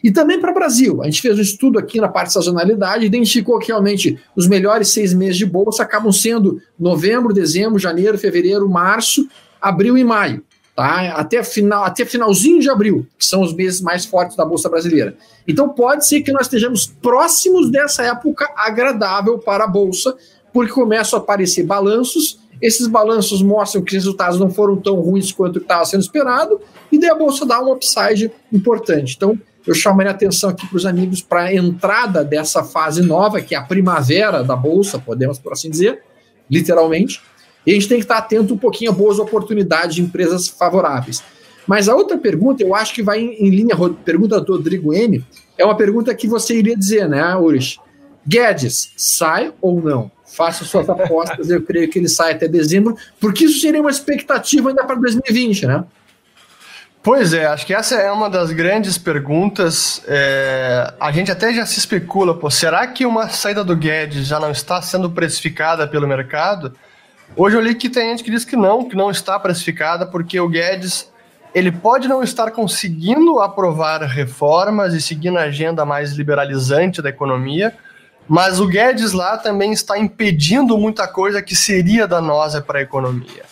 E 0.03 0.11
também 0.11 0.41
para 0.41 0.51
o 0.51 0.55
Brasil. 0.55 1.01
A 1.03 1.05
gente 1.05 1.22
fez 1.22 1.39
um 1.39 1.43
estudo 1.43 1.79
aqui 1.79 2.01
na 2.01 2.09
parte 2.09 2.29
de 2.29 2.33
sazonalidade, 2.35 3.07
identificou 3.07 3.59
que 3.59 3.68
realmente 3.68 4.18
os 4.35 4.49
melhores 4.49 4.89
seis 4.89 5.12
meses 5.14 5.37
de 5.37 5.47
bolsa 5.47 5.85
acabam 5.85 6.11
sendo 6.11 6.61
novembro, 6.79 7.33
dezembro, 7.33 7.79
janeiro, 7.79 8.18
fevereiro, 8.18 8.68
março, 8.68 9.29
abril 9.61 9.97
e 9.97 10.03
maio. 10.03 10.43
Tá? 10.79 11.14
Até, 11.16 11.43
final, 11.43 11.83
até 11.83 12.05
finalzinho 12.05 12.61
de 12.61 12.70
abril, 12.70 13.05
que 13.18 13.26
são 13.26 13.43
os 13.43 13.53
meses 13.53 13.81
mais 13.81 14.07
fortes 14.07 14.37
da 14.37 14.45
Bolsa 14.45 14.68
Brasileira. 14.68 15.16
Então 15.45 15.68
pode 15.70 16.07
ser 16.07 16.20
que 16.20 16.31
nós 16.31 16.43
estejamos 16.43 16.87
próximos 16.87 17.68
dessa 17.68 18.05
época 18.05 18.49
agradável 18.57 19.41
para 19.41 19.64
a 19.64 19.66
Bolsa, 19.66 20.16
porque 20.53 20.70
começam 20.70 21.18
a 21.18 21.22
aparecer 21.22 21.64
balanços, 21.64 22.39
esses 22.62 22.87
balanços 22.87 23.43
mostram 23.43 23.83
que 23.83 23.91
os 23.91 24.05
resultados 24.05 24.39
não 24.39 24.51
foram 24.51 24.76
tão 24.76 25.01
ruins 25.01 25.33
quanto 25.33 25.59
estava 25.59 25.85
sendo 25.85 26.03
esperado, 26.03 26.61
e 26.93 26.97
daí 26.97 27.11
a 27.11 27.14
bolsa 27.16 27.45
dá 27.45 27.61
um 27.61 27.72
upside 27.72 28.31
importante. 28.53 29.16
Então, 29.16 29.37
eu 29.66 29.74
chamaria 29.74 30.12
atenção 30.12 30.49
aqui 30.49 30.64
para 30.64 30.76
os 30.76 30.87
amigos 30.87 31.20
para 31.20 31.47
a 31.47 31.55
entrada 31.57 32.22
dessa 32.22 32.62
fase 32.62 33.03
nova, 33.03 33.41
que 33.41 33.57
é 33.57 33.59
a 33.59 33.62
primavera 33.62 34.45
da 34.45 34.55
bolsa, 34.55 34.97
podemos 34.97 35.41
por 35.41 35.53
assim 35.55 35.70
dizer, 35.70 36.05
literalmente. 36.49 37.20
E 37.69 37.73
a 37.73 37.75
gente 37.75 37.89
tem 37.89 37.99
que 37.99 38.05
estar 38.05 38.16
atento 38.16 38.55
um 38.55 38.59
pouquinho 38.59 38.91
a 38.91 38.95
boas 38.95 39.19
oportunidades 39.19 39.97
de 39.97 40.03
empresas 40.03 40.49
favoráveis. 40.49 41.23
Mas 41.66 41.89
a 41.89 41.95
outra 41.95 42.16
pergunta, 42.16 42.62
eu 42.62 42.75
acho 42.75 42.95
que 42.95 43.03
vai 43.03 43.21
em, 43.21 43.47
em 43.47 43.51
linha, 43.51 43.77
pergunta 44.05 44.41
do 44.41 44.57
Rodrigo 44.57 44.95
M, 44.95 45.23
é 45.59 45.64
uma 45.64 45.77
pergunta 45.77 46.14
que 46.14 46.27
você 46.27 46.57
iria 46.57 46.75
dizer, 46.75 47.07
né, 47.07 47.37
Urish? 47.37 47.79
Guedes, 48.27 48.93
sai 48.97 49.53
ou 49.61 49.83
não? 49.83 50.11
faça 50.25 50.64
suas 50.64 50.89
apostas, 50.91 51.51
eu 51.51 51.61
creio 51.62 51.91
que 51.91 51.99
ele 51.99 52.09
sai 52.09 52.33
até 52.33 52.47
dezembro, 52.47 52.97
porque 53.21 53.45
isso 53.45 53.61
seria 53.61 53.81
uma 53.81 53.91
expectativa 53.91 54.69
ainda 54.69 54.85
para 54.85 54.97
2020, 54.97 55.66
né? 55.66 55.85
Pois 57.03 57.33
é, 57.33 57.47
acho 57.47 57.66
que 57.66 57.75
essa 57.75 57.95
é 57.97 58.11
uma 58.11 58.29
das 58.29 58.51
grandes 58.51 58.99
perguntas. 58.99 60.03
É, 60.07 60.93
a 61.01 61.11
gente 61.12 61.31
até 61.31 61.55
já 61.55 61.64
se 61.64 61.79
especula, 61.79 62.35
pô, 62.35 62.51
será 62.51 62.87
que 62.87 63.07
uma 63.07 63.29
saída 63.29 63.64
do 63.64 63.77
Guedes 63.77 64.27
já 64.27 64.39
não 64.39 64.51
está 64.51 64.83
sendo 64.83 65.11
precificada 65.11 65.87
pelo 65.87 66.07
mercado? 66.07 66.73
Hoje 67.37 67.57
eu 67.57 67.61
li 67.61 67.74
que 67.74 67.89
tem 67.89 68.11
gente 68.11 68.24
que 68.24 68.31
diz 68.31 68.45
que 68.45 68.57
não, 68.57 68.89
que 68.89 68.97
não 68.97 69.11
está 69.11 69.39
precificada, 69.39 70.07
porque 70.07 70.41
o 70.41 70.49
Guedes 70.49 71.11
ele 71.55 71.72
pode 71.72 72.09
não 72.09 72.22
estar 72.22 72.51
conseguindo 72.51 73.41
aprovar 73.41 74.03
reformas 74.03 74.93
e 74.95 75.01
seguir 75.01 75.31
na 75.31 75.43
agenda 75.43 75.85
mais 75.85 76.12
liberalizante 76.12 77.01
da 77.01 77.09
economia, 77.09 77.74
mas 78.29 78.61
o 78.61 78.66
Guedes 78.66 79.12
lá 79.12 79.39
também 79.39 79.72
está 79.72 79.99
impedindo 79.99 80.76
muita 80.76 81.09
coisa 81.09 81.43
que 81.43 81.57
seria 81.57 82.07
danosa 82.07 82.61
para 82.61 82.79
a 82.79 82.83
economia. 82.83 83.45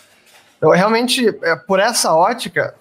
Então, 0.59 0.71
realmente, 0.71 1.27
é, 1.43 1.57
por 1.57 1.81
essa 1.81 2.15
ótica, 2.15 2.75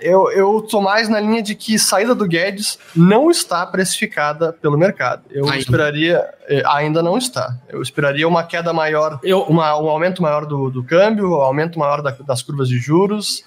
eu, 0.00 0.30
eu 0.32 0.62
tô 0.62 0.80
mais 0.80 1.08
na 1.08 1.20
linha 1.20 1.42
de 1.42 1.54
que 1.54 1.78
saída 1.78 2.14
do 2.14 2.26
Guedes 2.26 2.78
não 2.94 3.30
está 3.30 3.64
precificada 3.66 4.52
pelo 4.52 4.76
mercado. 4.78 5.22
Eu 5.30 5.44
ainda. 5.44 5.58
esperaria, 5.58 6.28
eh, 6.48 6.62
ainda 6.66 7.02
não 7.02 7.16
está. 7.16 7.56
Eu 7.68 7.82
esperaria 7.82 8.26
uma 8.26 8.44
queda 8.44 8.72
maior, 8.72 9.18
eu, 9.22 9.42
uma, 9.42 9.78
um 9.80 9.88
aumento 9.88 10.22
maior 10.22 10.46
do, 10.46 10.70
do 10.70 10.82
câmbio, 10.82 11.30
um 11.30 11.40
aumento 11.40 11.78
maior 11.78 12.02
da, 12.02 12.10
das 12.10 12.42
curvas 12.42 12.68
de 12.68 12.78
juros. 12.78 13.44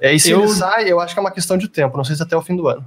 É, 0.00 0.14
e 0.14 0.20
se 0.20 0.30
eu, 0.30 0.40
ele 0.40 0.48
sai, 0.48 0.90
eu 0.90 1.00
acho 1.00 1.14
que 1.14 1.18
é 1.18 1.22
uma 1.22 1.30
questão 1.30 1.56
de 1.56 1.68
tempo, 1.68 1.96
não 1.96 2.04
sei 2.04 2.16
se 2.16 2.22
até 2.22 2.36
o 2.36 2.42
fim 2.42 2.56
do 2.56 2.68
ano. 2.68 2.84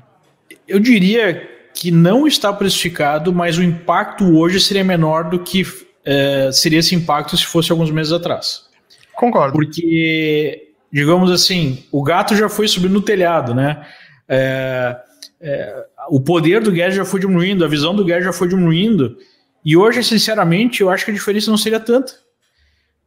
Eu 0.67 0.79
diria 0.79 1.49
que 1.73 1.91
não 1.91 2.27
está 2.27 2.51
precificado, 2.51 3.33
mas 3.33 3.57
o 3.57 3.63
impacto 3.63 4.37
hoje 4.37 4.59
seria 4.59 4.83
menor 4.83 5.29
do 5.29 5.39
que 5.39 5.63
é, 6.05 6.51
seria 6.51 6.79
esse 6.79 6.95
impacto 6.95 7.37
se 7.37 7.45
fosse 7.45 7.71
alguns 7.71 7.91
meses 7.91 8.11
atrás. 8.11 8.63
Concordo. 9.15 9.53
Porque, 9.53 10.68
digamos 10.91 11.31
assim, 11.31 11.83
o 11.91 12.01
gato 12.03 12.35
já 12.35 12.49
foi 12.49 12.67
subindo 12.67 12.93
no 12.93 13.01
telhado, 13.01 13.53
né? 13.53 13.85
É, 14.27 14.97
é, 15.41 15.85
o 16.09 16.19
poder 16.19 16.61
do 16.61 16.71
Guedes 16.71 16.95
já 16.95 17.05
foi 17.05 17.19
diminuindo, 17.19 17.63
a 17.63 17.67
visão 17.67 17.95
do 17.95 18.03
Guedes 18.03 18.25
já 18.25 18.33
foi 18.33 18.47
diminuindo, 18.47 19.17
e 19.63 19.75
hoje, 19.75 20.03
sinceramente, 20.03 20.81
eu 20.81 20.89
acho 20.89 21.05
que 21.05 21.11
a 21.11 21.13
diferença 21.13 21.51
não 21.51 21.57
seria 21.57 21.79
tanta. 21.79 22.13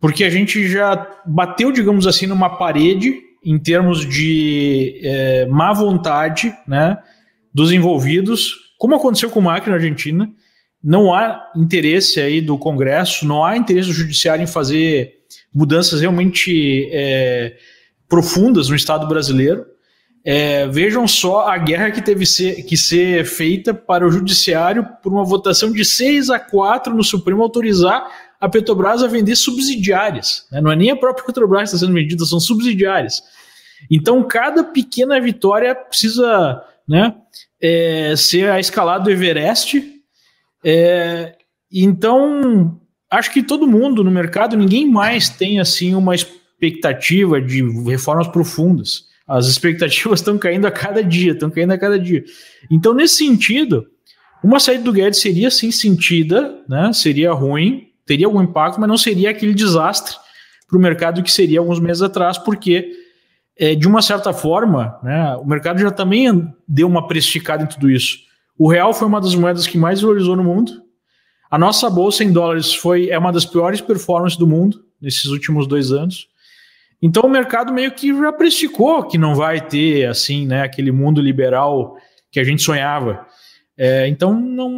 Porque 0.00 0.24
a 0.24 0.30
gente 0.30 0.68
já 0.68 1.08
bateu, 1.24 1.72
digamos 1.72 2.06
assim, 2.06 2.26
numa 2.26 2.56
parede 2.56 3.14
em 3.44 3.58
termos 3.58 4.06
de 4.08 5.00
é, 5.02 5.46
má 5.46 5.72
vontade 5.72 6.54
né, 6.66 6.98
dos 7.52 7.72
envolvidos, 7.72 8.74
como 8.78 8.94
aconteceu 8.94 9.30
com 9.30 9.40
o 9.40 9.42
Macri 9.42 9.70
na 9.70 9.76
Argentina. 9.76 10.30
Não 10.82 11.14
há 11.14 11.50
interesse 11.56 12.20
aí 12.20 12.40
do 12.40 12.58
Congresso, 12.58 13.26
não 13.26 13.44
há 13.44 13.56
interesse 13.56 13.88
do 13.88 13.94
Judiciário 13.94 14.42
em 14.42 14.46
fazer 14.46 15.14
mudanças 15.54 16.00
realmente 16.00 16.88
é, 16.92 17.56
profundas 18.12 18.68
no 18.68 18.76
Estado 18.76 19.08
brasileiro. 19.08 19.64
É, 20.22 20.68
vejam 20.68 21.08
só 21.08 21.48
a 21.48 21.56
guerra 21.56 21.90
que 21.90 22.02
teve 22.02 22.26
ser, 22.26 22.62
que 22.64 22.76
ser 22.76 23.24
feita 23.24 23.72
para 23.72 24.06
o 24.06 24.10
Judiciário 24.10 24.86
por 25.02 25.10
uma 25.10 25.24
votação 25.24 25.72
de 25.72 25.82
6 25.82 26.28
a 26.28 26.38
4 26.38 26.94
no 26.94 27.02
Supremo 27.02 27.42
autorizar 27.42 28.06
a 28.38 28.50
Petrobras 28.50 29.02
a 29.02 29.06
vender 29.06 29.34
subsidiárias. 29.34 30.46
Né? 30.52 30.60
Não 30.60 30.70
é 30.70 30.76
nem 30.76 30.90
a 30.90 30.96
própria 30.96 31.24
Petrobras 31.24 31.70
que 31.70 31.76
está 31.76 31.86
sendo 31.86 31.94
vendida, 31.94 32.22
são 32.26 32.38
subsidiárias. 32.38 33.22
Então, 33.90 34.22
cada 34.22 34.62
pequena 34.62 35.18
vitória 35.18 35.74
precisa 35.74 36.62
né, 36.86 37.14
é, 37.58 38.14
ser 38.14 38.50
a 38.50 38.60
escalada 38.60 39.04
do 39.04 39.10
Everest. 39.10 39.82
É, 40.62 41.34
então, 41.72 42.78
acho 43.10 43.32
que 43.32 43.42
todo 43.42 43.66
mundo 43.66 44.04
no 44.04 44.10
mercado, 44.10 44.54
ninguém 44.54 44.86
mais 44.86 45.30
tem 45.30 45.60
assim 45.60 45.94
uma 45.94 46.14
expectativa 46.62 47.40
de 47.40 47.62
reformas 47.82 48.28
profundas. 48.28 49.06
As 49.26 49.46
expectativas 49.46 50.20
estão 50.20 50.38
caindo 50.38 50.66
a 50.66 50.70
cada 50.70 51.02
dia, 51.02 51.32
estão 51.32 51.50
caindo 51.50 51.72
a 51.72 51.78
cada 51.78 51.98
dia. 51.98 52.24
Então, 52.70 52.94
nesse 52.94 53.16
sentido, 53.16 53.86
uma 54.42 54.60
saída 54.60 54.84
do 54.84 54.92
Guedes 54.92 55.20
seria 55.20 55.50
sim 55.50 55.70
sentida, 55.70 56.60
né? 56.68 56.92
Seria 56.92 57.32
ruim, 57.32 57.88
teria 58.06 58.26
algum 58.26 58.42
impacto, 58.42 58.80
mas 58.80 58.88
não 58.88 58.96
seria 58.96 59.30
aquele 59.30 59.54
desastre 59.54 60.16
para 60.68 60.78
o 60.78 60.80
mercado 60.80 61.22
que 61.22 61.30
seria 61.30 61.58
alguns 61.58 61.80
meses 61.80 62.02
atrás, 62.02 62.38
porque 62.38 62.90
é, 63.58 63.74
de 63.74 63.86
uma 63.86 64.00
certa 64.00 64.32
forma, 64.32 64.98
né, 65.02 65.36
o 65.36 65.44
mercado 65.44 65.78
já 65.78 65.90
também 65.90 66.48
deu 66.66 66.86
uma 66.86 67.06
precificada 67.06 67.62
em 67.62 67.66
tudo 67.66 67.90
isso. 67.90 68.18
O 68.58 68.70
real 68.70 68.94
foi 68.94 69.06
uma 69.06 69.20
das 69.20 69.34
moedas 69.34 69.66
que 69.66 69.76
mais 69.76 70.00
valorizou 70.00 70.34
no 70.34 70.44
mundo. 70.44 70.72
A 71.50 71.58
nossa 71.58 71.90
bolsa 71.90 72.24
em 72.24 72.32
dólares 72.32 72.72
foi 72.72 73.10
é 73.10 73.18
uma 73.18 73.30
das 73.30 73.44
piores 73.44 73.80
performances 73.80 74.38
do 74.38 74.46
mundo 74.46 74.82
nesses 75.00 75.26
últimos 75.26 75.66
dois 75.66 75.92
anos. 75.92 76.28
Então 77.02 77.24
o 77.24 77.28
mercado 77.28 77.72
meio 77.72 77.90
que 77.90 78.16
já 78.16 78.32
precificou 78.32 79.02
que 79.02 79.18
não 79.18 79.34
vai 79.34 79.60
ter 79.60 80.06
assim, 80.06 80.46
né, 80.46 80.62
aquele 80.62 80.92
mundo 80.92 81.20
liberal 81.20 81.96
que 82.30 82.38
a 82.38 82.44
gente 82.44 82.62
sonhava. 82.62 83.26
É, 83.76 84.06
então 84.06 84.32
não, 84.32 84.70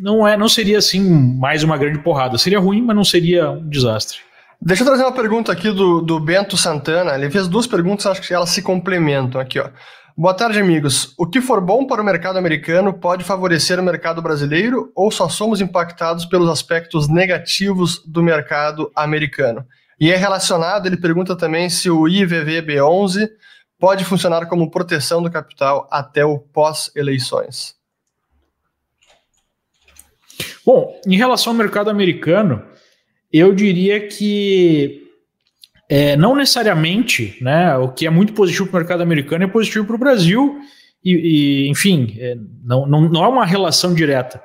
não 0.00 0.26
é, 0.26 0.36
não 0.36 0.48
seria 0.48 0.78
assim 0.78 1.00
mais 1.00 1.62
uma 1.62 1.78
grande 1.78 2.00
porrada. 2.00 2.36
Seria 2.36 2.58
ruim, 2.58 2.82
mas 2.82 2.96
não 2.96 3.04
seria 3.04 3.50
um 3.50 3.68
desastre. 3.68 4.18
Deixa 4.60 4.82
eu 4.82 4.86
trazer 4.88 5.04
uma 5.04 5.12
pergunta 5.12 5.52
aqui 5.52 5.70
do, 5.70 6.00
do 6.00 6.18
Bento 6.18 6.56
Santana. 6.56 7.14
Ele 7.14 7.30
fez 7.30 7.46
duas 7.46 7.66
perguntas, 7.66 8.06
acho 8.06 8.22
que 8.22 8.34
elas 8.34 8.50
se 8.50 8.60
complementam 8.60 9.40
aqui, 9.40 9.60
ó. 9.60 9.70
Boa 10.16 10.34
tarde, 10.34 10.58
amigos. 10.58 11.14
O 11.16 11.28
que 11.28 11.40
for 11.40 11.60
bom 11.60 11.86
para 11.86 12.02
o 12.02 12.04
mercado 12.04 12.38
americano 12.38 12.92
pode 12.92 13.22
favorecer 13.22 13.78
o 13.78 13.84
mercado 13.84 14.20
brasileiro 14.20 14.90
ou 14.96 15.12
só 15.12 15.28
somos 15.28 15.60
impactados 15.60 16.24
pelos 16.26 16.50
aspectos 16.50 17.08
negativos 17.08 18.02
do 18.04 18.20
mercado 18.20 18.90
americano? 18.96 19.64
E 20.00 20.10
é 20.10 20.16
relacionado, 20.16 20.86
ele 20.86 20.96
pergunta 20.96 21.36
também 21.36 21.68
se 21.68 21.90
o 21.90 22.02
IVVB11 22.02 23.28
pode 23.78 24.04
funcionar 24.04 24.46
como 24.46 24.70
proteção 24.70 25.22
do 25.22 25.30
capital 25.30 25.88
até 25.90 26.24
o 26.24 26.38
pós-eleições. 26.38 27.76
Bom, 30.64 31.00
em 31.06 31.16
relação 31.16 31.52
ao 31.52 31.58
mercado 31.58 31.88
americano, 31.88 32.62
eu 33.32 33.54
diria 33.54 34.06
que 34.06 35.08
é, 35.88 36.16
não 36.16 36.36
necessariamente, 36.36 37.38
né? 37.40 37.76
O 37.78 37.88
que 37.88 38.06
é 38.06 38.10
muito 38.10 38.34
positivo 38.34 38.66
para 38.66 38.76
o 38.76 38.80
mercado 38.80 39.02
americano 39.02 39.44
é 39.44 39.48
positivo 39.48 39.86
para 39.86 39.96
o 39.96 39.98
Brasil, 39.98 40.60
e, 41.02 41.64
e 41.66 41.68
enfim, 41.70 42.16
é, 42.18 42.36
não, 42.62 42.86
não, 42.86 43.08
não 43.08 43.24
é 43.24 43.28
uma 43.28 43.46
relação 43.46 43.94
direta. 43.94 44.42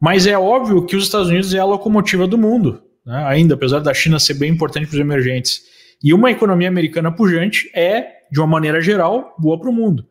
Mas 0.00 0.26
é 0.26 0.36
óbvio 0.36 0.84
que 0.84 0.96
os 0.96 1.04
Estados 1.04 1.28
Unidos 1.28 1.54
é 1.54 1.58
a 1.58 1.64
locomotiva 1.64 2.26
do 2.26 2.36
mundo, 2.36 2.82
né? 3.04 3.24
ainda, 3.26 3.54
apesar 3.54 3.80
da 3.80 3.92
China 3.92 4.18
ser 4.18 4.34
bem 4.34 4.50
importante 4.50 4.86
para 4.86 4.94
os 4.94 5.00
emergentes. 5.00 5.62
E 6.02 6.12
uma 6.12 6.30
economia 6.30 6.68
americana 6.68 7.10
pujante 7.10 7.70
é, 7.74 8.06
de 8.30 8.40
uma 8.40 8.46
maneira 8.46 8.80
geral, 8.80 9.34
boa 9.38 9.58
para 9.58 9.70
o 9.70 9.72
mundo. 9.72 10.06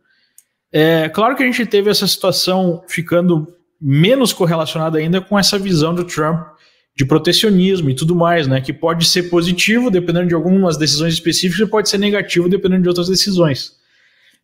É 0.72 1.08
claro 1.10 1.36
que 1.36 1.44
a 1.44 1.46
gente 1.46 1.66
teve 1.66 1.90
essa 1.90 2.08
situação 2.08 2.84
ficando 2.88 3.48
menos 3.80 4.34
correlacionada 4.34 4.98
ainda 4.98 5.22
com 5.22 5.38
essa 5.38 5.60
visão 5.60 5.94
do 5.94 6.04
Trump 6.04 6.48
de 6.96 7.06
protecionismo 7.06 7.90
e 7.90 7.96
tudo 7.96 8.16
mais, 8.16 8.48
né? 8.48 8.62
Que 8.62 8.72
pode 8.72 9.06
ser 9.06 9.24
positivo 9.24 9.92
dependendo 9.92 10.28
de 10.28 10.36
algumas 10.36 10.78
decisões 10.78 11.14
específicas 11.14 11.68
e 11.68 11.70
pode 11.70 11.90
ser 11.90 11.98
negativo 11.98 12.48
dependendo 12.48 12.84
de 12.84 12.88
outras 12.88 13.08
decisões. 13.08 13.74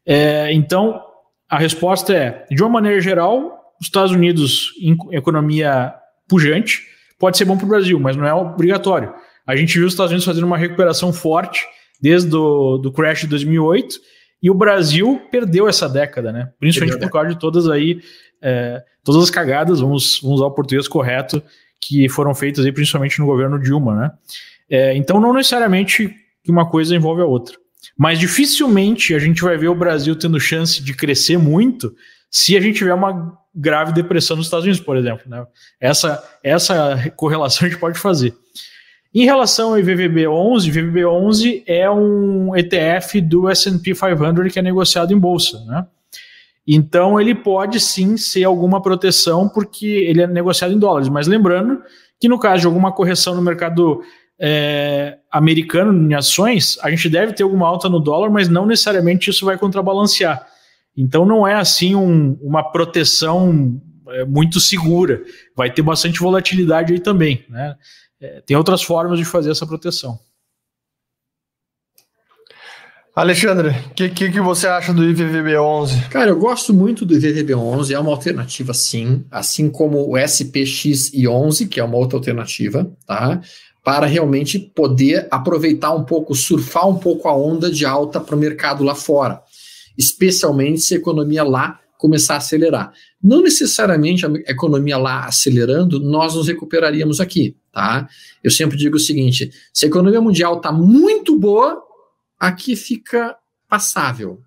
É, 0.05 0.51
então, 0.53 1.01
a 1.49 1.57
resposta 1.57 2.13
é, 2.13 2.45
de 2.49 2.61
uma 2.61 2.69
maneira 2.69 2.99
geral, 2.99 3.73
os 3.79 3.87
Estados 3.87 4.11
Unidos 4.11 4.73
em 4.81 4.97
economia 5.11 5.93
pujante 6.27 6.88
pode 7.19 7.37
ser 7.37 7.45
bom 7.45 7.57
para 7.57 7.65
o 7.65 7.69
Brasil, 7.69 7.99
mas 7.99 8.15
não 8.15 8.25
é 8.25 8.33
obrigatório. 8.33 9.13
A 9.45 9.55
gente 9.55 9.77
viu 9.77 9.85
os 9.85 9.93
Estados 9.93 10.11
Unidos 10.11 10.25
fazendo 10.25 10.45
uma 10.45 10.57
recuperação 10.57 11.13
forte 11.13 11.65
desde 12.01 12.35
o 12.35 12.77
do 12.77 12.91
crash 12.91 13.21
de 13.21 13.27
2008 13.27 13.99
e 14.41 14.49
o 14.49 14.53
Brasil 14.53 15.21
perdeu 15.29 15.67
essa 15.67 15.89
década, 15.89 16.31
né? 16.31 16.49
Principalmente 16.59 16.99
por 16.99 17.11
causa 17.11 17.29
de 17.29 17.39
todas 17.39 17.67
aí 17.67 17.99
é, 18.41 18.81
todas 19.03 19.23
as 19.23 19.29
cagadas, 19.29 19.79
vamos, 19.79 20.19
vamos 20.21 20.39
usar 20.39 20.47
o 20.47 20.51
português 20.51 20.87
correto, 20.87 21.41
que 21.81 22.07
foram 22.09 22.33
feitas 22.33 22.65
aí, 22.65 22.71
principalmente 22.71 23.19
no 23.19 23.25
governo 23.25 23.59
Dilma, 23.59 23.95
né? 23.95 24.11
É, 24.69 24.95
então, 24.95 25.19
não 25.19 25.33
necessariamente 25.33 26.13
que 26.43 26.51
uma 26.51 26.69
coisa 26.69 26.95
envolve 26.95 27.21
a 27.21 27.25
outra. 27.25 27.57
Mas 27.97 28.19
dificilmente 28.19 29.15
a 29.15 29.19
gente 29.19 29.41
vai 29.41 29.57
ver 29.57 29.69
o 29.69 29.75
Brasil 29.75 30.15
tendo 30.15 30.39
chance 30.39 30.83
de 30.83 30.93
crescer 30.93 31.37
muito 31.37 31.93
se 32.29 32.55
a 32.55 32.61
gente 32.61 32.77
tiver 32.77 32.93
uma 32.93 33.37
grave 33.53 33.93
depressão 33.93 34.37
nos 34.37 34.47
Estados 34.47 34.65
Unidos, 34.65 34.81
por 34.81 34.97
exemplo. 34.97 35.23
Né? 35.27 35.45
Essa, 35.79 36.23
essa 36.43 37.11
correlação 37.15 37.67
a 37.67 37.69
gente 37.69 37.79
pode 37.79 37.99
fazer. 37.99 38.33
Em 39.13 39.25
relação 39.25 39.73
ao 39.73 39.79
IVVB11, 39.79 40.71
IVVB11 40.71 41.63
é 41.65 41.89
um 41.89 42.55
ETF 42.55 43.21
do 43.21 43.49
S&P 43.49 43.93
500 43.95 44.53
que 44.53 44.59
é 44.59 44.61
negociado 44.61 45.11
em 45.11 45.17
bolsa, 45.17 45.63
né? 45.65 45.85
Então 46.71 47.19
ele 47.19 47.33
pode 47.33 47.79
sim 47.79 48.15
ser 48.15 48.43
alguma 48.43 48.79
proteção 48.79 49.49
porque 49.49 49.87
ele 49.87 50.21
é 50.21 50.27
negociado 50.27 50.71
em 50.71 50.77
dólares. 50.77 51.09
Mas 51.09 51.25
lembrando 51.25 51.81
que 52.19 52.29
no 52.29 52.37
caso 52.37 52.61
de 52.61 52.67
alguma 52.67 52.91
correção 52.91 53.33
no 53.33 53.41
mercado 53.41 54.03
é, 54.39 55.17
americano 55.31 55.91
em 55.91 56.13
ações, 56.13 56.77
a 56.83 56.91
gente 56.91 57.09
deve 57.09 57.33
ter 57.33 57.41
alguma 57.41 57.67
alta 57.67 57.89
no 57.89 57.99
dólar, 57.99 58.29
mas 58.29 58.47
não 58.47 58.67
necessariamente 58.67 59.31
isso 59.31 59.45
vai 59.45 59.57
contrabalancear. 59.57 60.45
Então 60.99 61.25
não 61.25 61.47
é 61.47 61.55
assim 61.55 61.95
um, 61.95 62.37
uma 62.41 62.61
proteção 62.61 63.81
é, 64.09 64.25
muito 64.25 64.59
segura. 64.59 65.23
Vai 65.55 65.71
ter 65.71 65.81
bastante 65.81 66.19
volatilidade 66.19 66.91
aí 66.91 66.99
também. 66.99 67.45
Né? 67.47 67.73
É, 68.19 68.41
tem 68.41 68.57
outras 68.57 68.83
formas 68.83 69.17
de 69.17 69.23
fazer 69.23 69.49
essa 69.49 69.65
proteção. 69.65 70.19
Alexandre, 73.15 73.69
o 73.69 73.93
que, 73.93 74.09
que, 74.09 74.31
que, 74.31 74.41
você 74.41 74.67
acha 74.67 74.93
do 74.93 75.03
IVVB11? 75.03 76.09
Cara, 76.09 76.29
eu 76.29 76.37
gosto 76.37 76.73
muito 76.73 77.05
do 77.05 77.15
IVVB11, 77.15 77.91
é 77.91 77.99
uma 77.99 78.11
alternativa 78.11 78.73
sim, 78.73 79.25
assim 79.31 79.69
como 79.69 79.99
o 79.99 80.13
SPXI11, 80.13 81.67
que 81.67 81.79
é 81.79 81.83
uma 81.83 81.97
outra 81.97 82.17
alternativa, 82.17 82.89
tá? 83.05 83.41
Para 83.83 84.05
realmente 84.05 84.59
poder 84.59 85.27
aproveitar 85.31 85.93
um 85.93 86.03
pouco, 86.03 86.35
surfar 86.35 86.87
um 86.87 86.97
pouco 86.97 87.27
a 87.27 87.35
onda 87.35 87.69
de 87.69 87.85
alta 87.85 88.19
para 88.21 88.35
o 88.35 88.39
mercado 88.39 88.83
lá 88.83 88.95
fora, 88.95 89.41
especialmente 89.99 90.79
se 90.79 90.95
a 90.95 90.97
economia 90.97 91.43
lá 91.43 91.81
começar 91.97 92.35
a 92.35 92.37
acelerar. 92.37 92.93
Não 93.21 93.41
necessariamente 93.41 94.25
a 94.25 94.29
economia 94.47 94.97
lá 94.97 95.25
acelerando, 95.25 95.99
nós 95.99 96.33
nos 96.33 96.47
recuperaríamos 96.47 97.19
aqui, 97.19 97.57
tá? 97.73 98.07
Eu 98.41 98.49
sempre 98.49 98.77
digo 98.77 98.95
o 98.95 98.99
seguinte: 98.99 99.51
se 99.73 99.85
a 99.85 99.89
economia 99.89 100.21
mundial 100.21 100.55
está 100.55 100.71
muito 100.71 101.37
boa, 101.37 101.83
aqui 102.39 102.77
fica 102.77 103.35
passável. 103.67 104.41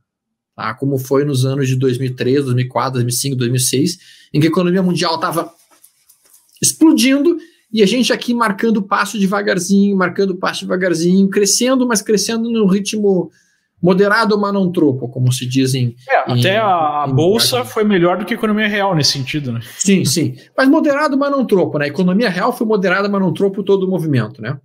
tá? 0.56 0.72
como 0.72 0.96
foi 0.96 1.24
nos 1.24 1.44
anos 1.44 1.68
de 1.68 1.76
2003, 1.76 2.46
2004, 2.46 2.94
2005, 2.94 3.36
2006, 3.36 3.98
em 4.32 4.40
que 4.40 4.46
a 4.46 4.50
economia 4.50 4.82
mundial 4.82 5.16
estava 5.16 5.52
explodindo 6.62 7.36
e 7.70 7.82
a 7.82 7.86
gente 7.86 8.12
aqui 8.12 8.32
marcando 8.32 8.82
passo 8.82 9.18
devagarzinho, 9.18 9.96
marcando 9.96 10.36
passo 10.36 10.62
devagarzinho, 10.62 11.28
crescendo, 11.28 11.86
mas 11.86 12.00
crescendo 12.00 12.50
num 12.50 12.66
ritmo 12.66 13.30
moderado, 13.82 14.38
mas 14.38 14.54
não 14.54 14.70
tropo, 14.70 15.08
como 15.08 15.32
se 15.32 15.44
dizem. 15.44 15.96
É, 16.08 16.32
até 16.32 16.58
a, 16.58 17.02
a 17.02 17.06
bolsa 17.08 17.64
foi 17.64 17.82
melhor 17.82 18.16
do 18.16 18.24
que 18.24 18.32
a 18.32 18.36
economia 18.36 18.68
real 18.68 18.94
nesse 18.94 19.12
sentido, 19.12 19.52
né? 19.52 19.60
Sim, 19.76 20.04
sim. 20.04 20.36
Mas 20.56 20.68
moderado, 20.68 21.18
mas 21.18 21.30
não 21.32 21.44
tropo, 21.44 21.78
né? 21.78 21.86
A 21.86 21.88
economia 21.88 22.30
real 22.30 22.52
foi 22.52 22.66
moderada, 22.66 23.08
mas 23.08 23.20
não 23.20 23.32
tropo 23.32 23.62
todo 23.64 23.84
o 23.84 23.90
movimento, 23.90 24.40
né? 24.40 24.56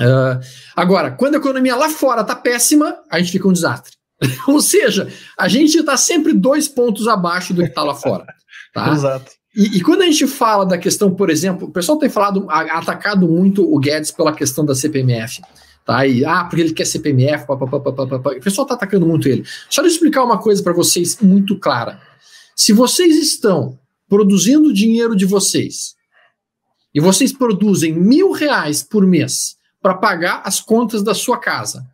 Uh, 0.00 0.40
agora, 0.74 1.10
quando 1.10 1.34
a 1.34 1.38
economia 1.38 1.76
lá 1.76 1.88
fora 1.88 2.24
tá 2.24 2.34
péssima, 2.34 2.96
a 3.10 3.18
gente 3.18 3.32
fica 3.32 3.48
um 3.48 3.52
desastre. 3.52 3.92
Ou 4.48 4.60
seja, 4.60 5.08
a 5.38 5.48
gente 5.48 5.76
está 5.78 5.96
sempre 5.96 6.32
dois 6.32 6.68
pontos 6.68 7.06
abaixo 7.06 7.52
do 7.52 7.62
que 7.62 7.68
está 7.68 7.82
lá 7.82 7.94
fora. 7.94 8.24
Tá? 8.72 8.92
Exato. 8.92 9.32
E, 9.54 9.78
e, 9.78 9.80
quando 9.80 10.02
a 10.02 10.06
gente 10.06 10.26
fala 10.26 10.66
da 10.66 10.76
questão, 10.76 11.14
por 11.14 11.30
exemplo, 11.30 11.68
o 11.68 11.72
pessoal 11.72 11.98
tem 11.98 12.10
falado, 12.10 12.46
atacado 12.50 13.26
muito 13.26 13.64
o 13.64 13.78
Guedes 13.78 14.10
pela 14.10 14.34
questão 14.34 14.66
da 14.66 14.74
CPMF. 14.74 15.40
Tá? 15.86 16.04
E, 16.04 16.24
ah, 16.24 16.44
porque 16.44 16.62
ele 16.62 16.74
quer 16.74 16.84
CPMF, 16.84 17.46
pá, 17.46 17.56
pá, 17.56 17.66
pá, 17.68 17.80
pá, 17.80 17.92
pá, 17.92 18.18
pá. 18.18 18.30
o 18.32 18.40
pessoal 18.40 18.64
está 18.64 18.74
atacando 18.74 19.06
muito 19.06 19.28
ele. 19.28 19.44
Só 19.70 19.82
de 19.82 19.88
explicar 19.88 20.24
uma 20.24 20.36
coisa 20.36 20.60
para 20.60 20.72
vocês 20.72 21.16
muito 21.20 21.56
clara. 21.60 22.02
Se 22.56 22.72
vocês 22.72 23.16
estão 23.16 23.78
produzindo 24.08 24.74
dinheiro 24.74 25.14
de 25.14 25.24
vocês 25.24 25.94
e 26.92 26.98
vocês 26.98 27.32
produzem 27.32 27.92
mil 27.92 28.32
reais 28.32 28.82
por 28.82 29.06
mês 29.06 29.56
para 29.80 29.94
pagar 29.94 30.42
as 30.44 30.60
contas 30.60 31.04
da 31.04 31.14
sua 31.14 31.38
casa 31.38 31.86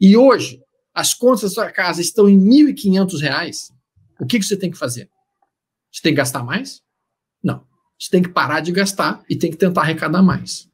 e 0.00 0.16
hoje 0.16 0.62
as 0.94 1.12
contas 1.12 1.42
da 1.42 1.48
sua 1.50 1.70
casa 1.70 2.00
estão 2.00 2.26
em 2.26 2.38
mil 2.38 2.68
e 2.68 2.72
quinhentos 2.72 3.20
reais, 3.20 3.70
o 4.18 4.24
que, 4.24 4.38
que 4.38 4.44
você 4.44 4.56
tem 4.56 4.70
que 4.70 4.78
fazer? 4.78 5.10
Você 5.92 6.00
tem 6.00 6.12
que 6.12 6.18
gastar 6.18 6.42
mais? 6.42 6.80
Não. 7.42 7.62
Você 7.98 8.08
tem 8.10 8.22
que 8.22 8.30
parar 8.30 8.60
de 8.60 8.72
gastar 8.72 9.22
e 9.28 9.36
tem 9.36 9.50
que 9.50 9.56
tentar 9.58 9.82
arrecadar 9.82 10.22
mais. 10.22 10.66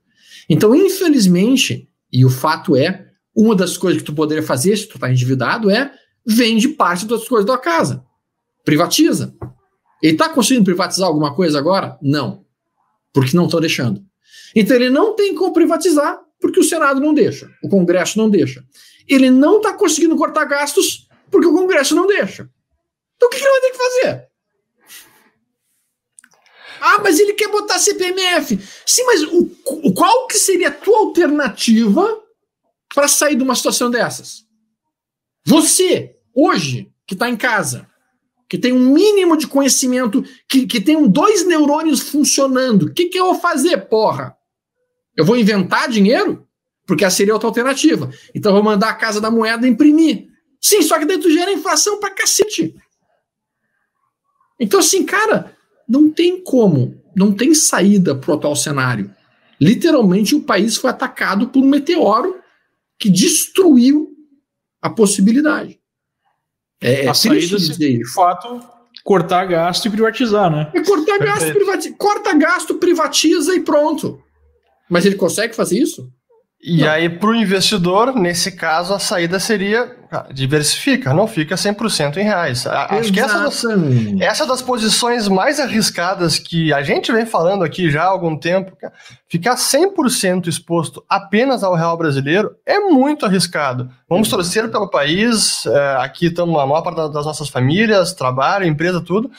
Então, 0.49 0.73
infelizmente, 0.75 1.89
e 2.13 2.25
o 2.25 2.31
fato 2.31 2.77
é, 2.77 3.07
uma 3.35 3.55
das 3.55 3.77
coisas 3.77 4.01
que 4.01 4.07
tu 4.07 4.15
poderia 4.15 4.43
fazer 4.43 4.77
se 4.77 4.87
tu 4.87 4.97
está 4.97 5.11
endividado 5.11 5.71
é 5.71 5.93
vende 6.27 6.69
parte 6.69 7.07
das 7.07 7.27
coisas 7.27 7.47
da 7.47 7.57
casa. 7.57 8.05
Privatiza. 8.65 9.35
Ele 10.03 10.13
está 10.13 10.29
conseguindo 10.29 10.65
privatizar 10.65 11.07
alguma 11.07 11.35
coisa 11.35 11.59
agora? 11.59 11.99
Não. 12.03 12.45
Porque 13.13 13.37
não 13.37 13.47
estão 13.47 13.61
deixando. 13.61 14.03
Então 14.55 14.77
ele 14.77 14.91
não 14.91 15.15
tem 15.15 15.35
como 15.35 15.53
privatizar 15.53 16.21
porque 16.41 16.61
o 16.61 16.65
Senado 16.65 17.01
não 17.01 17.13
deixa, 17.13 17.51
o 17.63 17.69
Congresso 17.69 18.19
não 18.19 18.31
deixa. 18.31 18.65
Ele 19.07 19.31
não 19.31 19.59
está 19.59 19.75
conseguindo 19.75 20.17
cortar 20.17 20.45
gastos 20.47 21.09
porque 21.31 21.47
o 21.47 21.53
Congresso 21.53 21.95
não 21.95 22.07
deixa. 22.07 22.49
Então 23.17 23.29
o 23.29 23.31
que, 23.31 23.39
que 23.39 23.45
ele 23.45 23.53
vai 23.53 23.61
ter 23.61 23.71
que 23.71 23.79
fazer? 23.79 24.30
Ah, 26.81 26.99
mas 27.03 27.18
ele 27.18 27.35
quer 27.35 27.49
botar 27.49 27.78
CPMF. 27.78 28.59
Sim, 28.87 29.05
mas 29.05 29.22
o, 29.22 29.93
qual 29.95 30.26
que 30.26 30.37
seria 30.37 30.68
a 30.68 30.72
tua 30.72 30.99
alternativa 30.99 32.20
para 32.95 33.07
sair 33.09 33.37
de 33.37 33.43
uma 33.43 33.55
situação 33.55 33.91
dessas? 33.91 34.45
Você, 35.47 36.16
hoje, 36.35 36.91
que 37.07 37.14
está 37.14 37.28
em 37.28 37.37
casa, 37.37 37.89
que 38.49 38.59
tem 38.59 38.72
um 38.72 38.93
mínimo 38.93 39.37
de 39.37 39.47
conhecimento, 39.47 40.24
que, 40.49 40.66
que 40.66 40.81
tem 40.81 41.07
dois 41.09 41.47
neurônios 41.47 42.01
funcionando, 42.01 42.87
o 42.87 42.93
que, 42.93 43.07
que 43.07 43.18
eu 43.18 43.26
vou 43.26 43.35
fazer, 43.35 43.89
porra? 43.89 44.37
Eu 45.16 45.24
vou 45.24 45.37
inventar 45.37 45.89
dinheiro? 45.89 46.47
Porque 46.87 47.05
essa 47.05 47.16
seria 47.16 47.35
outra 47.35 47.49
alternativa. 47.49 48.11
Então 48.35 48.51
eu 48.51 48.57
vou 48.57 48.64
mandar 48.64 48.89
a 48.91 48.95
Casa 48.95 49.20
da 49.20 49.31
Moeda 49.31 49.68
imprimir. 49.68 50.28
Sim, 50.61 50.83
só 50.83 50.99
que 50.99 51.07
tu 51.18 51.31
gera 51.31 51.53
inflação 51.53 52.01
pra 52.01 52.11
cacete. 52.11 52.74
Então, 54.59 54.81
assim, 54.81 55.07
cara, 55.07 55.57
não 55.91 56.09
tem 56.09 56.41
como, 56.41 57.03
não 57.16 57.32
tem 57.32 57.53
saída 57.53 58.14
para 58.14 58.30
o 58.30 58.34
atual 58.34 58.55
cenário. 58.55 59.12
Literalmente, 59.61 60.36
o 60.36 60.43
país 60.43 60.76
foi 60.76 60.88
atacado 60.88 61.49
por 61.49 61.59
um 61.61 61.66
meteoro 61.66 62.36
que 62.97 63.11
destruiu 63.11 64.09
a 64.80 64.88
possibilidade. 64.88 65.80
É, 66.80 67.07
é 67.07 67.09
a 67.09 67.12
saída, 67.12 67.59
de 67.59 68.12
fato, 68.12 68.62
cortar 69.03 69.45
gasto 69.47 69.86
e 69.86 69.91
privatizar, 69.91 70.49
né? 70.49 70.70
É 70.72 70.80
cortar 70.80 71.18
gasto, 71.18 71.53
privatiza, 71.53 71.95
corta 71.99 72.34
gasto, 72.34 72.74
privatiza 72.76 73.55
e 73.57 73.61
pronto. 73.61 74.22
Mas 74.88 75.05
ele 75.05 75.16
consegue 75.16 75.57
fazer 75.57 75.78
isso? 75.78 76.09
E 76.63 76.83
não. 76.83 76.91
aí, 76.91 77.09
para 77.09 77.31
o 77.31 77.35
investidor, 77.35 78.15
nesse 78.15 78.53
caso, 78.53 78.93
a 78.93 78.99
saída 78.99 79.41
seria 79.41 79.97
ah, 80.13 80.27
diversifica, 80.31 81.15
não 81.15 81.27
fica 81.27 81.55
100% 81.55 82.19
em 82.19 82.23
reais. 82.23 82.67
Acho 82.67 83.11
que 83.11 83.19
essa 83.19 83.41
das, 83.41 83.65
essa 84.21 84.47
das 84.47 84.61
posições 84.61 85.27
mais 85.27 85.59
arriscadas 85.59 86.39
que 86.39 86.71
a 86.71 86.83
gente 86.83 87.11
vem 87.13 87.25
falando 87.25 87.65
aqui 87.65 87.91
já 87.91 88.03
há 88.03 88.09
algum 88.09 88.37
tempo, 88.37 88.77
ficar 89.27 89.55
100% 89.55 90.49
exposto 90.49 91.03
apenas 91.09 91.65
ao 91.65 91.75
real 91.75 91.97
brasileiro 91.97 92.55
é 92.67 92.79
muito 92.79 93.25
arriscado. 93.25 93.91
Vamos 94.07 94.31
uhum. 94.31 94.37
torcer 94.37 94.71
pelo 94.71 94.91
país, 94.91 95.65
é, 95.65 95.97
aqui 96.01 96.27
estamos 96.27 96.61
a 96.61 96.67
maior 96.67 96.83
parte 96.83 96.97
das 97.11 97.25
nossas 97.25 97.49
famílias, 97.49 98.13
trabalho, 98.13 98.67
empresa, 98.67 99.01
tudo, 99.01 99.31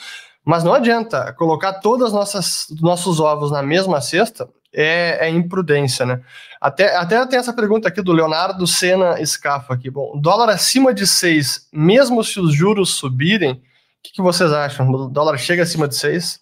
mas 0.44 0.64
não 0.64 0.74
adianta 0.74 1.32
colocar 1.34 1.74
todos 1.74 2.12
os 2.12 2.80
nossos 2.80 3.20
ovos 3.20 3.52
na 3.52 3.62
mesma 3.62 4.00
cesta, 4.00 4.48
é, 4.74 5.26
é 5.26 5.30
imprudência, 5.30 6.06
né? 6.06 6.20
Até, 6.60 6.96
até 6.96 7.24
tem 7.26 7.38
essa 7.38 7.52
pergunta 7.52 7.88
aqui 7.88 8.00
do 8.00 8.12
Leonardo 8.12 8.66
Sena 8.66 9.24
Scafa 9.24 9.74
aqui. 9.74 9.90
Bom, 9.90 10.18
dólar 10.20 10.48
acima 10.48 10.94
de 10.94 11.06
6, 11.06 11.68
mesmo 11.72 12.22
se 12.22 12.40
os 12.40 12.54
juros 12.54 12.90
subirem, 12.90 13.52
o 13.52 13.58
que, 14.02 14.12
que, 14.14 14.22
vocês 14.22 14.52
acham? 14.52 14.90
O 14.90 15.08
dólar 15.08 15.38
chega 15.38 15.62
acima 15.62 15.86
de 15.86 15.96
6? 15.96 16.40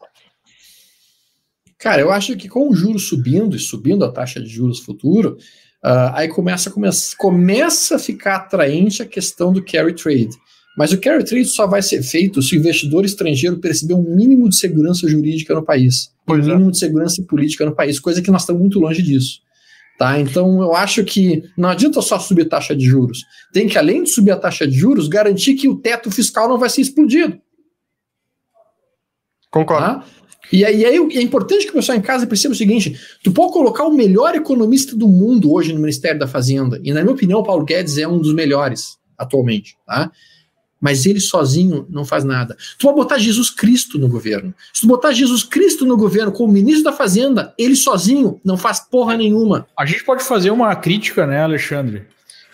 Cara, 1.78 2.03
eu 2.03 2.12
acho 2.12 2.37
que 2.37 2.49
com 2.49 2.68
o 2.68 2.74
juros 2.74 3.09
subindo 3.09 3.57
e 3.57 3.59
subindo 3.59 4.05
a 4.05 4.12
taxa 4.12 4.41
de 4.41 4.49
juros 4.49 4.81
futuro, 4.81 5.39
uh, 5.85 6.12
aí 6.12 6.28
começa, 6.28 6.70
começa, 6.70 7.16
começa 7.16 7.97
a 7.97 7.99
ficar 7.99 8.37
atraente 8.37 9.03
a 9.03 9.07
questão 9.07 9.53
do 9.53 9.64
carry 9.64 9.95
trade. 9.95 10.31
Mas 10.81 10.93
o 10.93 10.99
carry 10.99 11.22
trade 11.22 11.45
só 11.45 11.66
vai 11.66 11.83
ser 11.83 12.03
feito 12.03 12.41
se 12.41 12.57
o 12.57 12.59
investidor 12.59 13.05
estrangeiro 13.05 13.59
perceber 13.59 13.93
um 13.93 14.16
mínimo 14.16 14.49
de 14.49 14.57
segurança 14.57 15.07
jurídica 15.07 15.55
no 15.55 15.62
país, 15.62 16.11
pois 16.24 16.47
um 16.47 16.53
é. 16.53 16.55
mínimo 16.55 16.70
de 16.70 16.78
segurança 16.78 17.22
política 17.28 17.66
no 17.66 17.76
país, 17.76 18.01
coisa 18.01 18.22
que 18.22 18.31
nós 18.31 18.41
estamos 18.41 18.62
muito 18.62 18.81
longe 18.81 19.03
disso. 19.03 19.41
Tá? 19.99 20.18
Então 20.18 20.62
eu 20.62 20.74
acho 20.74 21.05
que 21.05 21.45
não 21.55 21.68
adianta 21.68 22.01
só 22.01 22.18
subir 22.18 22.49
taxa 22.49 22.74
de 22.74 22.87
juros. 22.87 23.26
Tem 23.53 23.68
que, 23.68 23.76
além 23.76 24.05
de 24.05 24.09
subir 24.09 24.31
a 24.31 24.39
taxa 24.39 24.66
de 24.66 24.72
juros, 24.74 25.07
garantir 25.07 25.53
que 25.53 25.68
o 25.68 25.76
teto 25.76 26.11
fiscal 26.11 26.49
não 26.49 26.57
vai 26.57 26.70
ser 26.70 26.81
explodido. 26.81 27.39
Concordo. 29.51 29.85
Tá? 29.85 30.07
E 30.51 30.64
aí, 30.64 30.83
aí, 30.87 30.97
é 30.97 31.20
importante 31.20 31.66
que 31.66 31.72
o 31.72 31.74
pessoal 31.74 31.99
em 31.99 32.01
casa 32.01 32.26
perceba 32.26 32.55
o 32.55 32.57
seguinte: 32.57 32.99
tu 33.22 33.33
pode 33.33 33.53
colocar 33.53 33.85
o 33.85 33.93
melhor 33.93 34.35
economista 34.35 34.97
do 34.97 35.07
mundo 35.07 35.53
hoje 35.53 35.74
no 35.74 35.81
Ministério 35.81 36.18
da 36.18 36.26
Fazenda, 36.26 36.81
e 36.83 36.91
na 36.91 37.03
minha 37.03 37.12
opinião, 37.12 37.41
o 37.41 37.45
Paulo 37.45 37.66
Guedes 37.66 37.99
é 37.99 38.09
um 38.09 38.18
dos 38.18 38.33
melhores 38.33 38.99
atualmente. 39.18 39.76
Tá? 39.87 40.11
Mas 40.81 41.05
ele 41.05 41.20
sozinho 41.20 41.87
não 41.91 42.05
faz 42.05 42.24
nada. 42.24 42.57
Tu 42.78 42.87
vai 42.87 42.95
botar 42.95 43.18
Jesus 43.18 43.51
Cristo 43.51 43.99
no 43.99 44.09
governo. 44.09 44.55
Se 44.72 44.81
tu 44.81 44.87
botar 44.87 45.12
Jesus 45.12 45.43
Cristo 45.43 45.85
no 45.85 45.97
governo 45.97 46.33
como 46.33 46.53
ministro 46.53 46.85
da 46.85 46.93
Fazenda, 46.93 47.53
ele 47.59 47.76
sozinho 47.76 48.41
não 48.45 48.57
faz 48.57 48.81
porra 48.81 49.16
nenhuma. 49.16 49.66
A 49.76 49.85
gente 49.85 50.05
pode 50.05 50.24
fazer 50.24 50.51
uma 50.51 50.74
crítica, 50.74 51.26
né, 51.26 51.43
Alexandre, 51.43 52.05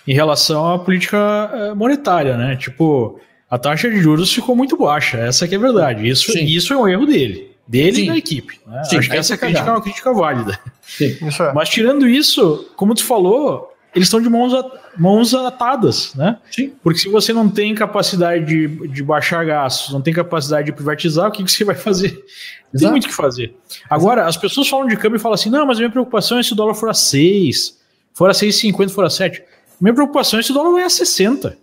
em 0.07 0.15
relação 0.15 0.75
à 0.75 0.79
política 0.79 1.51
eh, 1.53 1.75
monetária, 1.75 2.37
né? 2.37 2.57
Tipo, 2.57 3.21
a 3.49 3.59
taxa 3.59 3.89
de 3.89 4.01
juros 4.01 4.33
ficou 4.33 4.57
muito 4.57 4.77
baixa, 4.77 5.19
essa 5.19 5.47
que 5.47 5.55
é 5.55 5.59
a 5.59 5.61
verdade. 5.61 6.09
Isso, 6.09 6.37
isso 6.39 6.73
é 6.73 6.77
um 6.77 6.89
erro 6.89 7.07
dele. 7.07 7.53
Dele 7.67 7.97
Sim. 7.97 8.05
e 8.05 8.07
da 8.09 8.17
equipe. 8.17 8.61
Né? 8.67 8.85
Sim, 8.85 8.99
Acho 8.99 9.11
que 9.11 9.17
essa 9.17 9.37
crítica 9.37 9.69
é 9.69 9.71
uma 9.71 9.83
crítica 9.83 10.13
válida. 10.13 10.59
Sim, 10.83 11.17
é. 11.41 11.53
Mas 11.53 11.69
tirando 11.69 12.07
isso, 12.07 12.71
como 12.77 12.95
tu 12.95 13.05
falou, 13.05 13.73
eles 13.97 14.09
estão 14.09 14.21
de 14.21 14.29
mãos, 14.29 14.53
mãos 14.99 15.33
atadas, 15.33 16.15
né? 16.15 16.37
Sim. 16.51 16.71
Porque 16.83 16.99
se 17.01 17.09
você 17.09 17.33
não 17.33 17.49
tem 17.49 17.75
capacidade 17.75 18.45
de, 18.45 18.89
de 18.89 19.03
baixar 19.03 19.43
gastos, 19.47 19.91
não 19.91 20.03
tem 20.03 20.13
capacidade 20.13 20.67
de 20.67 20.73
privatizar, 20.73 21.29
o 21.29 21.33
que, 21.33 21.43
que 21.43 21.51
você 21.51 21.65
vai 21.65 21.75
fazer? 21.75 22.23
Não 22.71 22.79
tem 22.79 22.91
muito 22.91 23.05
o 23.05 23.09
que 23.09 23.15
fazer. 23.15 23.57
Agora, 23.89 24.21
Exato. 24.21 24.29
as 24.29 24.37
pessoas 24.37 24.69
falam 24.69 24.87
de 24.87 24.99
câmbio 24.99 25.17
e 25.17 25.19
falam 25.19 25.35
assim: 25.35 25.49
não, 25.49 25.65
mas 25.65 25.79
a 25.79 25.81
minha 25.81 25.91
preocupação 25.91 26.39
é 26.39 26.43
se 26.43 26.53
o 26.53 26.55
dólar 26.55 26.75
for 26.75 26.91
a 26.91 26.95
6, 26.95 27.79
for 28.13 28.29
a 28.29 28.35
6,50, 28.35 28.91
for 28.91 29.07
a 29.07 29.09
7. 29.09 29.43
Minha 29.81 29.95
preocupação 29.95 30.39
é 30.39 30.43
se 30.43 30.51
o 30.51 30.55
dólar 30.55 30.73
vai 30.73 30.83
a 30.83 30.91
60. 30.91 31.57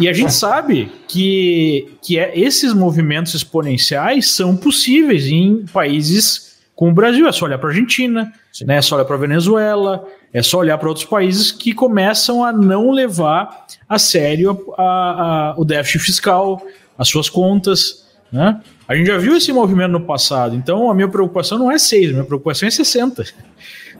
E 0.00 0.08
a 0.08 0.12
gente 0.12 0.32
sabe 0.32 0.90
que, 1.06 1.96
que 2.02 2.18
é, 2.18 2.36
esses 2.36 2.72
movimentos 2.72 3.34
exponenciais 3.34 4.30
são 4.30 4.56
possíveis 4.56 5.26
em 5.28 5.64
países 5.66 6.55
como 6.76 6.92
o 6.92 6.94
Brasil. 6.94 7.26
É 7.26 7.32
só 7.32 7.46
olhar 7.46 7.58
para 7.58 7.68
a 7.68 7.72
Argentina, 7.72 8.32
né? 8.64 8.76
é 8.76 8.82
só 8.82 8.94
olhar 8.94 9.06
para 9.06 9.16
a 9.16 9.18
Venezuela, 9.18 10.06
é 10.32 10.42
só 10.42 10.58
olhar 10.58 10.78
para 10.78 10.88
outros 10.88 11.06
países 11.06 11.50
que 11.50 11.72
começam 11.72 12.44
a 12.44 12.52
não 12.52 12.92
levar 12.92 13.66
a 13.88 13.98
sério 13.98 14.72
a, 14.76 14.82
a, 14.82 15.54
o 15.56 15.64
déficit 15.64 15.98
fiscal, 15.98 16.62
as 16.96 17.08
suas 17.08 17.28
contas. 17.28 18.06
Né? 18.30 18.60
A 18.86 18.94
gente 18.94 19.06
já 19.06 19.18
viu 19.18 19.36
esse 19.36 19.52
movimento 19.52 19.92
no 19.92 20.02
passado, 20.02 20.54
então 20.54 20.90
a 20.90 20.94
minha 20.94 21.08
preocupação 21.08 21.58
não 21.58 21.72
é 21.72 21.78
6, 21.78 22.10
a 22.10 22.12
minha 22.12 22.24
preocupação 22.24 22.68
é 22.68 22.70
60. 22.70 23.24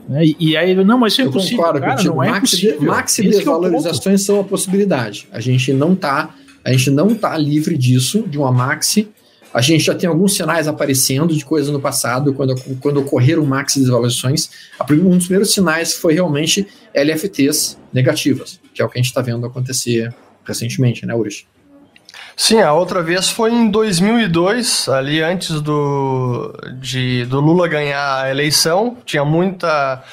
Né? 0.07 0.25
E, 0.25 0.35
e, 0.39 0.57
aí, 0.57 0.73
não, 0.75 0.97
mas 0.97 1.13
isso 1.13 1.21
é 1.21 1.25
Eu 1.25 1.29
impossível. 1.29 1.63
Cara, 1.63 2.03
não 2.03 2.23
é 2.23 2.29
maxi, 2.29 2.55
possível. 2.55 2.81
Maxi 2.83 3.23
desvalorizações 3.23 4.21
é 4.21 4.23
são 4.23 4.39
a 4.39 4.43
possibilidade. 4.43 5.27
A 5.31 5.39
gente 5.39 5.73
não 5.73 5.93
está 5.93 6.33
A 6.63 6.71
gente 6.71 6.91
não 6.91 7.07
está 7.07 7.37
livre 7.37 7.77
disso, 7.77 8.23
de 8.27 8.37
uma 8.37 8.51
maxi. 8.51 9.09
A 9.57 9.61
gente 9.61 9.83
já 9.83 9.95
tem 9.95 10.07
alguns 10.07 10.35
sinais 10.35 10.67
aparecendo 10.67 11.35
de 11.35 11.43
coisas 11.43 11.71
no 11.71 11.79
passado, 11.79 12.31
quando, 12.31 12.53
quando 12.79 12.99
ocorreram 12.99 13.43
maxi 13.43 13.79
desvalorizações. 13.79 14.51
Um 14.87 15.17
dos 15.17 15.25
primeiros 15.25 15.51
sinais 15.51 15.95
foi 15.95 16.13
realmente 16.13 16.67
LFTs 16.93 17.75
negativas, 17.91 18.59
que 18.71 18.83
é 18.83 18.85
o 18.85 18.87
que 18.87 18.99
a 18.99 19.01
gente 19.01 19.09
está 19.09 19.19
vendo 19.19 19.47
acontecer 19.47 20.13
recentemente, 20.45 21.07
né, 21.07 21.15
Urish? 21.15 21.47
Sim, 22.35 22.59
a 22.59 22.71
outra 22.71 23.01
vez 23.01 23.29
foi 23.29 23.51
em 23.51 23.71
2002, 23.71 24.89
ali 24.89 25.23
antes 25.23 25.59
do, 25.59 26.53
de, 26.79 27.25
do 27.25 27.41
Lula 27.41 27.67
ganhar 27.67 28.25
a 28.25 28.29
eleição. 28.29 28.95
Tinha 29.03 29.25
muita, 29.25 30.03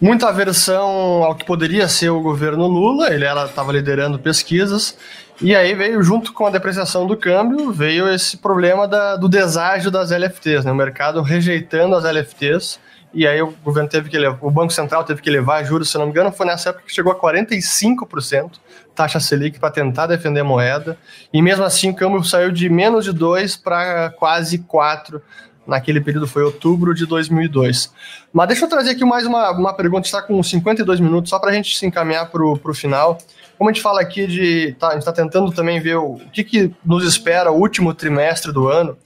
muita 0.00 0.30
aversão 0.30 0.88
ao 1.22 1.34
que 1.34 1.44
poderia 1.44 1.86
ser 1.88 2.08
o 2.08 2.22
governo 2.22 2.66
Lula, 2.66 3.12
ele 3.12 3.26
estava 3.26 3.70
liderando 3.70 4.18
pesquisas. 4.18 4.96
E 5.40 5.54
aí 5.54 5.74
veio, 5.74 6.02
junto 6.02 6.32
com 6.32 6.46
a 6.46 6.50
depreciação 6.50 7.06
do 7.06 7.16
câmbio, 7.16 7.72
veio 7.72 8.08
esse 8.08 8.36
problema 8.36 8.86
da, 8.86 9.16
do 9.16 9.28
deságio 9.28 9.90
das 9.90 10.10
LFTs, 10.10 10.64
né? 10.64 10.70
o 10.70 10.74
mercado 10.74 11.20
rejeitando 11.22 11.96
as 11.96 12.04
LFTs 12.04 12.78
e 13.14 13.28
aí 13.28 13.40
o 13.40 13.54
governo 13.62 13.88
teve 13.88 14.10
que 14.10 14.18
levar, 14.18 14.38
o 14.40 14.50
Banco 14.50 14.72
Central 14.72 15.04
teve 15.04 15.22
que 15.22 15.30
levar 15.30 15.62
juros, 15.62 15.88
se 15.88 15.96
não 15.96 16.06
me 16.06 16.10
engano, 16.10 16.32
foi 16.32 16.46
nessa 16.46 16.70
época 16.70 16.84
que 16.86 16.92
chegou 16.92 17.12
a 17.12 17.16
45% 17.16 18.58
taxa 18.92 19.20
Selic 19.20 19.58
para 19.58 19.70
tentar 19.70 20.06
defender 20.06 20.40
a 20.40 20.44
moeda. 20.44 20.98
E 21.32 21.40
mesmo 21.40 21.64
assim 21.64 21.90
o 21.90 21.94
câmbio 21.94 22.22
saiu 22.24 22.50
de 22.50 22.68
menos 22.68 23.04
de 23.04 23.12
2 23.12 23.56
para 23.56 24.10
quase 24.10 24.58
4 24.58 25.22
naquele 25.66 26.00
período, 26.00 26.26
foi 26.26 26.42
outubro 26.42 26.94
de 26.94 27.06
2002. 27.06 27.92
Mas 28.32 28.48
deixa 28.48 28.64
eu 28.64 28.68
trazer 28.68 28.90
aqui 28.90 29.04
mais 29.04 29.24
uma, 29.26 29.50
uma 29.52 29.72
pergunta, 29.72 30.06
está 30.06 30.20
com 30.20 30.42
52 30.42 31.00
minutos, 31.00 31.30
só 31.30 31.38
para 31.38 31.50
a 31.50 31.54
gente 31.54 31.76
se 31.76 31.86
encaminhar 31.86 32.30
para 32.30 32.44
o 32.44 32.74
final. 32.74 33.18
Como 33.56 33.70
a 33.70 33.72
gente 33.72 33.82
fala 33.82 34.00
aqui 34.00 34.26
de. 34.26 34.74
Tá, 34.78 34.88
a 34.88 34.90
gente 34.92 35.00
está 35.00 35.12
tentando 35.12 35.52
também 35.52 35.80
ver 35.80 35.96
o, 35.96 36.14
o 36.14 36.30
que, 36.32 36.44
que 36.44 36.74
nos 36.84 37.04
espera 37.04 37.50
o 37.50 37.58
último 37.58 37.94
trimestre 37.94 38.52
do 38.52 38.68
ano. 38.68 38.96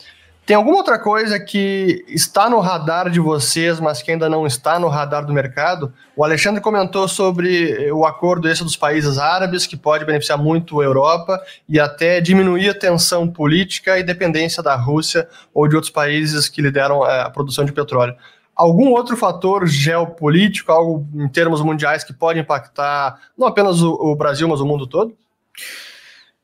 Tem 0.49 0.57
alguma 0.57 0.79
outra 0.79 0.99
coisa 0.99 1.39
que 1.39 2.03
está 2.09 2.49
no 2.49 2.59
radar 2.59 3.11
de 3.11 3.21
vocês, 3.21 3.79
mas 3.79 4.01
que 4.01 4.11
ainda 4.11 4.31
não 4.31 4.47
está 4.47 4.79
no 4.79 4.89
radar 4.89 5.27
do 5.27 5.31
mercado? 5.31 5.93
O 6.17 6.25
Alexandre 6.25 6.59
comentou 6.63 7.07
sobre 7.07 7.93
o 7.93 8.07
acordo 8.07 8.49
esse 8.49 8.65
dos 8.65 8.75
países 8.75 9.19
árabes, 9.19 9.67
que 9.67 9.77
pode 9.77 10.07
beneficiar 10.07 10.39
muito 10.39 10.81
a 10.81 10.85
Europa 10.85 11.39
e 11.69 11.79
até 11.79 12.19
diminuir 12.19 12.71
a 12.71 12.75
tensão 12.75 13.29
política 13.29 13.99
e 13.99 14.03
dependência 14.03 14.63
da 14.63 14.75
Rússia 14.75 15.29
ou 15.53 15.69
de 15.69 15.77
outros 15.77 15.93
países 15.93 16.49
que 16.49 16.63
lideram 16.63 17.07
é, 17.07 17.21
a 17.21 17.29
produção 17.29 17.67
de 17.67 17.73
petróleo. 17.73 18.17
Algum 18.59 18.89
outro 18.89 19.17
fator 19.17 19.69
geopolítico, 19.69 20.73
algo 20.73 21.07
em 21.15 21.29
termos 21.29 21.63
mundiais, 21.63 22.03
que 22.03 22.13
pode 22.13 22.41
impactar 22.41 23.21
não 23.39 23.47
apenas 23.47 23.81
o, 23.81 23.93
o 23.93 24.17
Brasil, 24.17 24.49
mas 24.49 24.61
o 24.61 24.67
mundo 24.67 24.85
todo? 24.85 25.17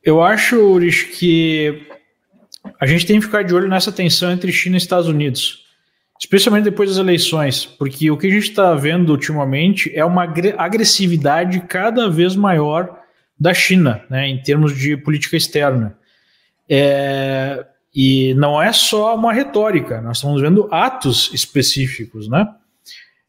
Eu 0.03 0.23
acho, 0.23 0.57
Urish, 0.57 1.07
que 1.19 1.89
a 2.81 2.87
gente 2.87 3.05
tem 3.05 3.19
que 3.19 3.27
ficar 3.27 3.43
de 3.43 3.55
olho 3.55 3.69
nessa 3.69 3.91
tensão 3.91 4.31
entre 4.31 4.53
China 4.53 4.77
e 4.77 4.79
Estados 4.79 5.09
Unidos, 5.09 5.65
especialmente 6.21 6.65
depois 6.65 6.89
das 6.89 6.99
eleições, 6.99 7.67
porque 7.67 8.11
o 8.11 8.17
que 8.17 8.29
a 8.29 8.31
gente 8.31 8.51
está 8.51 8.75
vendo 8.75 9.11
ultimamente 9.11 9.91
é 9.95 10.05
uma 10.05 10.25
agressividade 10.57 11.61
cada 11.61 12.09
vez 12.09 12.37
maior 12.37 13.01
da 13.39 13.53
China, 13.53 14.05
né, 14.09 14.29
em 14.29 14.41
termos 14.41 14.77
de 14.77 14.97
política 14.97 15.37
externa. 15.37 15.99
É, 16.69 17.67
e 17.95 18.35
não 18.35 18.61
é 18.61 18.73
só 18.73 19.15
uma 19.15 19.33
retórica, 19.33 20.01
nós 20.01 20.19
estamos 20.19 20.41
vendo 20.41 20.69
atos 20.71 21.31
específicos, 21.33 22.29
né? 22.29 22.49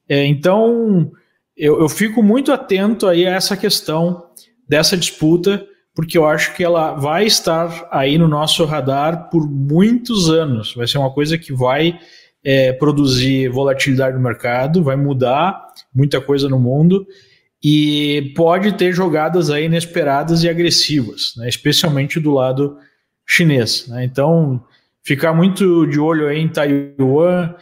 É, 0.08 0.26
então, 0.26 1.12
eu, 1.56 1.80
eu 1.80 1.90
fico 1.90 2.24
muito 2.24 2.52
atento 2.52 3.08
aí 3.08 3.28
a 3.28 3.34
essa 3.34 3.56
questão 3.56 4.26
dessa 4.68 4.98
disputa 4.98 5.66
porque 5.96 6.18
eu 6.18 6.28
acho 6.28 6.54
que 6.54 6.64
ela 6.64 6.94
vai 6.94 7.26
estar 7.26 7.88
aí 7.90 8.18
no 8.18 8.28
nosso 8.28 8.66
radar 8.66 9.30
por 9.30 9.50
muitos 9.50 10.30
anos. 10.30 10.76
Vai 10.76 10.86
ser 10.86 10.98
uma 10.98 11.12
coisa 11.12 11.38
que 11.38 11.54
vai 11.54 11.98
é, 12.44 12.74
produzir 12.74 13.48
volatilidade 13.48 14.18
no 14.18 14.22
mercado, 14.22 14.84
vai 14.84 14.98
mudar 14.98 15.68
muita 15.94 16.20
coisa 16.20 16.50
no 16.50 16.60
mundo 16.60 17.08
e 17.64 18.34
pode 18.36 18.74
ter 18.74 18.92
jogadas 18.92 19.50
aí 19.50 19.66
inesperadas 19.66 20.44
e 20.44 20.50
agressivas, 20.50 21.34
né, 21.38 21.48
especialmente 21.48 22.20
do 22.20 22.32
lado 22.32 22.78
chinês. 23.26 23.88
Né? 23.88 24.04
Então, 24.04 24.64
ficar 25.04 25.34
muito 25.34 25.86
de 25.88 26.00
olho 26.00 26.32
em 26.32 26.48
Taiwan, 26.48 27.54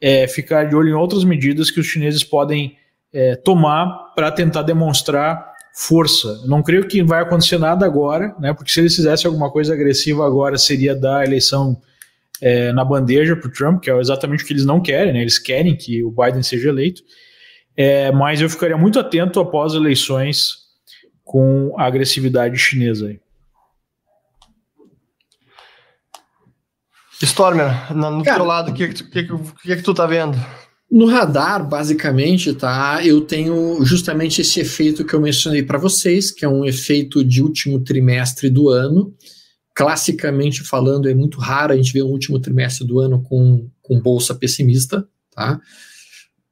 é, 0.00 0.26
ficar 0.26 0.64
de 0.64 0.74
olho 0.74 0.90
em 0.90 0.94
outras 0.94 1.24
medidas 1.24 1.70
que 1.70 1.80
os 1.80 1.86
chineses 1.86 2.24
podem 2.24 2.76
é, 3.12 3.36
tomar 3.36 4.12
para 4.14 4.30
tentar 4.30 4.62
demonstrar 4.62 5.50
força. 5.74 6.42
Não 6.46 6.62
creio 6.62 6.86
que 6.86 7.02
vai 7.02 7.22
acontecer 7.22 7.58
nada 7.58 7.86
agora, 7.86 8.34
né? 8.38 8.52
Porque 8.52 8.70
se 8.70 8.80
eles 8.80 8.94
fizessem 8.94 9.28
alguma 9.28 9.50
coisa 9.50 9.72
agressiva 9.72 10.26
agora, 10.26 10.58
seria 10.58 10.94
dar 10.94 11.18
a 11.18 11.24
eleição 11.24 11.80
é, 12.40 12.72
na 12.72 12.84
bandeja 12.84 13.36
para 13.36 13.48
o 13.48 13.52
Trump, 13.52 13.82
que 13.82 13.90
é 13.90 13.98
exatamente 13.98 14.42
o 14.42 14.46
que 14.46 14.52
eles 14.52 14.64
não 14.64 14.80
querem, 14.80 15.12
né? 15.12 15.20
Eles 15.20 15.38
querem 15.38 15.76
que 15.76 16.02
o 16.02 16.10
Biden 16.10 16.42
seja 16.42 16.70
eleito. 16.70 17.02
É, 17.76 18.10
mas 18.10 18.40
eu 18.40 18.50
ficaria 18.50 18.76
muito 18.76 18.98
atento 18.98 19.40
após 19.40 19.74
eleições 19.74 20.54
com 21.24 21.74
a 21.78 21.86
agressividade 21.86 22.58
chinesa 22.58 23.06
aí. 23.08 23.20
Stormer, 27.22 27.94
no 27.94 28.22
Cara, 28.24 28.36
teu 28.36 28.46
lado, 28.46 28.70
o 28.70 28.74
que, 28.74 28.88
que, 28.88 29.04
que, 29.04 29.22
que, 29.24 29.76
que 29.76 29.82
tu 29.82 29.92
tá 29.92 30.06
vendo? 30.06 30.38
No 30.90 31.06
radar, 31.06 31.68
basicamente, 31.68 32.52
tá, 32.52 33.00
eu 33.04 33.20
tenho 33.20 33.84
justamente 33.84 34.40
esse 34.40 34.58
efeito 34.58 35.04
que 35.04 35.14
eu 35.14 35.20
mencionei 35.20 35.62
para 35.62 35.78
vocês, 35.78 36.32
que 36.32 36.44
é 36.44 36.48
um 36.48 36.64
efeito 36.64 37.22
de 37.22 37.42
último 37.42 37.78
trimestre 37.78 38.50
do 38.50 38.68
ano. 38.68 39.14
Classicamente 39.72 40.64
falando, 40.64 41.08
é 41.08 41.14
muito 41.14 41.38
raro 41.38 41.72
a 41.72 41.76
gente 41.76 41.92
ver 41.92 42.02
um 42.02 42.08
último 42.08 42.40
trimestre 42.40 42.84
do 42.84 42.98
ano 42.98 43.22
com, 43.22 43.68
com 43.80 44.00
bolsa 44.00 44.34
pessimista, 44.34 45.06
tá? 45.30 45.60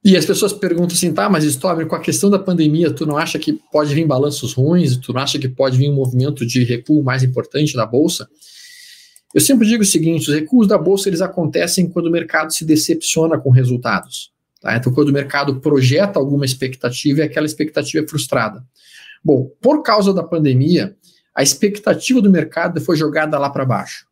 E 0.04 0.16
as 0.16 0.24
pessoas 0.24 0.52
perguntam 0.52 0.96
assim, 0.96 1.12
tá, 1.12 1.28
mas 1.28 1.42
Stormer, 1.42 1.86
com 1.86 1.96
a 1.96 2.00
questão 2.00 2.30
da 2.30 2.38
pandemia, 2.38 2.92
tu 2.92 3.04
não 3.04 3.18
acha 3.18 3.38
que 3.38 3.58
pode 3.72 3.92
vir 3.92 4.06
balanços 4.06 4.52
ruins? 4.52 4.96
Tu 4.96 5.12
não 5.12 5.20
acha 5.20 5.38
que 5.38 5.48
pode 5.48 5.76
vir 5.76 5.90
um 5.90 5.94
movimento 5.94 6.46
de 6.46 6.62
recuo 6.62 7.02
mais 7.02 7.24
importante 7.24 7.74
da 7.74 7.84
bolsa? 7.84 8.28
Eu 9.34 9.40
sempre 9.40 9.66
digo 9.66 9.82
o 9.82 9.86
seguinte: 9.86 10.28
os 10.28 10.34
recuos 10.34 10.66
da 10.66 10.78
bolsa 10.78 11.08
eles 11.08 11.20
acontecem 11.20 11.88
quando 11.88 12.06
o 12.06 12.10
mercado 12.10 12.52
se 12.52 12.64
decepciona 12.64 13.38
com 13.38 13.50
resultados. 13.50 14.32
Tá? 14.60 14.76
Então, 14.76 14.92
quando 14.92 15.10
o 15.10 15.12
mercado 15.12 15.60
projeta 15.60 16.18
alguma 16.18 16.44
expectativa 16.44 17.20
e 17.20 17.22
aquela 17.22 17.46
expectativa 17.46 18.04
é 18.04 18.08
frustrada. 18.08 18.64
Bom, 19.22 19.50
por 19.60 19.82
causa 19.82 20.12
da 20.12 20.22
pandemia, 20.22 20.96
a 21.34 21.42
expectativa 21.42 22.20
do 22.20 22.30
mercado 22.30 22.80
foi 22.80 22.96
jogada 22.96 23.38
lá 23.38 23.50
para 23.50 23.64
baixo. 23.64 24.06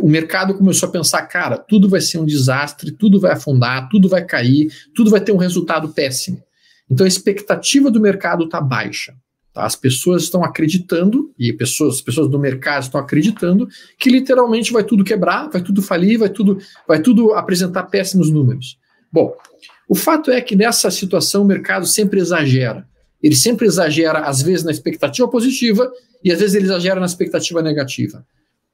O 0.00 0.08
mercado 0.08 0.54
começou 0.54 0.88
a 0.88 0.92
pensar, 0.92 1.22
cara, 1.22 1.58
tudo 1.58 1.88
vai 1.88 2.00
ser 2.00 2.18
um 2.18 2.24
desastre, 2.24 2.92
tudo 2.92 3.18
vai 3.18 3.32
afundar, 3.32 3.88
tudo 3.88 4.08
vai 4.08 4.24
cair, 4.24 4.72
tudo 4.94 5.10
vai 5.10 5.20
ter 5.20 5.32
um 5.32 5.36
resultado 5.36 5.88
péssimo. 5.88 6.40
Então 6.88 7.04
a 7.04 7.08
expectativa 7.08 7.90
do 7.90 8.00
mercado 8.00 8.44
está 8.44 8.60
baixa. 8.60 9.14
Tá? 9.56 9.64
As 9.64 9.74
pessoas 9.74 10.24
estão 10.24 10.44
acreditando, 10.44 11.32
e 11.38 11.50
pessoas, 11.50 11.94
as 11.94 12.00
pessoas 12.02 12.28
do 12.28 12.38
mercado 12.38 12.82
estão 12.82 13.00
acreditando, 13.00 13.66
que 13.98 14.10
literalmente 14.10 14.70
vai 14.70 14.84
tudo 14.84 15.02
quebrar, 15.02 15.48
vai 15.48 15.62
tudo 15.62 15.80
falir, 15.80 16.18
vai 16.18 16.28
tudo, 16.28 16.58
vai 16.86 17.00
tudo 17.00 17.32
apresentar 17.32 17.84
péssimos 17.84 18.30
números. 18.30 18.78
Bom, 19.10 19.34
o 19.88 19.94
fato 19.94 20.30
é 20.30 20.42
que 20.42 20.54
nessa 20.54 20.90
situação 20.90 21.40
o 21.40 21.46
mercado 21.46 21.86
sempre 21.86 22.20
exagera. 22.20 22.86
Ele 23.22 23.34
sempre 23.34 23.66
exagera, 23.66 24.18
às 24.18 24.42
vezes, 24.42 24.62
na 24.62 24.70
expectativa 24.70 25.26
positiva 25.26 25.90
e 26.22 26.30
às 26.30 26.38
vezes 26.38 26.54
ele 26.54 26.66
exagera 26.66 27.00
na 27.00 27.06
expectativa 27.06 27.62
negativa. 27.62 28.26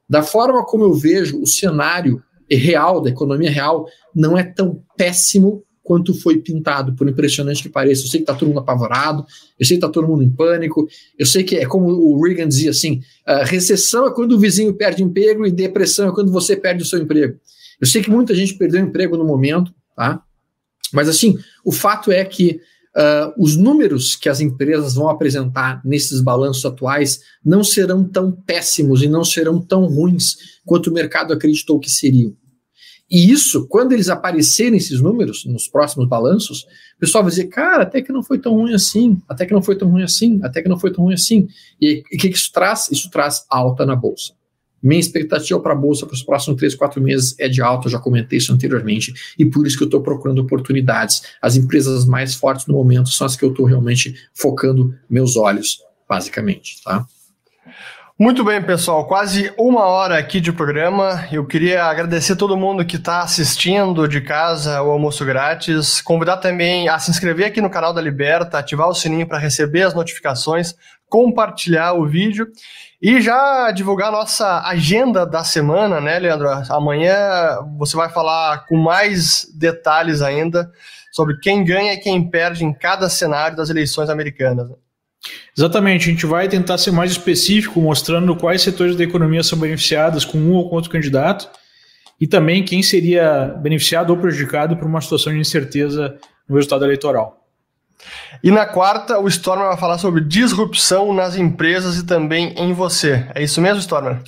Da 0.09 0.24
forma 0.24 0.66
como 0.66 0.83
eu 0.83 0.95
vejo 0.95 1.41
o 1.41 1.47
cenário 1.47 2.20
real, 2.51 3.01
da 3.01 3.09
economia 3.09 3.53
real, 3.53 3.87
não 4.12 4.37
é 4.37 4.43
tão 4.43 4.83
péssimo 4.97 5.62
quanto 5.83 6.14
foi 6.14 6.39
pintado, 6.39 6.95
por 6.95 7.09
impressionante 7.09 7.62
que 7.62 7.68
pareça. 7.68 8.03
Eu 8.03 8.09
sei 8.09 8.20
que 8.20 8.24
está 8.24 8.35
todo 8.35 8.49
mundo 8.49 8.61
apavorado, 8.61 9.24
eu 9.59 9.66
sei 9.66 9.76
que 9.76 9.85
está 9.85 9.89
todo 9.89 10.07
mundo 10.07 10.22
em 10.22 10.30
pânico, 10.30 10.89
eu 11.18 11.26
sei 11.26 11.43
que 11.43 11.57
é 11.57 11.66
como 11.66 11.89
o 11.89 12.22
Reagan 12.22 12.49
dizia 12.49 12.70
assim: 12.70 13.03
uh, 13.26 13.45
recessão 13.45 14.07
é 14.07 14.14
quando 14.14 14.33
o 14.33 14.39
vizinho 14.39 14.72
perde 14.74 15.03
emprego 15.03 15.47
e 15.47 15.51
depressão 15.51 16.09
é 16.09 16.12
quando 16.12 16.30
você 16.30 16.57
perde 16.57 16.83
o 16.83 16.87
seu 16.87 17.01
emprego. 17.01 17.39
Eu 17.80 17.87
sei 17.87 18.03
que 18.03 18.11
muita 18.11 18.35
gente 18.35 18.55
perdeu 18.55 18.80
emprego 18.80 19.16
no 19.16 19.24
momento, 19.24 19.74
tá? 19.97 20.22
Mas 20.93 21.09
assim, 21.09 21.39
o 21.64 21.72
fato 21.72 22.12
é 22.12 22.24
que 22.24 22.61
uh, 22.97 23.43
os 23.43 23.57
números 23.57 24.14
que 24.14 24.28
as 24.28 24.41
empresas 24.41 24.95
vão 24.95 25.09
apresentar 25.09 25.80
nesses 25.85 26.20
balanços 26.20 26.64
atuais 26.64 27.20
não 27.45 27.64
serão 27.64 28.05
tão 28.05 28.30
péssimos 28.30 29.03
e 29.03 29.09
não 29.09 29.24
serão 29.24 29.61
tão 29.61 29.87
ruins 29.87 30.61
quanto 30.64 30.91
o 30.91 30.93
mercado 30.93 31.33
acreditou 31.33 31.80
que 31.80 31.91
seriam. 31.91 32.37
E 33.12 33.30
isso, 33.30 33.66
quando 33.68 33.92
eles 33.92 34.08
aparecerem 34.08 34.78
esses 34.78 34.98
números 34.98 35.44
nos 35.44 35.68
próximos 35.68 36.08
balanços, 36.08 36.62
o 36.96 37.00
pessoal 37.00 37.22
vai 37.22 37.30
dizer, 37.30 37.48
cara, 37.48 37.82
até 37.82 38.00
que 38.00 38.10
não 38.10 38.22
foi 38.22 38.38
tão 38.38 38.54
ruim 38.54 38.72
assim, 38.72 39.20
até 39.28 39.44
que 39.44 39.52
não 39.52 39.60
foi 39.60 39.76
tão 39.76 39.90
ruim 39.90 40.02
assim, 40.02 40.40
até 40.42 40.62
que 40.62 40.68
não 40.68 40.78
foi 40.78 40.90
tão 40.90 41.04
ruim 41.04 41.12
assim. 41.12 41.46
E 41.78 42.02
o 42.10 42.16
que, 42.16 42.30
que 42.30 42.36
isso 42.36 42.50
traz? 42.50 42.88
Isso 42.90 43.10
traz 43.10 43.44
alta 43.50 43.84
na 43.84 43.94
bolsa. 43.94 44.32
Minha 44.82 44.98
expectativa 44.98 45.60
para 45.60 45.74
a 45.74 45.76
bolsa 45.76 46.06
para 46.06 46.14
os 46.14 46.22
próximos 46.22 46.56
3, 46.58 46.74
4 46.74 47.02
meses 47.02 47.36
é 47.38 47.48
de 47.48 47.60
alta, 47.60 47.86
eu 47.86 47.92
já 47.92 47.98
comentei 47.98 48.38
isso 48.38 48.50
anteriormente, 48.50 49.12
e 49.38 49.44
por 49.44 49.66
isso 49.66 49.76
que 49.76 49.84
eu 49.84 49.88
estou 49.88 50.00
procurando 50.00 50.38
oportunidades. 50.38 51.22
As 51.40 51.54
empresas 51.54 52.06
mais 52.06 52.34
fortes 52.34 52.66
no 52.66 52.72
momento 52.72 53.10
são 53.10 53.26
as 53.26 53.36
que 53.36 53.44
eu 53.44 53.50
estou 53.50 53.66
realmente 53.66 54.14
focando 54.32 54.94
meus 55.08 55.36
olhos, 55.36 55.82
basicamente. 56.08 56.82
Tá? 56.82 57.06
Muito 58.23 58.45
bem, 58.45 58.62
pessoal, 58.62 59.05
quase 59.05 59.53
uma 59.59 59.85
hora 59.85 60.16
aqui 60.16 60.41
de 60.41 60.53
programa. 60.53 61.27
Eu 61.33 61.45
queria 61.45 61.83
agradecer 61.87 62.37
todo 62.37 62.57
mundo 62.57 62.85
que 62.85 62.95
está 62.95 63.18
assistindo 63.18 64.07
de 64.07 64.20
casa 64.20 64.81
o 64.81 64.93
almoço 64.93 65.25
grátis. 65.25 66.01
Convidar 66.01 66.37
também 66.37 66.89
a 66.89 67.01
se 67.01 67.11
inscrever 67.11 67.47
aqui 67.47 67.61
no 67.61 67.68
canal 67.68 67.93
da 67.93 68.01
Liberta, 68.01 68.61
ativar 68.61 68.89
o 68.89 68.95
sininho 68.95 69.27
para 69.27 69.39
receber 69.39 69.83
as 69.83 69.93
notificações, 69.93 70.73
compartilhar 71.09 71.95
o 71.95 72.07
vídeo 72.07 72.47
e 73.03 73.20
já 73.20 73.73
divulgar 73.73 74.11
a 74.11 74.12
nossa 74.12 74.68
agenda 74.68 75.27
da 75.27 75.43
semana, 75.43 76.01
né, 76.01 76.20
Leandro? 76.20 76.49
Amanhã 76.70 77.59
você 77.77 77.97
vai 77.97 78.09
falar 78.09 78.66
com 78.68 78.77
mais 78.77 79.49
detalhes 79.53 80.23
ainda 80.23 80.70
sobre 81.11 81.41
quem 81.41 81.64
ganha 81.64 81.95
e 81.95 81.99
quem 81.99 82.31
perde 82.31 82.64
em 82.64 82.73
cada 82.73 83.09
cenário 83.09 83.57
das 83.57 83.68
eleições 83.68 84.09
americanas. 84.09 84.70
Exatamente, 85.57 86.09
a 86.09 86.12
gente 86.12 86.27
vai 86.27 86.49
tentar 86.49 86.79
ser 86.79 86.91
mais 86.91 87.12
específico, 87.12 87.81
mostrando 87.81 88.35
quais 88.35 88.62
setores 88.62 88.97
da 88.97 89.05
economia 89.05 89.43
são 89.43 89.59
beneficiados 89.59 90.25
com 90.25 90.39
um 90.39 90.53
ou 90.53 90.68
com 90.68 90.77
outro 90.77 90.91
candidato 90.91 91.49
e 92.20 92.27
também 92.27 92.64
quem 92.64 92.83
seria 92.83 93.55
beneficiado 93.61 94.11
ou 94.11 94.16
prejudicado 94.16 94.77
por 94.77 94.87
uma 94.87 95.01
situação 95.01 95.33
de 95.33 95.39
incerteza 95.39 96.16
no 96.49 96.57
resultado 96.57 96.85
eleitoral. 96.85 97.39
E 98.43 98.51
na 98.51 98.66
quarta, 98.66 99.18
o 99.20 99.29
Stormer 99.29 99.68
vai 99.68 99.77
falar 99.77 99.99
sobre 99.99 100.25
disrupção 100.25 101.12
nas 101.12 101.37
empresas 101.37 101.99
e 101.99 102.07
também 102.07 102.53
em 102.57 102.73
você. 102.73 103.27
É 103.35 103.43
isso 103.43 103.61
mesmo, 103.61 103.79
Stormer? 103.79 104.20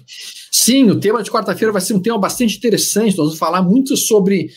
Sim, 0.51 0.91
o 0.91 1.01
tema 1.01 1.23
de 1.23 1.31
quarta-feira 1.31 1.73
vai 1.73 1.81
ser 1.81 1.95
um 1.95 2.01
tema 2.01 2.19
bastante 2.19 2.57
interessante. 2.57 3.17
Nós 3.17 3.27
vamos 3.27 3.39
falar 3.39 3.63
muito 3.63 3.97
sobre 3.97 4.51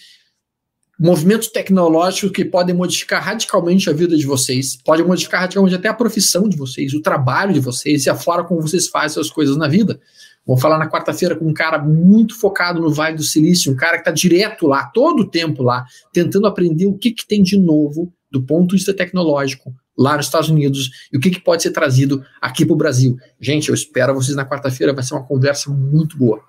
movimentos 1.00 1.48
tecnológicos 1.50 2.32
que 2.32 2.44
podem 2.44 2.76
modificar 2.76 3.24
radicalmente 3.24 3.90
a 3.90 3.94
vida 3.94 4.18
de 4.18 4.26
vocês, 4.26 4.76
podem 4.84 5.06
modificar 5.06 5.42
radicalmente 5.42 5.76
até 5.76 5.88
a 5.88 5.94
profissão 5.94 6.50
de 6.50 6.58
vocês, 6.58 6.94
o 6.94 7.02
trabalho 7.02 7.54
de 7.54 7.60
vocês 7.60 8.06
e 8.06 8.10
a 8.10 8.16
forma 8.16 8.46
como 8.46 8.62
vocês 8.62 8.88
fazem 8.88 9.22
as 9.22 9.30
coisas 9.30 9.56
na 9.58 9.68
vida. 9.68 10.00
Vou 10.46 10.58
falar 10.58 10.78
na 10.80 10.90
quarta-feira 10.90 11.36
com 11.36 11.46
um 11.46 11.54
cara 11.54 11.78
muito 11.78 12.40
focado 12.40 12.82
no 12.82 12.92
Vale 12.92 13.18
do 13.18 13.24
Silício, 13.24 13.72
um 13.72 13.76
cara 13.76 13.98
que 13.98 14.02
está 14.02 14.12
direto 14.12 14.66
lá, 14.66 14.86
todo 14.86 15.22
o 15.22 15.30
tempo 15.30 15.62
lá, 15.62 15.86
tentando 16.14 16.48
aprender 16.48 16.88
o 16.88 16.98
que, 16.98 17.12
que 17.12 17.28
tem 17.28 17.44
de 17.44 17.58
novo 17.60 18.12
do 18.32 18.42
ponto 18.42 18.70
de 18.70 18.78
vista 18.78 18.94
tecnológico 18.94 19.74
lá 19.98 20.16
nos 20.16 20.28
Estados 20.28 20.50
Unidos 20.50 20.90
e 21.12 21.18
o 21.18 21.20
que, 21.20 21.32
que 21.32 21.42
pode 21.42 21.64
ser 21.64 21.72
trazido 21.72 22.24
aqui 22.42 22.66
para 22.66 22.74
o 22.74 22.78
Brasil. 22.78 23.18
Gente, 23.40 23.70
eu 23.70 23.76
espero 23.76 24.14
vocês 24.14 24.36
na 24.36 24.46
quarta-feira, 24.46 24.94
vai 24.94 25.04
ser 25.04 25.16
uma 25.16 25.24
conversa 25.24 25.70
muito 25.70 26.18
boa. 26.18 26.42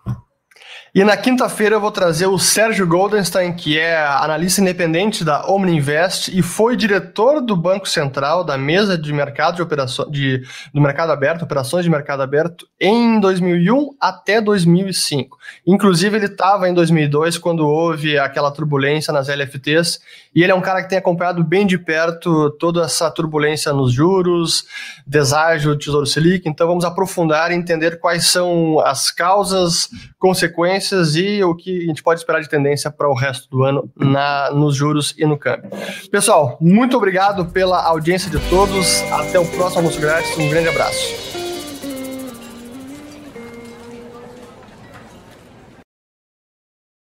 E 0.94 1.04
na 1.04 1.18
quinta-feira 1.18 1.76
eu 1.76 1.80
vou 1.80 1.90
trazer 1.90 2.26
o 2.26 2.38
Sérgio 2.38 2.86
Goldenstein, 2.86 3.52
que 3.52 3.78
é 3.78 3.94
analista 4.06 4.62
independente 4.62 5.22
da 5.22 5.46
Omniinvest 5.46 6.28
e 6.28 6.40
foi 6.40 6.76
diretor 6.76 7.42
do 7.42 7.54
Banco 7.54 7.86
Central 7.86 8.42
da 8.42 8.56
mesa 8.56 8.96
de 8.96 9.12
mercado 9.12 9.56
de 9.56 9.62
operações 9.62 10.10
de, 10.10 10.42
do 10.72 10.80
mercado 10.80 11.12
aberto, 11.12 11.42
operações 11.42 11.84
de 11.84 11.90
mercado 11.90 12.22
aberto 12.22 12.66
em 12.80 13.20
2001 13.20 13.90
até 14.00 14.40
2005. 14.40 15.36
Inclusive 15.66 16.16
ele 16.16 16.24
estava 16.24 16.66
em 16.70 16.72
2002 16.72 17.36
quando 17.36 17.68
houve 17.68 18.18
aquela 18.18 18.50
turbulência 18.50 19.12
nas 19.12 19.28
LFTs 19.28 20.00
e 20.34 20.42
ele 20.42 20.52
é 20.52 20.54
um 20.54 20.62
cara 20.62 20.82
que 20.82 20.88
tem 20.88 20.98
acompanhado 20.98 21.44
bem 21.44 21.66
de 21.66 21.76
perto 21.76 22.50
toda 22.52 22.82
essa 22.82 23.10
turbulência 23.10 23.74
nos 23.74 23.92
juros, 23.92 24.64
deságio 25.06 25.74
do 25.74 25.78
Tesouro 25.78 26.06
Selic. 26.06 26.48
Então 26.48 26.66
vamos 26.66 26.86
aprofundar 26.86 27.50
e 27.50 27.54
entender 27.54 28.00
quais 28.00 28.26
são 28.26 28.80
as 28.80 29.10
causas, 29.10 29.90
consequências 30.18 30.77
e 30.80 31.42
o 31.42 31.54
que 31.54 31.84
a 31.84 31.86
gente 31.86 32.02
pode 32.02 32.20
esperar 32.20 32.40
de 32.40 32.48
tendência 32.48 32.90
para 32.90 33.08
o 33.08 33.14
resto 33.14 33.48
do 33.50 33.64
ano 33.64 33.90
na, 33.96 34.50
nos 34.50 34.74
juros 34.74 35.14
e 35.16 35.24
no 35.24 35.38
câmbio. 35.38 35.70
Pessoal, 36.10 36.56
muito 36.60 36.96
obrigado 36.96 37.46
pela 37.46 37.82
audiência 37.82 38.30
de 38.30 38.38
todos. 38.48 39.02
Até 39.12 39.38
o 39.38 39.46
próximo 39.46 39.80
almoço 39.80 40.00
grátis. 40.00 40.36
Um 40.36 40.48
grande 40.48 40.68
abraço. 40.68 41.37